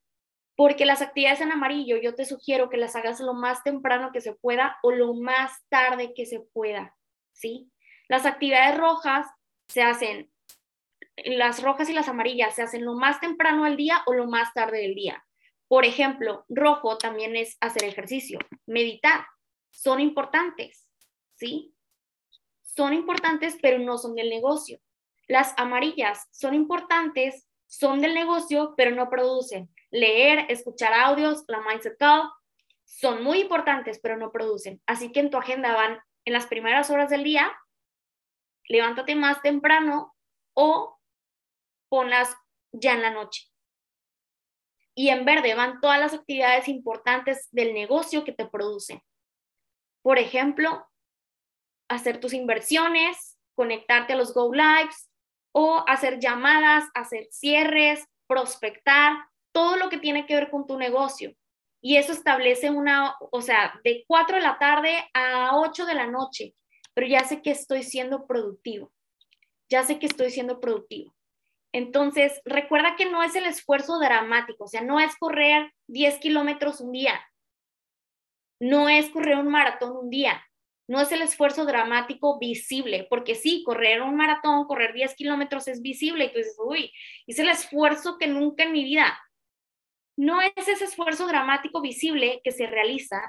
porque 0.56 0.86
las 0.86 1.02
actividades 1.02 1.42
en 1.42 1.52
amarillo 1.52 1.98
yo 1.98 2.14
te 2.14 2.26
sugiero 2.26 2.70
que 2.70 2.78
las 2.78 2.96
hagas 2.96 3.20
lo 3.22 3.34
más 3.34 3.64
temprano 3.64 4.12
que 4.12 4.22
se 4.22 4.36
pueda 4.36 4.78
o 4.84 4.92
lo 4.92 5.16
más 5.16 5.52
tarde 5.70 6.14
que 6.14 6.28
se 6.28 6.42
pueda, 6.42 6.96
¿sí? 7.34 7.72
Las 8.08 8.28
actividades 8.28 8.78
rojas 8.78 9.26
se 9.68 9.82
hacen, 9.82 10.32
las 11.16 11.64
rojas 11.64 11.90
y 11.90 11.94
las 11.94 12.08
amarillas 12.08 12.54
se 12.54 12.62
hacen 12.62 12.86
lo 12.86 12.94
más 12.94 13.20
temprano 13.20 13.64
del 13.64 13.78
día 13.78 14.04
o 14.06 14.14
lo 14.14 14.28
más 14.28 14.54
tarde 14.54 14.82
del 14.82 14.94
día. 14.94 15.26
Por 15.68 15.86
ejemplo, 15.86 16.46
rojo 16.50 17.00
también 17.00 17.36
es 17.36 17.58
hacer 17.62 17.86
ejercicio, 17.86 18.38
meditar. 18.68 19.26
Son 19.72 20.00
importantes, 20.00 20.89
¿sí? 21.40 21.74
Son 22.62 22.94
importantes, 22.94 23.58
pero 23.62 23.80
no 23.80 23.98
son 23.98 24.16
del 24.16 24.30
negocio. 24.30 24.80
Las 25.28 25.54
amarillas 25.58 26.28
son 26.32 26.54
importantes, 26.54 27.48
son 27.68 28.02
del 28.02 28.14
negocio, 28.14 28.74
pero 28.78 28.92
no 28.92 29.10
producen. 29.10 29.70
Leer, 29.92 30.46
escuchar 30.50 30.94
audios, 30.94 31.44
la 31.48 31.62
mindset 31.62 31.98
call, 31.98 32.30
son 32.86 33.24
muy 33.24 33.42
importantes, 33.42 34.00
pero 34.02 34.18
no 34.18 34.32
producen. 34.32 34.82
Así 34.86 35.12
que 35.12 35.20
en 35.20 35.30
tu 35.30 35.38
agenda 35.38 35.74
van 35.74 36.00
en 36.26 36.34
las 36.34 36.48
primeras 36.48 36.90
horas 36.90 37.10
del 37.10 37.24
día 37.24 37.52
levántate 38.70 39.16
más 39.16 39.42
temprano 39.42 40.16
o 40.54 40.98
ponlas 41.90 42.36
ya 42.72 42.94
en 42.94 43.02
la 43.02 43.10
noche. 43.10 43.48
Y 44.96 45.10
en 45.10 45.26
verde 45.26 45.56
van 45.56 45.82
todas 45.82 46.00
las 46.00 46.14
actividades 46.14 46.68
importantes 46.68 47.48
del 47.52 47.74
negocio 47.74 48.24
que 48.24 48.32
te 48.32 48.46
producen. 48.46 49.02
Por 50.02 50.20
ejemplo, 50.20 50.89
hacer 51.90 52.20
tus 52.20 52.34
inversiones, 52.34 53.38
conectarte 53.56 54.14
a 54.14 54.16
los 54.16 54.34
Go 54.34 54.54
Lives 54.54 55.10
o 55.52 55.84
hacer 55.88 56.20
llamadas, 56.20 56.86
hacer 56.94 57.28
cierres, 57.32 58.06
prospectar, 58.28 59.18
todo 59.52 59.76
lo 59.76 59.90
que 59.90 59.98
tiene 59.98 60.26
que 60.26 60.36
ver 60.36 60.50
con 60.50 60.68
tu 60.68 60.78
negocio. 60.78 61.34
Y 61.82 61.98
eso 61.98 62.14
establece 62.14 62.70
una, 62.70 63.16
o 63.20 63.42
sea, 63.42 63.80
de 63.84 64.06
4 64.08 64.38
de 64.38 64.44
la 64.44 64.58
tarde 64.60 65.10
a 65.14 65.58
8 65.58 65.86
de 65.86 65.96
la 65.96 66.08
noche 66.08 66.56
pero 67.00 67.08
ya 67.08 67.24
sé 67.24 67.42
que 67.42 67.52
estoy 67.52 67.84
siendo 67.84 68.28
productivo, 68.28 68.92
ya 69.70 69.84
sé 69.84 70.00
que 70.00 70.06
estoy 70.06 70.32
siendo 70.32 70.60
productivo. 70.60 71.16
Entonces, 71.72 72.42
recuerda 72.44 72.98
que 72.98 73.10
no 73.10 73.24
es 73.24 73.36
el 73.36 73.46
esfuerzo 73.46 74.00
dramático, 74.00 74.66
o 74.66 74.68
sea, 74.68 74.82
no 74.82 75.00
es 75.00 75.16
correr 75.16 75.72
10 75.88 76.18
kilómetros 76.18 76.82
un 76.82 76.92
día, 76.92 77.18
no 78.60 78.90
es 78.90 79.10
correr 79.12 79.38
un 79.38 79.48
maratón 79.48 79.96
un 79.96 80.10
día, 80.10 80.44
no 80.90 81.00
es 81.00 81.12
el 81.12 81.22
esfuerzo 81.22 81.66
dramático 81.66 82.40
visible, 82.40 83.06
porque 83.12 83.36
sí, 83.36 83.62
correr 83.64 84.02
un 84.02 84.16
maratón, 84.16 84.66
correr 84.66 84.92
10 84.92 85.14
kilómetros 85.14 85.68
es 85.68 85.84
visible 85.84 86.26
y 86.26 86.32
tú 86.32 86.40
dices, 86.40 86.58
uy, 86.58 86.92
es 87.28 87.38
el 87.38 87.48
esfuerzo 87.48 88.18
que 88.18 88.26
nunca 88.26 88.64
en 88.64 88.72
mi 88.72 88.84
vida. 88.84 89.22
No 90.18 90.42
es 90.42 90.68
ese 90.68 90.86
esfuerzo 90.86 91.28
dramático 91.28 91.80
visible 91.80 92.42
que 92.44 92.52
se 92.52 92.66
realiza 92.66 93.22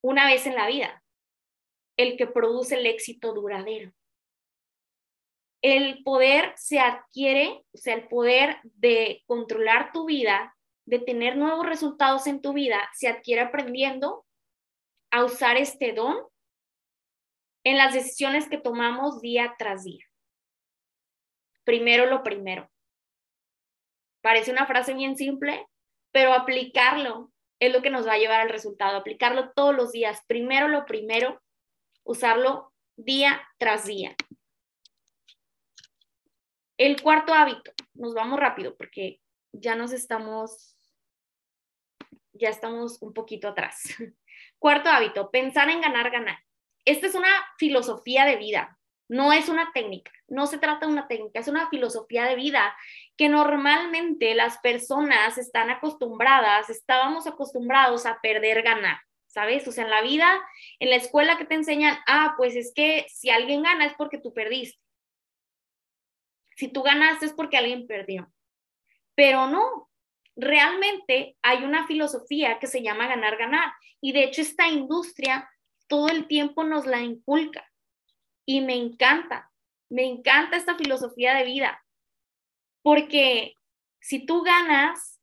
una 0.00 0.26
vez 0.26 0.46
en 0.46 0.54
la 0.54 0.68
vida 0.68 1.02
el 1.96 2.16
que 2.16 2.28
produce 2.28 2.76
el 2.76 2.86
éxito 2.86 3.34
duradero. 3.34 3.92
El 5.60 6.04
poder 6.04 6.52
se 6.54 6.78
adquiere, 6.78 7.64
o 7.72 7.78
sea, 7.78 7.94
el 7.94 8.06
poder 8.06 8.60
de 8.62 9.24
controlar 9.26 9.90
tu 9.90 10.04
vida, 10.04 10.56
de 10.86 11.00
tener 11.00 11.36
nuevos 11.36 11.66
resultados 11.66 12.28
en 12.28 12.40
tu 12.40 12.52
vida, 12.52 12.88
se 12.94 13.08
adquiere 13.08 13.40
aprendiendo 13.40 14.24
a 15.10 15.24
usar 15.24 15.56
este 15.56 15.92
don 15.92 16.16
en 17.64 17.76
las 17.76 17.94
decisiones 17.94 18.48
que 18.48 18.58
tomamos 18.58 19.20
día 19.20 19.54
tras 19.58 19.84
día. 19.84 20.04
Primero 21.64 22.06
lo 22.06 22.22
primero. 22.22 22.70
Parece 24.22 24.50
una 24.50 24.66
frase 24.66 24.94
bien 24.94 25.16
simple, 25.16 25.66
pero 26.12 26.32
aplicarlo 26.32 27.32
es 27.60 27.72
lo 27.72 27.82
que 27.82 27.90
nos 27.90 28.06
va 28.06 28.14
a 28.14 28.18
llevar 28.18 28.40
al 28.40 28.48
resultado. 28.48 28.96
Aplicarlo 28.96 29.52
todos 29.52 29.74
los 29.74 29.92
días. 29.92 30.22
Primero 30.26 30.68
lo 30.68 30.86
primero 30.86 31.42
usarlo 32.04 32.72
día 32.96 33.40
tras 33.58 33.84
día. 33.84 34.16
El 36.78 37.02
cuarto 37.02 37.34
hábito, 37.34 37.72
nos 37.94 38.14
vamos 38.14 38.38
rápido 38.38 38.76
porque 38.76 39.20
ya 39.52 39.74
nos 39.74 39.92
estamos, 39.92 40.76
ya 42.32 42.48
estamos 42.48 43.02
un 43.02 43.12
poquito 43.12 43.48
atrás. 43.48 43.82
Cuarto 44.58 44.88
hábito, 44.88 45.30
pensar 45.30 45.70
en 45.70 45.80
ganar, 45.80 46.10
ganar. 46.10 46.38
Esta 46.84 47.06
es 47.06 47.14
una 47.14 47.30
filosofía 47.58 48.24
de 48.24 48.36
vida, 48.36 48.78
no 49.08 49.32
es 49.32 49.48
una 49.48 49.70
técnica, 49.72 50.10
no 50.26 50.46
se 50.46 50.58
trata 50.58 50.86
de 50.86 50.92
una 50.92 51.08
técnica, 51.08 51.40
es 51.40 51.48
una 51.48 51.68
filosofía 51.68 52.24
de 52.24 52.34
vida 52.36 52.76
que 53.16 53.28
normalmente 53.28 54.34
las 54.34 54.58
personas 54.58 55.38
están 55.38 55.70
acostumbradas, 55.70 56.70
estábamos 56.70 57.26
acostumbrados 57.26 58.06
a 58.06 58.20
perder, 58.20 58.62
ganar. 58.62 58.98
¿sabes? 59.28 59.68
O 59.68 59.72
sea, 59.72 59.84
en 59.84 59.90
la 59.90 60.02
vida, 60.02 60.40
en 60.80 60.90
la 60.90 60.96
escuela 60.96 61.38
que 61.38 61.44
te 61.44 61.54
enseñan, 61.54 61.96
ah, 62.06 62.34
pues 62.36 62.56
es 62.56 62.72
que 62.74 63.06
si 63.08 63.30
alguien 63.30 63.62
gana 63.62 63.86
es 63.86 63.94
porque 63.94 64.18
tú 64.18 64.32
perdiste. 64.32 64.80
Si 66.56 66.68
tú 66.68 66.82
ganaste 66.82 67.26
es 67.26 67.32
porque 67.32 67.56
alguien 67.56 67.86
perdió. 67.86 68.32
Pero 69.14 69.46
no, 69.46 69.87
realmente 70.38 71.36
hay 71.42 71.64
una 71.64 71.86
filosofía 71.86 72.58
que 72.58 72.68
se 72.68 72.80
llama 72.80 73.08
ganar, 73.08 73.36
ganar. 73.36 73.72
Y 74.00 74.12
de 74.12 74.24
hecho 74.24 74.40
esta 74.40 74.68
industria 74.68 75.50
todo 75.88 76.08
el 76.08 76.28
tiempo 76.28 76.62
nos 76.64 76.86
la 76.86 77.00
inculca. 77.00 77.68
Y 78.46 78.60
me 78.60 78.76
encanta, 78.76 79.50
me 79.90 80.04
encanta 80.04 80.56
esta 80.56 80.76
filosofía 80.76 81.34
de 81.34 81.44
vida. 81.44 81.84
Porque 82.82 83.54
si 84.00 84.24
tú 84.24 84.42
ganas, 84.42 85.20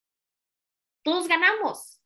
todos 1.04 1.28
ganamos. 1.28 2.02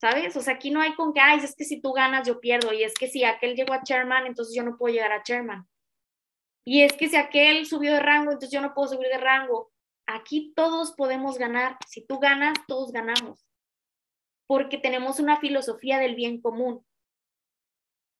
¿Sabes? 0.00 0.34
O 0.36 0.40
sea, 0.40 0.54
aquí 0.54 0.70
no 0.70 0.80
hay 0.80 0.94
con 0.94 1.12
que, 1.12 1.20
ay, 1.20 1.40
es 1.40 1.54
que 1.54 1.64
si 1.64 1.80
tú 1.80 1.92
ganas, 1.92 2.26
yo 2.26 2.40
pierdo. 2.40 2.72
Y 2.72 2.84
es 2.84 2.94
que 2.94 3.08
si 3.08 3.24
aquel 3.24 3.54
llegó 3.54 3.74
a 3.74 3.82
chairman, 3.82 4.26
entonces 4.26 4.54
yo 4.54 4.62
no 4.62 4.76
puedo 4.76 4.94
llegar 4.94 5.12
a 5.12 5.22
chairman. 5.22 5.68
Y 6.64 6.82
es 6.82 6.92
que 6.94 7.08
si 7.08 7.16
aquel 7.16 7.66
subió 7.66 7.92
de 7.92 8.00
rango, 8.00 8.32
entonces 8.32 8.50
yo 8.50 8.60
no 8.60 8.74
puedo 8.74 8.88
subir 8.88 9.08
de 9.08 9.18
rango. 9.18 9.72
Aquí 10.14 10.52
todos 10.54 10.92
podemos 10.92 11.38
ganar. 11.38 11.76
Si 11.88 12.06
tú 12.06 12.18
ganas, 12.18 12.54
todos 12.66 12.92
ganamos. 12.92 13.46
Porque 14.46 14.78
tenemos 14.78 15.20
una 15.20 15.38
filosofía 15.38 15.98
del 15.98 16.14
bien 16.14 16.40
común. 16.40 16.84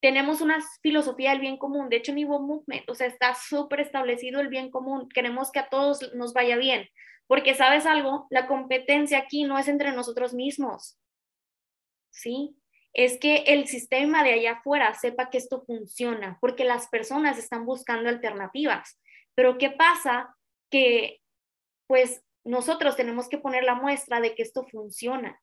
Tenemos 0.00 0.40
una 0.40 0.60
filosofía 0.82 1.30
del 1.30 1.40
bien 1.40 1.58
común. 1.58 1.88
De 1.88 1.96
hecho, 1.96 2.12
en 2.12 2.18
Evo 2.18 2.40
Movement, 2.40 2.88
o 2.88 2.94
sea, 2.94 3.06
está 3.06 3.34
súper 3.34 3.80
establecido 3.80 4.40
el 4.40 4.48
bien 4.48 4.70
común. 4.70 5.08
Queremos 5.08 5.50
que 5.50 5.58
a 5.58 5.68
todos 5.68 6.12
nos 6.14 6.32
vaya 6.32 6.56
bien. 6.56 6.88
Porque, 7.26 7.54
¿sabes 7.54 7.86
algo? 7.86 8.26
La 8.30 8.46
competencia 8.46 9.18
aquí 9.18 9.44
no 9.44 9.58
es 9.58 9.68
entre 9.68 9.92
nosotros 9.92 10.32
mismos. 10.32 10.98
¿Sí? 12.10 12.60
es 12.92 13.18
que 13.18 13.44
el 13.46 13.66
sistema 13.68 14.24
de 14.24 14.32
allá 14.32 14.52
afuera 14.52 14.92
sepa 14.94 15.30
que 15.30 15.38
esto 15.38 15.62
funciona, 15.64 16.38
porque 16.40 16.64
las 16.64 16.88
personas 16.88 17.38
están 17.38 17.64
buscando 17.64 18.08
alternativas. 18.08 19.00
Pero 19.34 19.58
¿qué 19.58 19.70
pasa? 19.70 20.36
Que 20.70 21.20
pues 21.90 22.22
nosotros 22.44 22.94
tenemos 22.94 23.28
que 23.28 23.38
poner 23.38 23.64
la 23.64 23.74
muestra 23.74 24.20
de 24.20 24.36
que 24.36 24.44
esto 24.44 24.64
funciona. 24.70 25.42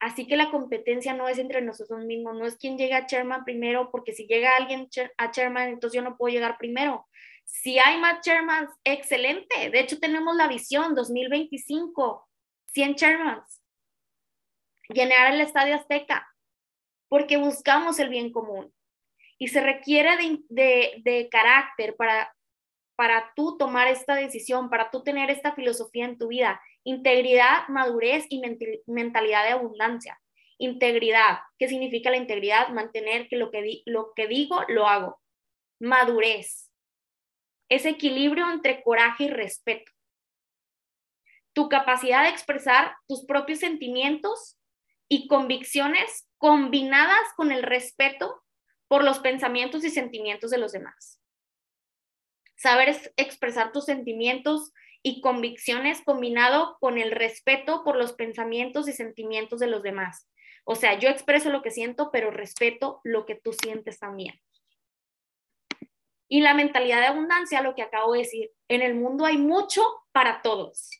Así 0.00 0.26
que 0.26 0.34
la 0.34 0.50
competencia 0.50 1.12
no 1.12 1.28
es 1.28 1.36
entre 1.36 1.60
nosotros 1.60 2.02
mismos, 2.06 2.34
no 2.34 2.46
es 2.46 2.56
quien 2.56 2.78
llega 2.78 2.96
a 2.96 3.04
chairman 3.04 3.44
primero, 3.44 3.90
porque 3.90 4.14
si 4.14 4.26
llega 4.26 4.56
alguien 4.56 4.88
a 5.18 5.30
chairman, 5.30 5.68
entonces 5.68 5.94
yo 5.94 6.00
no 6.02 6.16
puedo 6.16 6.32
llegar 6.32 6.56
primero. 6.56 7.06
Si 7.44 7.78
hay 7.78 8.00
más 8.00 8.22
chairmans, 8.22 8.70
excelente. 8.84 9.68
De 9.68 9.80
hecho, 9.80 9.98
tenemos 9.98 10.34
la 10.34 10.48
visión 10.48 10.94
2025, 10.94 12.26
100 12.72 12.94
chairmans. 12.94 13.62
Llenar 14.88 15.34
el 15.34 15.42
Estadio 15.42 15.74
Azteca 15.74 16.26
porque 17.08 17.36
buscamos 17.36 17.98
el 17.98 18.08
bien 18.08 18.32
común. 18.32 18.72
Y 19.36 19.48
se 19.48 19.60
requiere 19.60 20.16
de, 20.48 21.28
carácter 21.30 21.96
para, 21.96 22.34
para 22.96 23.32
tú 23.36 23.56
tomar 23.58 23.88
esta 23.88 24.14
decisión, 24.14 24.70
para 24.70 24.90
tú 24.90 25.02
tener 25.02 25.30
esta 25.30 25.54
filosofía 25.54 26.06
en 26.06 26.18
tu 26.18 26.28
vida. 26.28 26.60
Integridad, 26.82 27.68
madurez 27.68 28.24
y 28.30 28.42
mentalidad 28.86 29.44
de 29.44 29.50
abundancia. 29.50 30.20
Integridad, 30.58 31.40
¿qué 31.58 31.68
significa 31.68 32.10
la 32.10 32.16
integridad? 32.16 32.68
Mantener 32.70 33.28
que 33.28 33.36
lo 33.36 33.50
que, 33.50 33.82
lo 33.84 34.12
que 34.14 34.26
digo, 34.26 34.62
lo 34.68 34.88
hago. 34.88 35.20
Madurez, 35.78 36.70
ese 37.68 37.90
equilibrio 37.90 38.50
entre 38.50 38.82
coraje 38.82 39.24
y 39.24 39.28
respeto. 39.28 39.92
Tu 41.52 41.68
capacidad 41.68 42.22
de 42.22 42.30
expresar 42.30 42.96
tus 43.06 43.26
propios 43.26 43.58
sentimientos 43.58 44.58
y 45.08 45.28
convicciones 45.28 46.26
combinadas 46.38 47.32
con 47.36 47.52
el 47.52 47.62
respeto 47.62 48.42
por 48.88 49.04
los 49.04 49.18
pensamientos 49.18 49.84
y 49.84 49.90
sentimientos 49.90 50.50
de 50.50 50.58
los 50.58 50.72
demás. 50.72 51.20
Saber 52.56 52.96
expresar 53.16 53.72
tus 53.72 53.84
sentimientos 53.84 54.72
y 55.02 55.20
convicciones 55.20 56.02
combinado 56.02 56.76
con 56.80 56.98
el 56.98 57.12
respeto 57.12 57.84
por 57.84 57.96
los 57.96 58.14
pensamientos 58.14 58.88
y 58.88 58.92
sentimientos 58.92 59.60
de 59.60 59.68
los 59.68 59.82
demás. 59.82 60.28
O 60.64 60.74
sea, 60.74 60.98
yo 60.98 61.08
expreso 61.08 61.50
lo 61.50 61.62
que 61.62 61.70
siento, 61.70 62.10
pero 62.10 62.32
respeto 62.32 63.00
lo 63.04 63.24
que 63.24 63.36
tú 63.36 63.52
sientes 63.52 64.00
también. 64.00 64.34
Y 66.28 66.40
la 66.40 66.54
mentalidad 66.54 67.00
de 67.00 67.06
abundancia, 67.06 67.62
lo 67.62 67.76
que 67.76 67.82
acabo 67.82 68.14
de 68.14 68.20
decir, 68.20 68.50
en 68.68 68.82
el 68.82 68.96
mundo 68.96 69.24
hay 69.24 69.38
mucho 69.38 69.82
para 70.10 70.42
todos. 70.42 70.90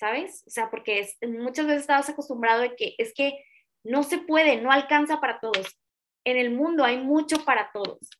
¿Sabes? 0.00 0.42
O 0.48 0.50
sea, 0.50 0.70
porque 0.70 1.08
muchas 1.22 1.66
veces 1.66 1.82
estabas 1.82 2.08
acostumbrado 2.08 2.62
de 2.62 2.74
que 2.74 2.96
es 2.98 3.14
que 3.14 3.44
no 3.84 4.02
se 4.02 4.18
puede, 4.18 4.60
no 4.60 4.72
alcanza 4.72 5.20
para 5.20 5.38
todos. 5.38 5.78
En 6.24 6.36
el 6.36 6.50
mundo 6.50 6.84
hay 6.84 6.96
mucho 6.96 7.44
para 7.44 7.70
todos. 7.72 8.10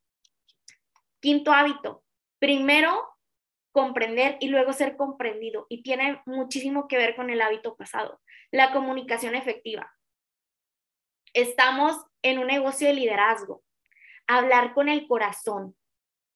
Quinto 1.23 1.53
hábito, 1.53 2.03
primero 2.41 3.09
comprender 3.71 4.39
y 4.41 4.49
luego 4.49 4.73
ser 4.73 4.97
comprendido. 4.97 5.67
Y 5.69 5.85
tiene 5.85 6.21
muchísimo 6.27 6.89
que 6.89 6.97
ver 6.97 7.15
con 7.15 7.31
el 7.31 7.41
hábito 7.41 7.77
pasado, 7.77 8.21
la 8.51 8.73
comunicación 8.73 9.37
efectiva. 9.37 9.95
Estamos 11.33 12.05
en 12.23 12.41
un 12.41 12.49
negocio 12.49 12.89
de 12.89 12.95
liderazgo, 12.95 13.63
hablar 14.27 14.75
con 14.75 14.89
el 14.89 15.07
corazón, 15.07 15.77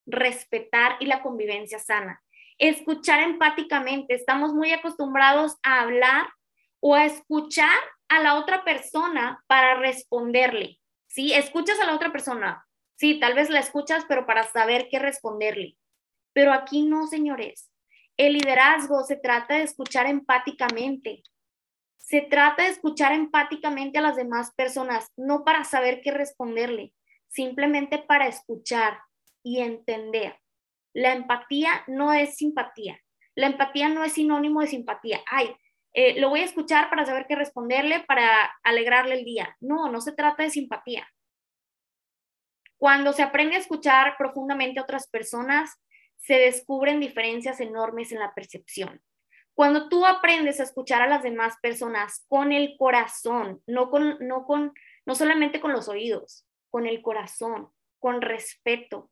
respetar 0.06 0.96
y 1.00 1.06
la 1.06 1.20
convivencia 1.20 1.80
sana, 1.80 2.22
escuchar 2.56 3.24
empáticamente. 3.24 4.14
Estamos 4.14 4.54
muy 4.54 4.72
acostumbrados 4.72 5.56
a 5.64 5.80
hablar 5.80 6.28
o 6.78 6.94
a 6.94 7.06
escuchar 7.06 7.76
a 8.08 8.20
la 8.20 8.36
otra 8.36 8.62
persona 8.62 9.42
para 9.48 9.74
responderle. 9.74 10.78
¿Sí? 11.08 11.34
Escuchas 11.34 11.80
a 11.80 11.86
la 11.86 11.96
otra 11.96 12.12
persona. 12.12 12.65
Sí, 12.96 13.20
tal 13.20 13.34
vez 13.34 13.50
la 13.50 13.60
escuchas, 13.60 14.04
pero 14.08 14.26
para 14.26 14.44
saber 14.44 14.88
qué 14.90 14.98
responderle. 14.98 15.76
Pero 16.32 16.52
aquí 16.52 16.82
no, 16.82 17.06
señores. 17.06 17.70
El 18.16 18.32
liderazgo 18.32 19.04
se 19.04 19.16
trata 19.16 19.56
de 19.56 19.62
escuchar 19.62 20.06
empáticamente. 20.06 21.22
Se 21.98 22.22
trata 22.22 22.62
de 22.62 22.70
escuchar 22.70 23.12
empáticamente 23.12 23.98
a 23.98 24.02
las 24.02 24.16
demás 24.16 24.52
personas, 24.54 25.10
no 25.16 25.44
para 25.44 25.64
saber 25.64 26.00
qué 26.02 26.12
responderle, 26.12 26.94
simplemente 27.28 27.98
para 27.98 28.26
escuchar 28.26 28.98
y 29.42 29.60
entender. 29.60 30.38
La 30.94 31.12
empatía 31.12 31.84
no 31.88 32.12
es 32.12 32.36
simpatía. 32.36 32.98
La 33.34 33.48
empatía 33.48 33.90
no 33.90 34.02
es 34.02 34.14
sinónimo 34.14 34.62
de 34.62 34.68
simpatía. 34.68 35.20
Ay, 35.26 35.54
eh, 35.92 36.18
lo 36.18 36.30
voy 36.30 36.40
a 36.40 36.44
escuchar 36.44 36.88
para 36.88 37.04
saber 37.04 37.26
qué 37.28 37.36
responderle, 37.36 38.00
para 38.00 38.50
alegrarle 38.62 39.16
el 39.16 39.24
día. 39.24 39.54
No, 39.60 39.90
no 39.90 40.00
se 40.00 40.12
trata 40.12 40.42
de 40.42 40.50
simpatía. 40.50 41.06
Cuando 42.78 43.12
se 43.12 43.22
aprende 43.22 43.56
a 43.56 43.60
escuchar 43.60 44.16
profundamente 44.18 44.80
a 44.80 44.82
otras 44.82 45.08
personas, 45.08 45.78
se 46.18 46.34
descubren 46.34 47.00
diferencias 47.00 47.60
enormes 47.60 48.12
en 48.12 48.18
la 48.18 48.34
percepción. 48.34 49.00
Cuando 49.54 49.88
tú 49.88 50.04
aprendes 50.04 50.60
a 50.60 50.64
escuchar 50.64 51.00
a 51.00 51.06
las 51.06 51.22
demás 51.22 51.54
personas 51.62 52.26
con 52.28 52.52
el 52.52 52.76
corazón, 52.76 53.62
no, 53.66 53.90
con, 53.90 54.18
no, 54.20 54.44
con, 54.44 54.74
no 55.06 55.14
solamente 55.14 55.60
con 55.60 55.72
los 55.72 55.88
oídos, 55.88 56.46
con 56.68 56.86
el 56.86 57.00
corazón, 57.00 57.70
con 57.98 58.20
respeto, 58.20 59.10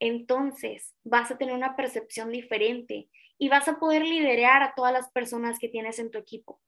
entonces 0.00 0.94
vas 1.04 1.30
a 1.30 1.38
tener 1.38 1.54
una 1.54 1.76
percepción 1.76 2.30
diferente 2.30 3.08
y 3.38 3.48
vas 3.48 3.68
a 3.68 3.78
poder 3.78 4.02
liderar 4.02 4.62
a 4.62 4.74
todas 4.74 4.92
las 4.92 5.10
personas 5.12 5.58
que 5.60 5.68
tienes 5.68 6.00
en 6.00 6.10
tu 6.10 6.18
equipo. 6.18 6.60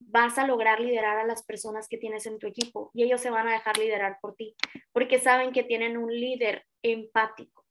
Vas 0.00 0.38
a 0.38 0.46
lograr 0.46 0.80
liderar 0.80 1.18
a 1.18 1.26
las 1.26 1.44
personas 1.44 1.86
que 1.88 1.98
tienes 1.98 2.26
en 2.26 2.38
tu 2.38 2.46
equipo 2.46 2.90
y 2.94 3.04
ellos 3.04 3.20
se 3.20 3.30
van 3.30 3.46
a 3.46 3.52
dejar 3.52 3.78
liderar 3.78 4.18
por 4.20 4.34
ti 4.34 4.56
porque 4.92 5.20
saben 5.20 5.52
que 5.52 5.62
tienen 5.62 5.96
un 5.96 6.10
líder 6.10 6.66
empático. 6.82 7.64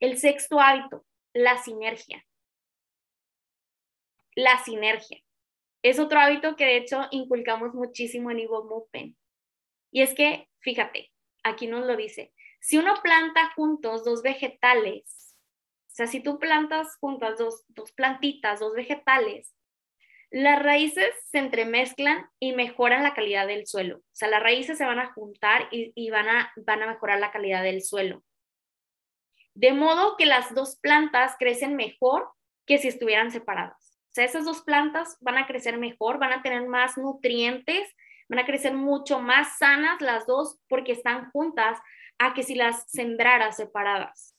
El 0.00 0.18
sexto 0.18 0.60
hábito, 0.60 1.04
la 1.32 1.58
sinergia. 1.58 2.24
La 4.36 4.62
sinergia. 4.62 5.18
Es 5.82 5.98
otro 5.98 6.20
hábito 6.20 6.56
que 6.56 6.64
de 6.64 6.76
hecho 6.76 7.08
inculcamos 7.10 7.74
muchísimo 7.74 8.30
en 8.30 8.40
Evo 8.40 8.64
Movement. 8.64 9.16
Y 9.90 10.02
es 10.02 10.14
que, 10.14 10.48
fíjate, 10.60 11.12
aquí 11.42 11.66
nos 11.66 11.86
lo 11.86 11.96
dice, 11.96 12.32
si 12.60 12.78
uno 12.78 12.94
planta 13.02 13.52
juntos 13.54 14.04
dos 14.04 14.22
vegetales, 14.22 15.36
o 15.88 15.94
sea, 15.94 16.06
si 16.06 16.20
tú 16.20 16.38
plantas 16.38 16.96
juntas 16.96 17.38
dos, 17.38 17.64
dos 17.68 17.92
plantitas, 17.92 18.60
dos 18.60 18.74
vegetales, 18.74 19.54
las 20.34 20.60
raíces 20.60 21.14
se 21.30 21.38
entremezclan 21.38 22.28
y 22.40 22.54
mejoran 22.54 23.04
la 23.04 23.14
calidad 23.14 23.46
del 23.46 23.68
suelo. 23.68 23.98
O 23.98 24.14
sea, 24.14 24.26
las 24.26 24.42
raíces 24.42 24.76
se 24.76 24.84
van 24.84 24.98
a 24.98 25.12
juntar 25.12 25.68
y, 25.70 26.10
van, 26.10 26.28
a, 26.28 26.52
van 26.56 26.82
a 26.82 26.88
mejorar 26.88 27.20
la 27.20 27.30
calidad 27.30 27.62
del 27.62 27.82
suelo. 27.82 28.24
De 29.54 29.72
modo 29.72 30.16
que 30.16 30.26
las 30.26 30.52
dos 30.52 30.76
plantas 30.80 31.36
crecen 31.38 31.76
mejor 31.76 32.32
que 32.66 32.78
si 32.78 32.88
estuvieran 32.88 33.30
separadas. 33.30 33.96
O 34.10 34.14
sea, 34.14 34.24
esas 34.24 34.44
dos 34.44 34.62
plantas 34.62 35.16
van 35.20 35.38
a 35.38 35.46
crecer 35.46 35.78
mejor, 35.78 36.18
van 36.18 36.32
a 36.32 36.42
tener 36.42 36.66
más 36.66 36.98
nutrientes, 36.98 37.88
van 38.28 38.40
a 38.40 38.46
crecer 38.46 38.74
mucho 38.74 39.20
más 39.20 39.58
sanas 39.58 40.00
las 40.00 40.26
dos 40.26 40.58
porque 40.68 40.90
están 40.90 41.30
juntas 41.30 41.78
a 42.18 42.34
que 42.34 42.42
si 42.42 42.56
las 42.56 42.90
sembraras 42.90 43.54
separadas. 43.54 44.34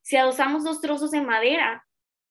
Si 0.00 0.16
adosamos 0.16 0.64
dos 0.64 0.80
trozos 0.80 1.10
de 1.10 1.20
madera, 1.20 1.85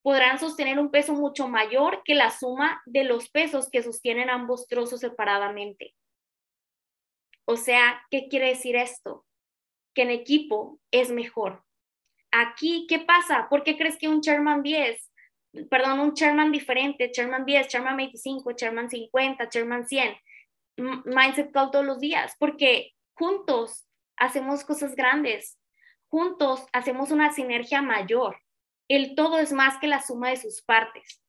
podrán 0.06 0.38
sostener 0.38 0.78
un 0.78 0.92
peso 0.92 1.14
mucho 1.14 1.48
mayor 1.48 2.04
que 2.06 2.14
la 2.14 2.30
suma 2.30 2.80
de 2.86 3.06
los 3.06 3.28
pesos 3.32 3.72
que 3.72 3.82
sostienen 3.82 4.30
ambos 4.30 4.68
trozos 4.68 5.00
separadamente. 5.00 5.96
O 7.46 7.58
sea, 7.58 8.06
¿qué 8.12 8.28
quiere 8.28 8.50
decir 8.50 8.76
esto? 8.76 9.26
Que 9.96 10.04
en 10.04 10.12
equipo 10.12 10.80
es 10.92 11.10
mejor. 11.10 11.64
¿A 12.32 12.42
aquí, 12.42 12.86
¿qué 12.88 13.00
pasa? 13.00 13.48
¿Por 13.50 13.64
qué 13.64 13.80
crees 13.80 13.98
que 13.98 14.08
un 14.08 14.22
chairman 14.22 14.62
10, 14.62 15.12
perdón, 15.72 16.00
un 16.00 16.14
chairman 16.14 16.52
diferente, 16.52 17.10
chairman 17.12 17.44
10, 17.44 17.68
chairman 17.68 17.98
25, 17.98 18.52
chairman 18.52 18.92
50, 18.92 19.50
chairman 19.50 19.88
100, 19.88 20.18
mindset 21.06 21.52
call 21.52 21.72
todos 21.72 21.84
los 21.84 22.00
días? 22.00 22.36
Porque 22.38 22.92
juntos 23.16 23.88
hacemos 24.18 24.66
cosas 24.66 24.96
grandes, 24.96 25.58
juntos 26.10 26.64
hacemos 26.74 27.10
una 27.10 27.32
sinergia 27.32 27.82
mayor. 27.82 28.38
El 28.88 29.16
todo 29.16 29.40
es 29.40 29.52
más 29.52 29.78
que 29.80 29.88
la 29.88 30.02
suma 30.02 30.30
de 30.30 30.38
sus 30.38 30.62
partes. 30.62 31.22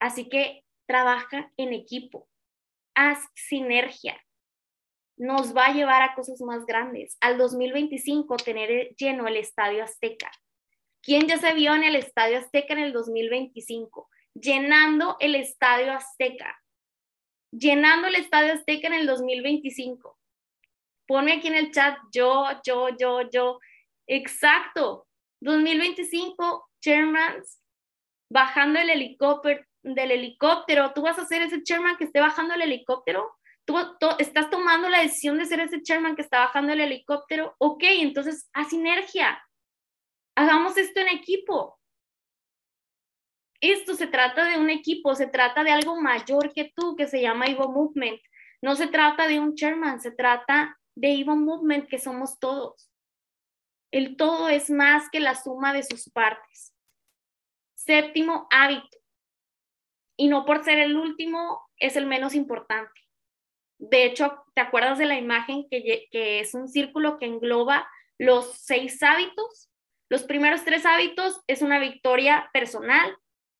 Así 0.00 0.28
que 0.28 0.64
trabaja 0.86 1.52
en 1.56 1.72
equipo, 1.72 2.28
haz 2.94 3.18
sinergia, 3.34 4.20
nos 5.18 5.54
va 5.54 5.66
a 5.66 5.72
llevar 5.72 6.02
a 6.02 6.14
cosas 6.14 6.40
más 6.40 6.64
grandes. 6.64 7.18
Al 7.20 7.36
2025 7.38 8.36
tener 8.36 8.94
lleno 8.96 9.26
el 9.26 9.36
Estadio 9.36 9.82
Azteca. 9.82 10.30
¿Quién 11.02 11.26
ya 11.26 11.38
se 11.38 11.52
vio 11.54 11.74
en 11.74 11.82
el 11.82 11.96
Estadio 11.96 12.38
Azteca 12.38 12.72
en 12.74 12.80
el 12.80 12.92
2025? 12.92 14.08
Llenando 14.34 15.16
el 15.18 15.34
Estadio 15.34 15.92
Azteca. 15.92 16.56
Llenando 17.50 18.06
el 18.06 18.14
Estadio 18.14 18.52
Azteca 18.52 18.86
en 18.86 18.94
el 18.94 19.06
2025. 19.06 20.18
Ponme 21.06 21.32
aquí 21.32 21.48
en 21.48 21.54
el 21.54 21.72
chat 21.72 21.98
yo, 22.12 22.46
yo, 22.64 22.88
yo, 22.96 23.28
yo. 23.30 23.58
Exacto. 24.06 25.07
2025, 25.40 26.68
chairmans, 26.80 27.60
bajando 28.30 28.78
el 28.80 28.90
helicóptero, 28.90 29.64
del 29.82 30.10
helicóptero. 30.10 30.92
¿Tú 30.92 31.02
vas 31.02 31.18
a 31.18 31.26
ser 31.26 31.42
ese 31.42 31.62
chairman 31.62 31.96
que 31.96 32.04
esté 32.04 32.20
bajando 32.20 32.54
el 32.54 32.62
helicóptero? 32.62 33.38
tú, 33.68 33.76
estás 34.18 34.48
tomando 34.48 34.88
la 34.88 35.02
decisión 35.02 35.38
de 35.38 35.44
ser 35.44 35.60
ese 35.60 35.82
chairman 35.82 36.16
que 36.16 36.22
está 36.22 36.40
bajando 36.40 36.72
el 36.72 36.80
helicóptero, 36.80 37.54
ok, 37.58 37.82
entonces 38.00 38.48
haz 38.54 38.70
sinergia, 38.70 39.42
hagamos 40.34 40.76
esto 40.78 41.00
en 41.00 41.08
equipo. 41.08 41.78
Esto 43.60 43.94
se 43.94 44.06
trata 44.06 44.44
de 44.44 44.56
un 44.56 44.70
equipo, 44.70 45.14
se 45.14 45.26
trata 45.26 45.64
de 45.64 45.72
algo 45.72 46.00
mayor 46.00 46.52
que 46.54 46.72
tú, 46.74 46.94
que 46.96 47.08
se 47.08 47.20
llama 47.20 47.46
Evo 47.46 47.68
Movement. 47.68 48.20
No 48.62 48.76
se 48.76 48.86
trata 48.86 49.26
de 49.26 49.40
un 49.40 49.54
chairman, 49.54 50.00
se 50.00 50.12
trata 50.12 50.78
de 50.94 51.12
Evo 51.20 51.34
Movement, 51.34 51.88
que 51.88 51.98
somos 51.98 52.38
todos. 52.38 52.88
El 53.90 54.16
todo 54.16 54.48
es 54.48 54.70
más 54.70 55.08
que 55.10 55.20
la 55.20 55.34
suma 55.34 55.72
de 55.72 55.82
sus 55.82 56.10
partes. 56.10 56.74
Séptimo 57.74 58.46
hábito. 58.50 58.98
Y 60.16 60.28
no 60.28 60.44
por 60.44 60.64
ser 60.64 60.78
el 60.78 60.96
último, 60.96 61.68
es 61.78 61.96
el 61.96 62.06
menos 62.06 62.34
importante. 62.34 63.00
De 63.78 64.04
hecho, 64.04 64.44
¿te 64.54 64.60
acuerdas 64.60 64.98
de 64.98 65.06
la 65.06 65.16
imagen 65.16 65.68
que, 65.70 66.08
es 66.10 66.54
un 66.54 66.68
círculo 66.68 67.18
que 67.18 67.26
engloba 67.26 67.88
los 68.18 68.52
seis 68.58 69.02
hábitos? 69.02 69.70
Los 70.10 70.24
primeros 70.24 70.64
tres 70.64 70.84
hábitos 70.84 71.40
es 71.46 71.62
una 71.62 71.78
victoria 71.78 72.50
personal 72.52 73.16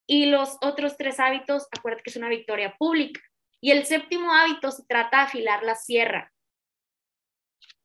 y 0.06 0.26
los 0.26 0.58
otros 0.60 0.96
tres 0.96 1.20
hábitos, 1.20 1.68
acuérdate 1.70 2.02
que 2.02 2.10
es 2.10 2.16
una 2.16 2.28
victoria 2.28 2.74
pública. 2.76 3.20
Y 3.60 3.70
el 3.70 3.86
séptimo 3.86 4.32
hábito 4.32 4.70
se 4.72 4.84
trata 4.86 5.18
de 5.18 5.22
afilar 5.24 5.62
la 5.62 5.76
sierra. 5.76 6.32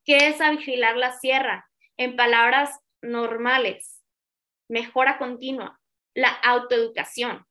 ¿Qué 0.04 0.28
es 0.28 0.40
afilar 0.40 0.96
la 0.96 1.12
sierra? 1.12 1.70
En 1.96 2.16
palabras 2.16 2.78
normales, 3.02 4.02
mejora 4.68 5.18
continua, 5.18 5.80
la 6.14 6.28
autoeducación. 6.28 7.46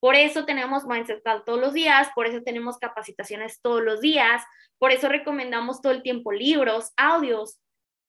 Por 0.00 0.14
eso 0.14 0.44
tenemos 0.44 0.86
Mindset 0.86 1.22
todos 1.44 1.58
los 1.58 1.72
días, 1.72 2.08
por 2.14 2.26
eso 2.26 2.42
tenemos 2.42 2.78
capacitaciones 2.78 3.60
todos 3.60 3.82
los 3.82 4.00
días, 4.00 4.44
por 4.78 4.92
eso 4.92 5.08
recomendamos 5.08 5.80
todo 5.80 5.92
el 5.92 6.02
tiempo 6.02 6.30
libros, 6.30 6.92
audios, 6.96 7.58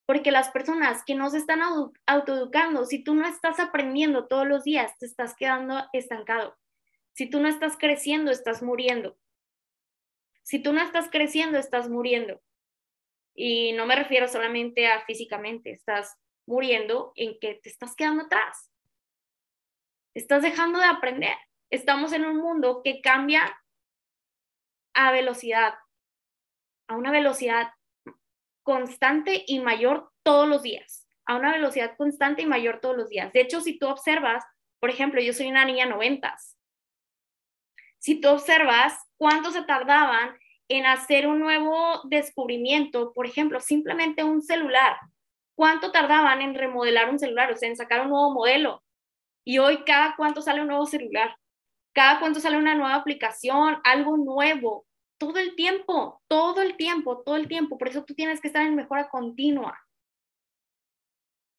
porque 0.05 0.31
las 0.31 0.49
personas 0.49 1.03
que 1.05 1.15
no 1.15 1.29
se 1.29 1.37
están 1.37 1.61
autoeducando, 2.05 2.85
si 2.85 3.03
tú 3.03 3.15
no 3.15 3.27
estás 3.27 3.59
aprendiendo 3.59 4.27
todos 4.27 4.47
los 4.47 4.63
días, 4.63 4.97
te 4.97 5.05
estás 5.05 5.35
quedando 5.35 5.83
estancado. 5.93 6.57
Si 7.13 7.29
tú 7.29 7.39
no 7.39 7.47
estás 7.47 7.77
creciendo, 7.77 8.31
estás 8.31 8.61
muriendo. 8.61 9.17
Si 10.43 10.61
tú 10.61 10.73
no 10.73 10.81
estás 10.81 11.09
creciendo, 11.11 11.57
estás 11.59 11.89
muriendo. 11.89 12.41
Y 13.41 13.71
no 13.71 13.85
me 13.85 13.95
refiero 13.95 14.27
solamente 14.27 14.87
a 14.87 15.05
físicamente, 15.05 15.71
estás 15.71 16.17
muriendo 16.45 17.13
en 17.15 17.39
que 17.39 17.55
te 17.55 17.69
estás 17.69 17.95
quedando 17.95 18.23
atrás. 18.23 18.69
Estás 20.13 20.41
dejando 20.41 20.79
de 20.79 20.85
aprender 20.85 21.35
estamos 21.69 22.13
en 22.13 22.25
un 22.25 22.37
mundo 22.37 22.81
que 22.83 23.01
cambia 23.01 23.57
a 24.93 25.11
velocidad, 25.11 25.75
a 26.87 26.95
una 26.95 27.11
velocidad 27.11 27.71
constante 28.63 29.43
y 29.47 29.59
mayor 29.59 30.11
todos 30.23 30.47
los 30.47 30.61
días, 30.61 31.07
a 31.25 31.35
una 31.35 31.51
velocidad 31.51 31.95
constante 31.97 32.41
y 32.41 32.45
mayor 32.45 32.79
todos 32.81 32.97
los 32.97 33.09
días. 33.09 33.31
De 33.33 33.41
hecho, 33.41 33.61
si 33.61 33.77
tú 33.77 33.87
observas, 33.87 34.43
por 34.79 34.89
ejemplo, 34.89 35.21
yo 35.21 35.33
soy 35.33 35.47
una 35.47 35.65
niña 35.65 35.85
noventas. 35.85 36.57
Si 37.99 38.19
tú 38.19 38.29
observas 38.29 38.97
cuánto 39.17 39.51
se 39.51 39.63
tardaban 39.63 40.37
en 40.69 40.85
hacer 40.85 41.27
un 41.27 41.39
nuevo 41.39 42.01
descubrimiento, 42.05 43.11
por 43.13 43.25
ejemplo, 43.25 43.59
simplemente 43.59 44.23
un 44.23 44.41
celular, 44.41 44.97
cuánto 45.55 45.91
tardaban 45.91 46.41
en 46.41 46.55
remodelar 46.55 47.09
un 47.09 47.19
celular, 47.19 47.51
o 47.51 47.57
sea, 47.57 47.67
en 47.67 47.75
sacar 47.75 48.01
un 48.01 48.09
nuevo 48.09 48.31
modelo. 48.31 48.81
Y 49.43 49.57
hoy 49.57 49.83
cada 49.83 50.15
cuánto 50.15 50.41
sale 50.41 50.61
un 50.61 50.67
nuevo 50.67 50.85
celular 50.85 51.35
cada 51.93 52.19
cuánto 52.19 52.39
sale 52.39 52.57
una 52.57 52.75
nueva 52.75 52.95
aplicación, 52.95 53.79
algo 53.83 54.17
nuevo, 54.17 54.85
todo 55.17 55.37
el 55.37 55.55
tiempo, 55.55 56.21
todo 56.27 56.61
el 56.61 56.77
tiempo, 56.77 57.23
todo 57.23 57.35
el 57.35 57.47
tiempo. 57.47 57.77
Por 57.77 57.89
eso 57.89 58.05
tú 58.05 58.13
tienes 58.13 58.39
que 58.39 58.47
estar 58.47 58.65
en 58.65 58.75
mejora 58.75 59.09
continua. 59.09 59.77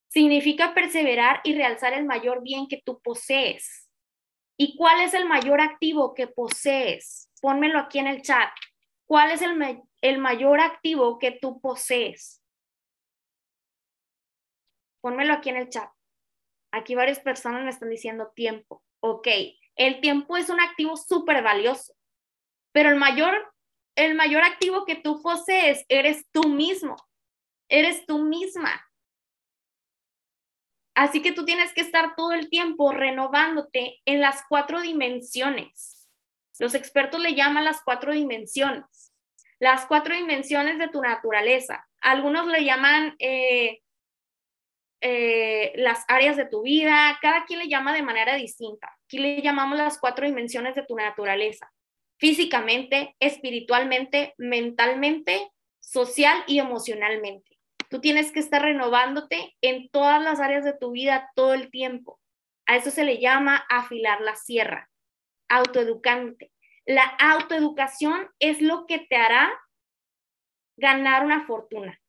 Significa 0.09 0.73
perseverar 0.73 1.41
y 1.43 1.53
realzar 1.55 1.93
el 1.93 2.05
mayor 2.05 2.41
bien 2.41 2.67
que 2.67 2.81
tú 2.83 2.99
posees. 3.01 3.89
¿Y 4.57 4.75
cuál 4.77 5.01
es 5.01 5.13
el 5.13 5.25
mayor 5.25 5.61
activo 5.61 6.13
que 6.13 6.27
posees? 6.27 7.29
Pónmelo 7.41 7.79
aquí 7.79 7.99
en 7.99 8.07
el 8.07 8.21
chat. 8.21 8.49
¿Cuál 9.11 9.31
es 9.31 9.41
el, 9.41 9.83
el 9.99 10.19
mayor 10.19 10.61
activo 10.61 11.19
que 11.19 11.31
tú 11.33 11.59
posees? 11.59 12.41
Pónmelo 15.01 15.33
aquí 15.33 15.49
en 15.49 15.57
el 15.57 15.67
chat. 15.67 15.91
Aquí 16.71 16.95
varias 16.95 17.19
personas 17.19 17.65
me 17.65 17.71
están 17.71 17.89
diciendo 17.89 18.31
tiempo. 18.33 18.85
Ok, 19.01 19.27
el 19.75 19.99
tiempo 19.99 20.37
es 20.37 20.49
un 20.49 20.61
activo 20.61 20.95
súper 20.95 21.43
valioso, 21.43 21.93
pero 22.71 22.87
el 22.87 22.95
mayor, 22.95 23.53
el 23.97 24.15
mayor 24.15 24.43
activo 24.43 24.85
que 24.85 24.95
tú 24.95 25.21
posees 25.21 25.83
eres 25.89 26.25
tú 26.31 26.47
mismo, 26.47 26.95
eres 27.67 28.05
tú 28.05 28.19
misma. 28.19 28.81
Así 30.95 31.21
que 31.21 31.33
tú 31.33 31.43
tienes 31.43 31.73
que 31.73 31.81
estar 31.81 32.15
todo 32.15 32.31
el 32.31 32.49
tiempo 32.49 32.93
renovándote 32.93 33.99
en 34.05 34.21
las 34.21 34.41
cuatro 34.47 34.79
dimensiones. 34.79 36.00
Los 36.61 36.75
expertos 36.75 37.19
le 37.19 37.33
llaman 37.33 37.63
las 37.63 37.81
cuatro 37.81 38.13
dimensiones. 38.13 39.11
Las 39.57 39.87
cuatro 39.87 40.13
dimensiones 40.13 40.77
de 40.77 40.89
tu 40.89 41.01
naturaleza. 41.01 41.89
Algunos 42.01 42.45
le 42.45 42.63
llaman 42.63 43.15
eh, 43.17 43.81
eh, 45.01 45.71
las 45.73 46.05
áreas 46.07 46.37
de 46.37 46.45
tu 46.45 46.61
vida, 46.61 47.17
cada 47.19 47.45
quien 47.45 47.57
le 47.57 47.67
llama 47.67 47.95
de 47.95 48.03
manera 48.03 48.35
distinta. 48.35 48.95
Aquí 49.05 49.17
le 49.17 49.41
llamamos 49.41 49.75
las 49.75 49.97
cuatro 49.97 50.27
dimensiones 50.27 50.75
de 50.75 50.85
tu 50.85 50.95
naturaleza, 50.95 51.73
físicamente, 52.19 53.15
espiritualmente, 53.19 54.35
mentalmente, 54.37 55.49
social 55.79 56.43
y 56.45 56.59
emocionalmente. 56.59 57.57
Tú 57.89 58.01
tienes 58.01 58.31
que 58.31 58.39
estar 58.39 58.61
renovándote 58.61 59.55
en 59.61 59.89
todas 59.89 60.21
las 60.21 60.39
áreas 60.39 60.63
de 60.63 60.77
tu 60.77 60.91
vida 60.91 61.31
todo 61.33 61.55
el 61.55 61.71
tiempo. 61.71 62.19
A 62.67 62.75
eso 62.75 62.91
se 62.91 63.03
le 63.03 63.17
llama 63.17 63.65
afilar 63.67 64.21
la 64.21 64.35
sierra, 64.35 64.90
autoeducante. 65.51 66.51
La 66.85 67.03
autoeducación 67.03 68.29
es 68.39 68.61
lo 68.61 68.85
que 68.87 68.99
te 68.99 69.15
hará 69.15 69.51
ganar 70.77 71.25
una 71.25 71.45
fortuna. 71.45 71.99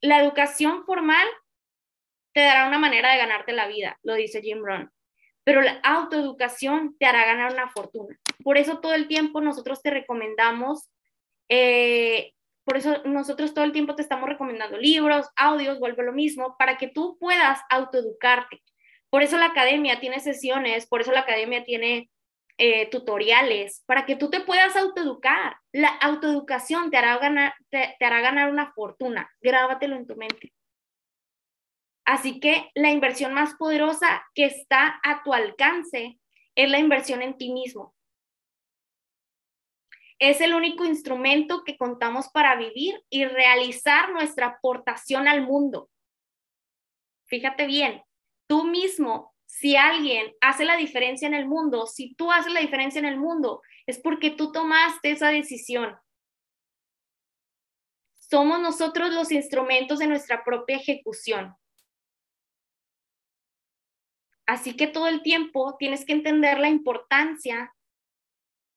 La 0.00 0.20
educación 0.20 0.84
formal 0.84 1.26
te 2.32 2.40
dará 2.40 2.66
una 2.66 2.78
manera 2.78 3.12
de 3.12 3.18
ganarte 3.18 3.52
la 3.52 3.66
vida, 3.66 3.98
lo 4.02 4.14
dice 4.14 4.42
Jim 4.42 4.62
Rohn. 4.64 4.90
Pero 5.44 5.62
la 5.62 5.80
autoeducación 5.82 6.96
te 6.98 7.06
hará 7.06 7.24
ganar 7.24 7.52
una 7.52 7.68
fortuna. 7.68 8.18
Por 8.42 8.58
eso 8.58 8.80
todo 8.80 8.94
el 8.94 9.08
tiempo 9.08 9.40
nosotros 9.40 9.82
te 9.82 9.90
recomendamos, 9.90 10.90
eh, 11.48 12.32
por 12.64 12.76
eso 12.76 13.02
nosotros 13.04 13.54
todo 13.54 13.64
el 13.64 13.72
tiempo 13.72 13.94
te 13.94 14.02
estamos 14.02 14.28
recomendando 14.28 14.76
libros, 14.76 15.28
audios, 15.36 15.78
vuelvo 15.78 16.02
lo 16.02 16.12
mismo, 16.12 16.56
para 16.58 16.78
que 16.78 16.88
tú 16.88 17.16
puedas 17.18 17.60
autoeducarte. 17.70 18.62
Por 19.08 19.22
eso 19.22 19.38
la 19.38 19.46
academia 19.46 20.00
tiene 20.00 20.20
sesiones, 20.20 20.86
por 20.86 21.00
eso 21.00 21.12
la 21.12 21.20
academia 21.20 21.64
tiene 21.64 22.10
eh, 22.58 22.88
tutoriales, 22.90 23.82
para 23.86 24.06
que 24.06 24.16
tú 24.16 24.30
te 24.30 24.40
puedas 24.40 24.76
autoeducar. 24.76 25.56
La 25.72 25.88
autoeducación 25.88 26.90
te 26.90 26.96
hará 26.96 27.18
ganar, 27.18 27.54
te 27.70 27.96
hará 28.00 28.20
ganar 28.20 28.50
una 28.50 28.72
fortuna. 28.72 29.30
Grábatelo 29.40 29.96
en 29.96 30.06
tu 30.06 30.16
mente. 30.16 30.52
Así 32.06 32.38
que 32.38 32.70
la 32.74 32.90
inversión 32.90 33.34
más 33.34 33.54
poderosa 33.54 34.24
que 34.32 34.44
está 34.44 35.00
a 35.02 35.22
tu 35.24 35.34
alcance 35.34 36.18
es 36.54 36.70
la 36.70 36.78
inversión 36.78 37.20
en 37.20 37.36
ti 37.36 37.52
mismo. 37.52 37.94
Es 40.18 40.40
el 40.40 40.54
único 40.54 40.84
instrumento 40.84 41.62
que 41.64 41.76
contamos 41.76 42.28
para 42.28 42.56
vivir 42.56 43.04
y 43.10 43.26
realizar 43.26 44.12
nuestra 44.12 44.46
aportación 44.46 45.28
al 45.28 45.42
mundo. 45.42 45.90
fíjate 47.28 47.66
bien, 47.66 48.04
tú 48.46 48.64
mismo, 48.64 49.34
si 49.46 49.76
alguien 49.76 50.34
hace 50.40 50.64
la 50.64 50.76
diferencia 50.76 51.26
en 51.26 51.34
el 51.34 51.46
mundo, 51.46 51.86
si 51.86 52.14
tú 52.14 52.30
haces 52.32 52.52
la 52.52 52.60
diferencia 52.60 52.98
en 52.98 53.06
el 53.06 53.16
mundo, 53.16 53.62
es 53.86 53.98
porque 53.98 54.30
tú 54.30 54.52
tomaste 54.52 55.12
esa 55.12 55.28
decisión. 55.28 55.96
Somos 58.14 58.60
nosotros 58.60 59.12
los 59.12 59.30
instrumentos 59.30 60.00
de 60.00 60.08
nuestra 60.08 60.44
propia 60.44 60.76
ejecución. 60.76 61.56
Así 64.46 64.76
que 64.76 64.88
todo 64.88 65.08
el 65.08 65.22
tiempo 65.22 65.76
tienes 65.78 66.04
que 66.04 66.12
entender 66.12 66.58
la 66.58 66.68
importancia 66.68 67.72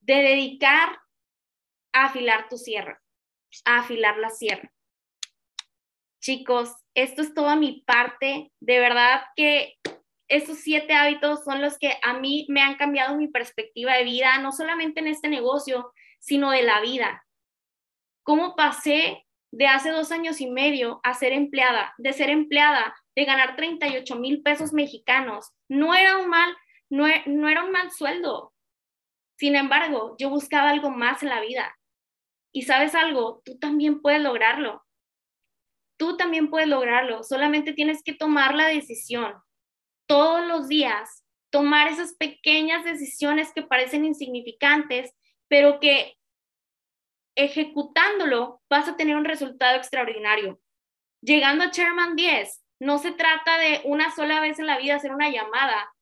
de 0.00 0.14
dedicar 0.14 1.00
a 1.92 2.06
afilar 2.06 2.48
tu 2.48 2.56
sierra, 2.56 3.02
a 3.64 3.80
afilar 3.80 4.18
la 4.18 4.30
sierra. 4.30 4.72
Chicos, 6.20 6.74
esto 6.94 7.22
es 7.22 7.34
toda 7.34 7.56
mi 7.56 7.82
parte. 7.82 8.52
De 8.60 8.78
verdad 8.78 9.22
que 9.36 9.78
esos 10.30 10.58
siete 10.58 10.94
hábitos 10.94 11.42
son 11.44 11.60
los 11.60 11.76
que 11.76 11.98
a 12.02 12.14
mí 12.14 12.46
me 12.48 12.62
han 12.62 12.76
cambiado 12.76 13.16
mi 13.16 13.26
perspectiva 13.26 13.94
de 13.94 14.04
vida, 14.04 14.38
no 14.38 14.52
solamente 14.52 15.00
en 15.00 15.08
este 15.08 15.28
negocio, 15.28 15.92
sino 16.20 16.52
de 16.52 16.62
la 16.62 16.80
vida. 16.80 17.26
¿Cómo 18.22 18.54
pasé 18.54 19.26
de 19.50 19.66
hace 19.66 19.90
dos 19.90 20.12
años 20.12 20.40
y 20.40 20.48
medio 20.48 21.00
a 21.02 21.14
ser 21.14 21.32
empleada, 21.32 21.94
de 21.98 22.12
ser 22.12 22.30
empleada, 22.30 22.94
de 23.16 23.24
ganar 23.24 23.56
38 23.56 24.16
mil 24.16 24.42
pesos 24.42 24.72
mexicanos? 24.72 25.50
No 25.68 25.96
era 25.96 26.18
un 26.18 26.28
mal, 26.28 26.56
no, 26.88 27.06
no 27.26 27.48
era 27.48 27.64
un 27.64 27.72
mal 27.72 27.90
sueldo. 27.90 28.54
Sin 29.36 29.56
embargo, 29.56 30.14
yo 30.16 30.30
buscaba 30.30 30.70
algo 30.70 30.90
más 30.90 31.24
en 31.24 31.30
la 31.30 31.40
vida. 31.40 31.76
Y 32.52 32.62
sabes 32.62 32.94
algo, 32.94 33.42
tú 33.44 33.58
también 33.58 34.00
puedes 34.00 34.20
lograrlo. 34.20 34.84
Tú 35.98 36.16
también 36.16 36.50
puedes 36.50 36.68
lograrlo. 36.68 37.24
Solamente 37.24 37.72
tienes 37.72 38.04
que 38.04 38.14
tomar 38.14 38.54
la 38.54 38.68
decisión 38.68 39.34
todos 40.10 40.44
los 40.44 40.66
días, 40.66 41.24
tomar 41.50 41.86
esas 41.86 42.14
pequeñas 42.14 42.82
decisiones 42.82 43.52
que 43.54 43.62
parecen 43.62 44.04
insignificantes, 44.04 45.14
pero 45.46 45.78
que 45.78 46.16
ejecutándolo 47.36 48.60
vas 48.68 48.88
a 48.88 48.96
tener 48.96 49.14
un 49.14 49.24
resultado 49.24 49.76
extraordinario. 49.76 50.60
Llegando 51.22 51.62
a 51.62 51.70
Chairman 51.70 52.16
10, 52.16 52.60
no 52.80 52.98
se 52.98 53.12
trata 53.12 53.56
de 53.58 53.82
una 53.84 54.10
sola 54.10 54.40
vez 54.40 54.58
en 54.58 54.66
la 54.66 54.78
vida 54.78 54.96
hacer 54.96 55.14
una 55.14 55.30
llamada, 55.30 55.94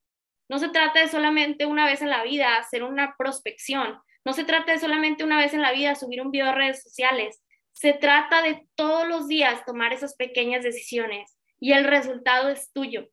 no 0.48 0.58
se 0.58 0.70
trata 0.70 1.00
de 1.00 1.08
solamente 1.08 1.66
una 1.66 1.84
vez 1.84 2.00
en 2.00 2.08
la 2.08 2.22
vida 2.22 2.56
hacer 2.56 2.84
una 2.84 3.14
prospección, 3.18 4.00
no 4.24 4.32
se 4.32 4.44
trata 4.44 4.72
de 4.72 4.78
solamente 4.78 5.22
una 5.22 5.36
vez 5.36 5.52
en 5.52 5.60
la 5.60 5.72
vida 5.72 5.94
subir 5.94 6.22
un 6.22 6.30
video 6.30 6.48
a 6.48 6.54
redes 6.54 6.82
sociales, 6.82 7.42
se 7.74 7.92
trata 7.92 8.40
de 8.40 8.66
todos 8.74 9.06
los 9.06 9.28
días 9.28 9.66
tomar 9.66 9.92
esas 9.92 10.16
pequeñas 10.16 10.62
decisiones 10.62 11.36
y 11.60 11.72
el 11.72 11.84
resultado 11.84 12.48
es 12.48 12.72
tuyo. 12.72 13.10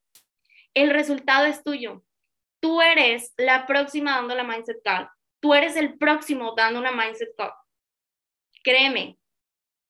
El 0.75 0.91
resultado 0.91 1.45
es 1.45 1.63
tuyo. 1.63 2.03
Tú 2.59 2.81
eres 2.81 3.33
la 3.37 3.65
próxima 3.65 4.17
dando 4.17 4.35
la 4.35 4.43
Mindset 4.43 4.83
Call. 4.83 5.09
Tú 5.39 5.53
eres 5.53 5.75
el 5.77 5.97
próximo 5.97 6.53
dando 6.55 6.79
una 6.79 6.91
Mindset 6.91 7.33
Call. 7.37 7.53
Créeme, 8.63 9.17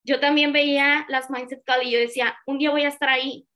yo 0.04 0.20
también 0.20 0.54
veía 0.54 1.06
las 1.10 1.32
Mindset 1.32 1.64
Call 1.64 1.84
y 1.84 1.92
yo 1.92 2.00
decía, 2.00 2.38
un 2.46 2.60
día 2.60 2.70
voy 2.70 2.84
a 2.84 2.90
estar 2.90 3.10
ahí. 3.10 3.48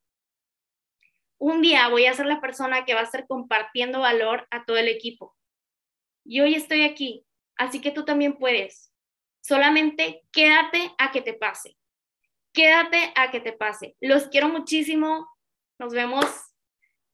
Un 1.37 1.61
día 1.61 1.87
voy 1.89 2.07
a 2.07 2.13
ser 2.13 2.25
la 2.25 2.41
persona 2.41 2.83
que 2.83 2.95
va 2.95 3.01
a 3.01 3.03
estar 3.03 3.27
compartiendo 3.27 3.99
valor 3.99 4.47
a 4.49 4.65
todo 4.65 4.77
el 4.77 4.87
equipo. 4.87 5.37
Y 6.25 6.41
hoy 6.41 6.55
estoy 6.55 6.81
aquí, 6.81 7.25
así 7.57 7.79
que 7.79 7.91
tú 7.91 8.05
también 8.05 8.37
puedes. 8.37 8.91
Solamente 9.41 10.23
quédate 10.31 10.93
a 10.97 11.11
que 11.11 11.21
te 11.21 11.33
pase. 11.33 11.77
Quédate 12.53 13.13
a 13.15 13.29
que 13.29 13.39
te 13.39 13.53
pase. 13.53 13.95
Los 14.01 14.27
quiero 14.27 14.49
muchísimo. 14.49 15.29
Nos 15.77 15.93
vemos 15.93 16.25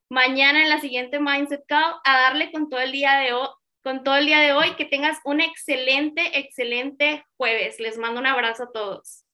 mañana 0.09 0.61
en 0.61 0.69
la 0.69 0.79
siguiente 0.79 1.19
Mindset 1.19 1.65
Call 1.67 1.95
a 2.03 2.17
darle 2.17 2.51
con 2.51 2.69
todo 2.69 2.79
el 2.79 2.91
día 2.91 3.17
de 3.17 3.33
hoy. 3.33 3.47
Con 3.83 4.03
todo 4.03 4.15
el 4.15 4.25
día 4.25 4.39
de 4.39 4.53
hoy, 4.53 4.75
que 4.77 4.85
tengas 4.85 5.19
un 5.25 5.41
excelente, 5.41 6.39
excelente 6.39 7.23
jueves. 7.37 7.79
Les 7.79 7.99
mando 7.99 8.19
un 8.19 8.25
abrazo 8.25 8.63
a 8.63 8.71
todos. 8.71 9.24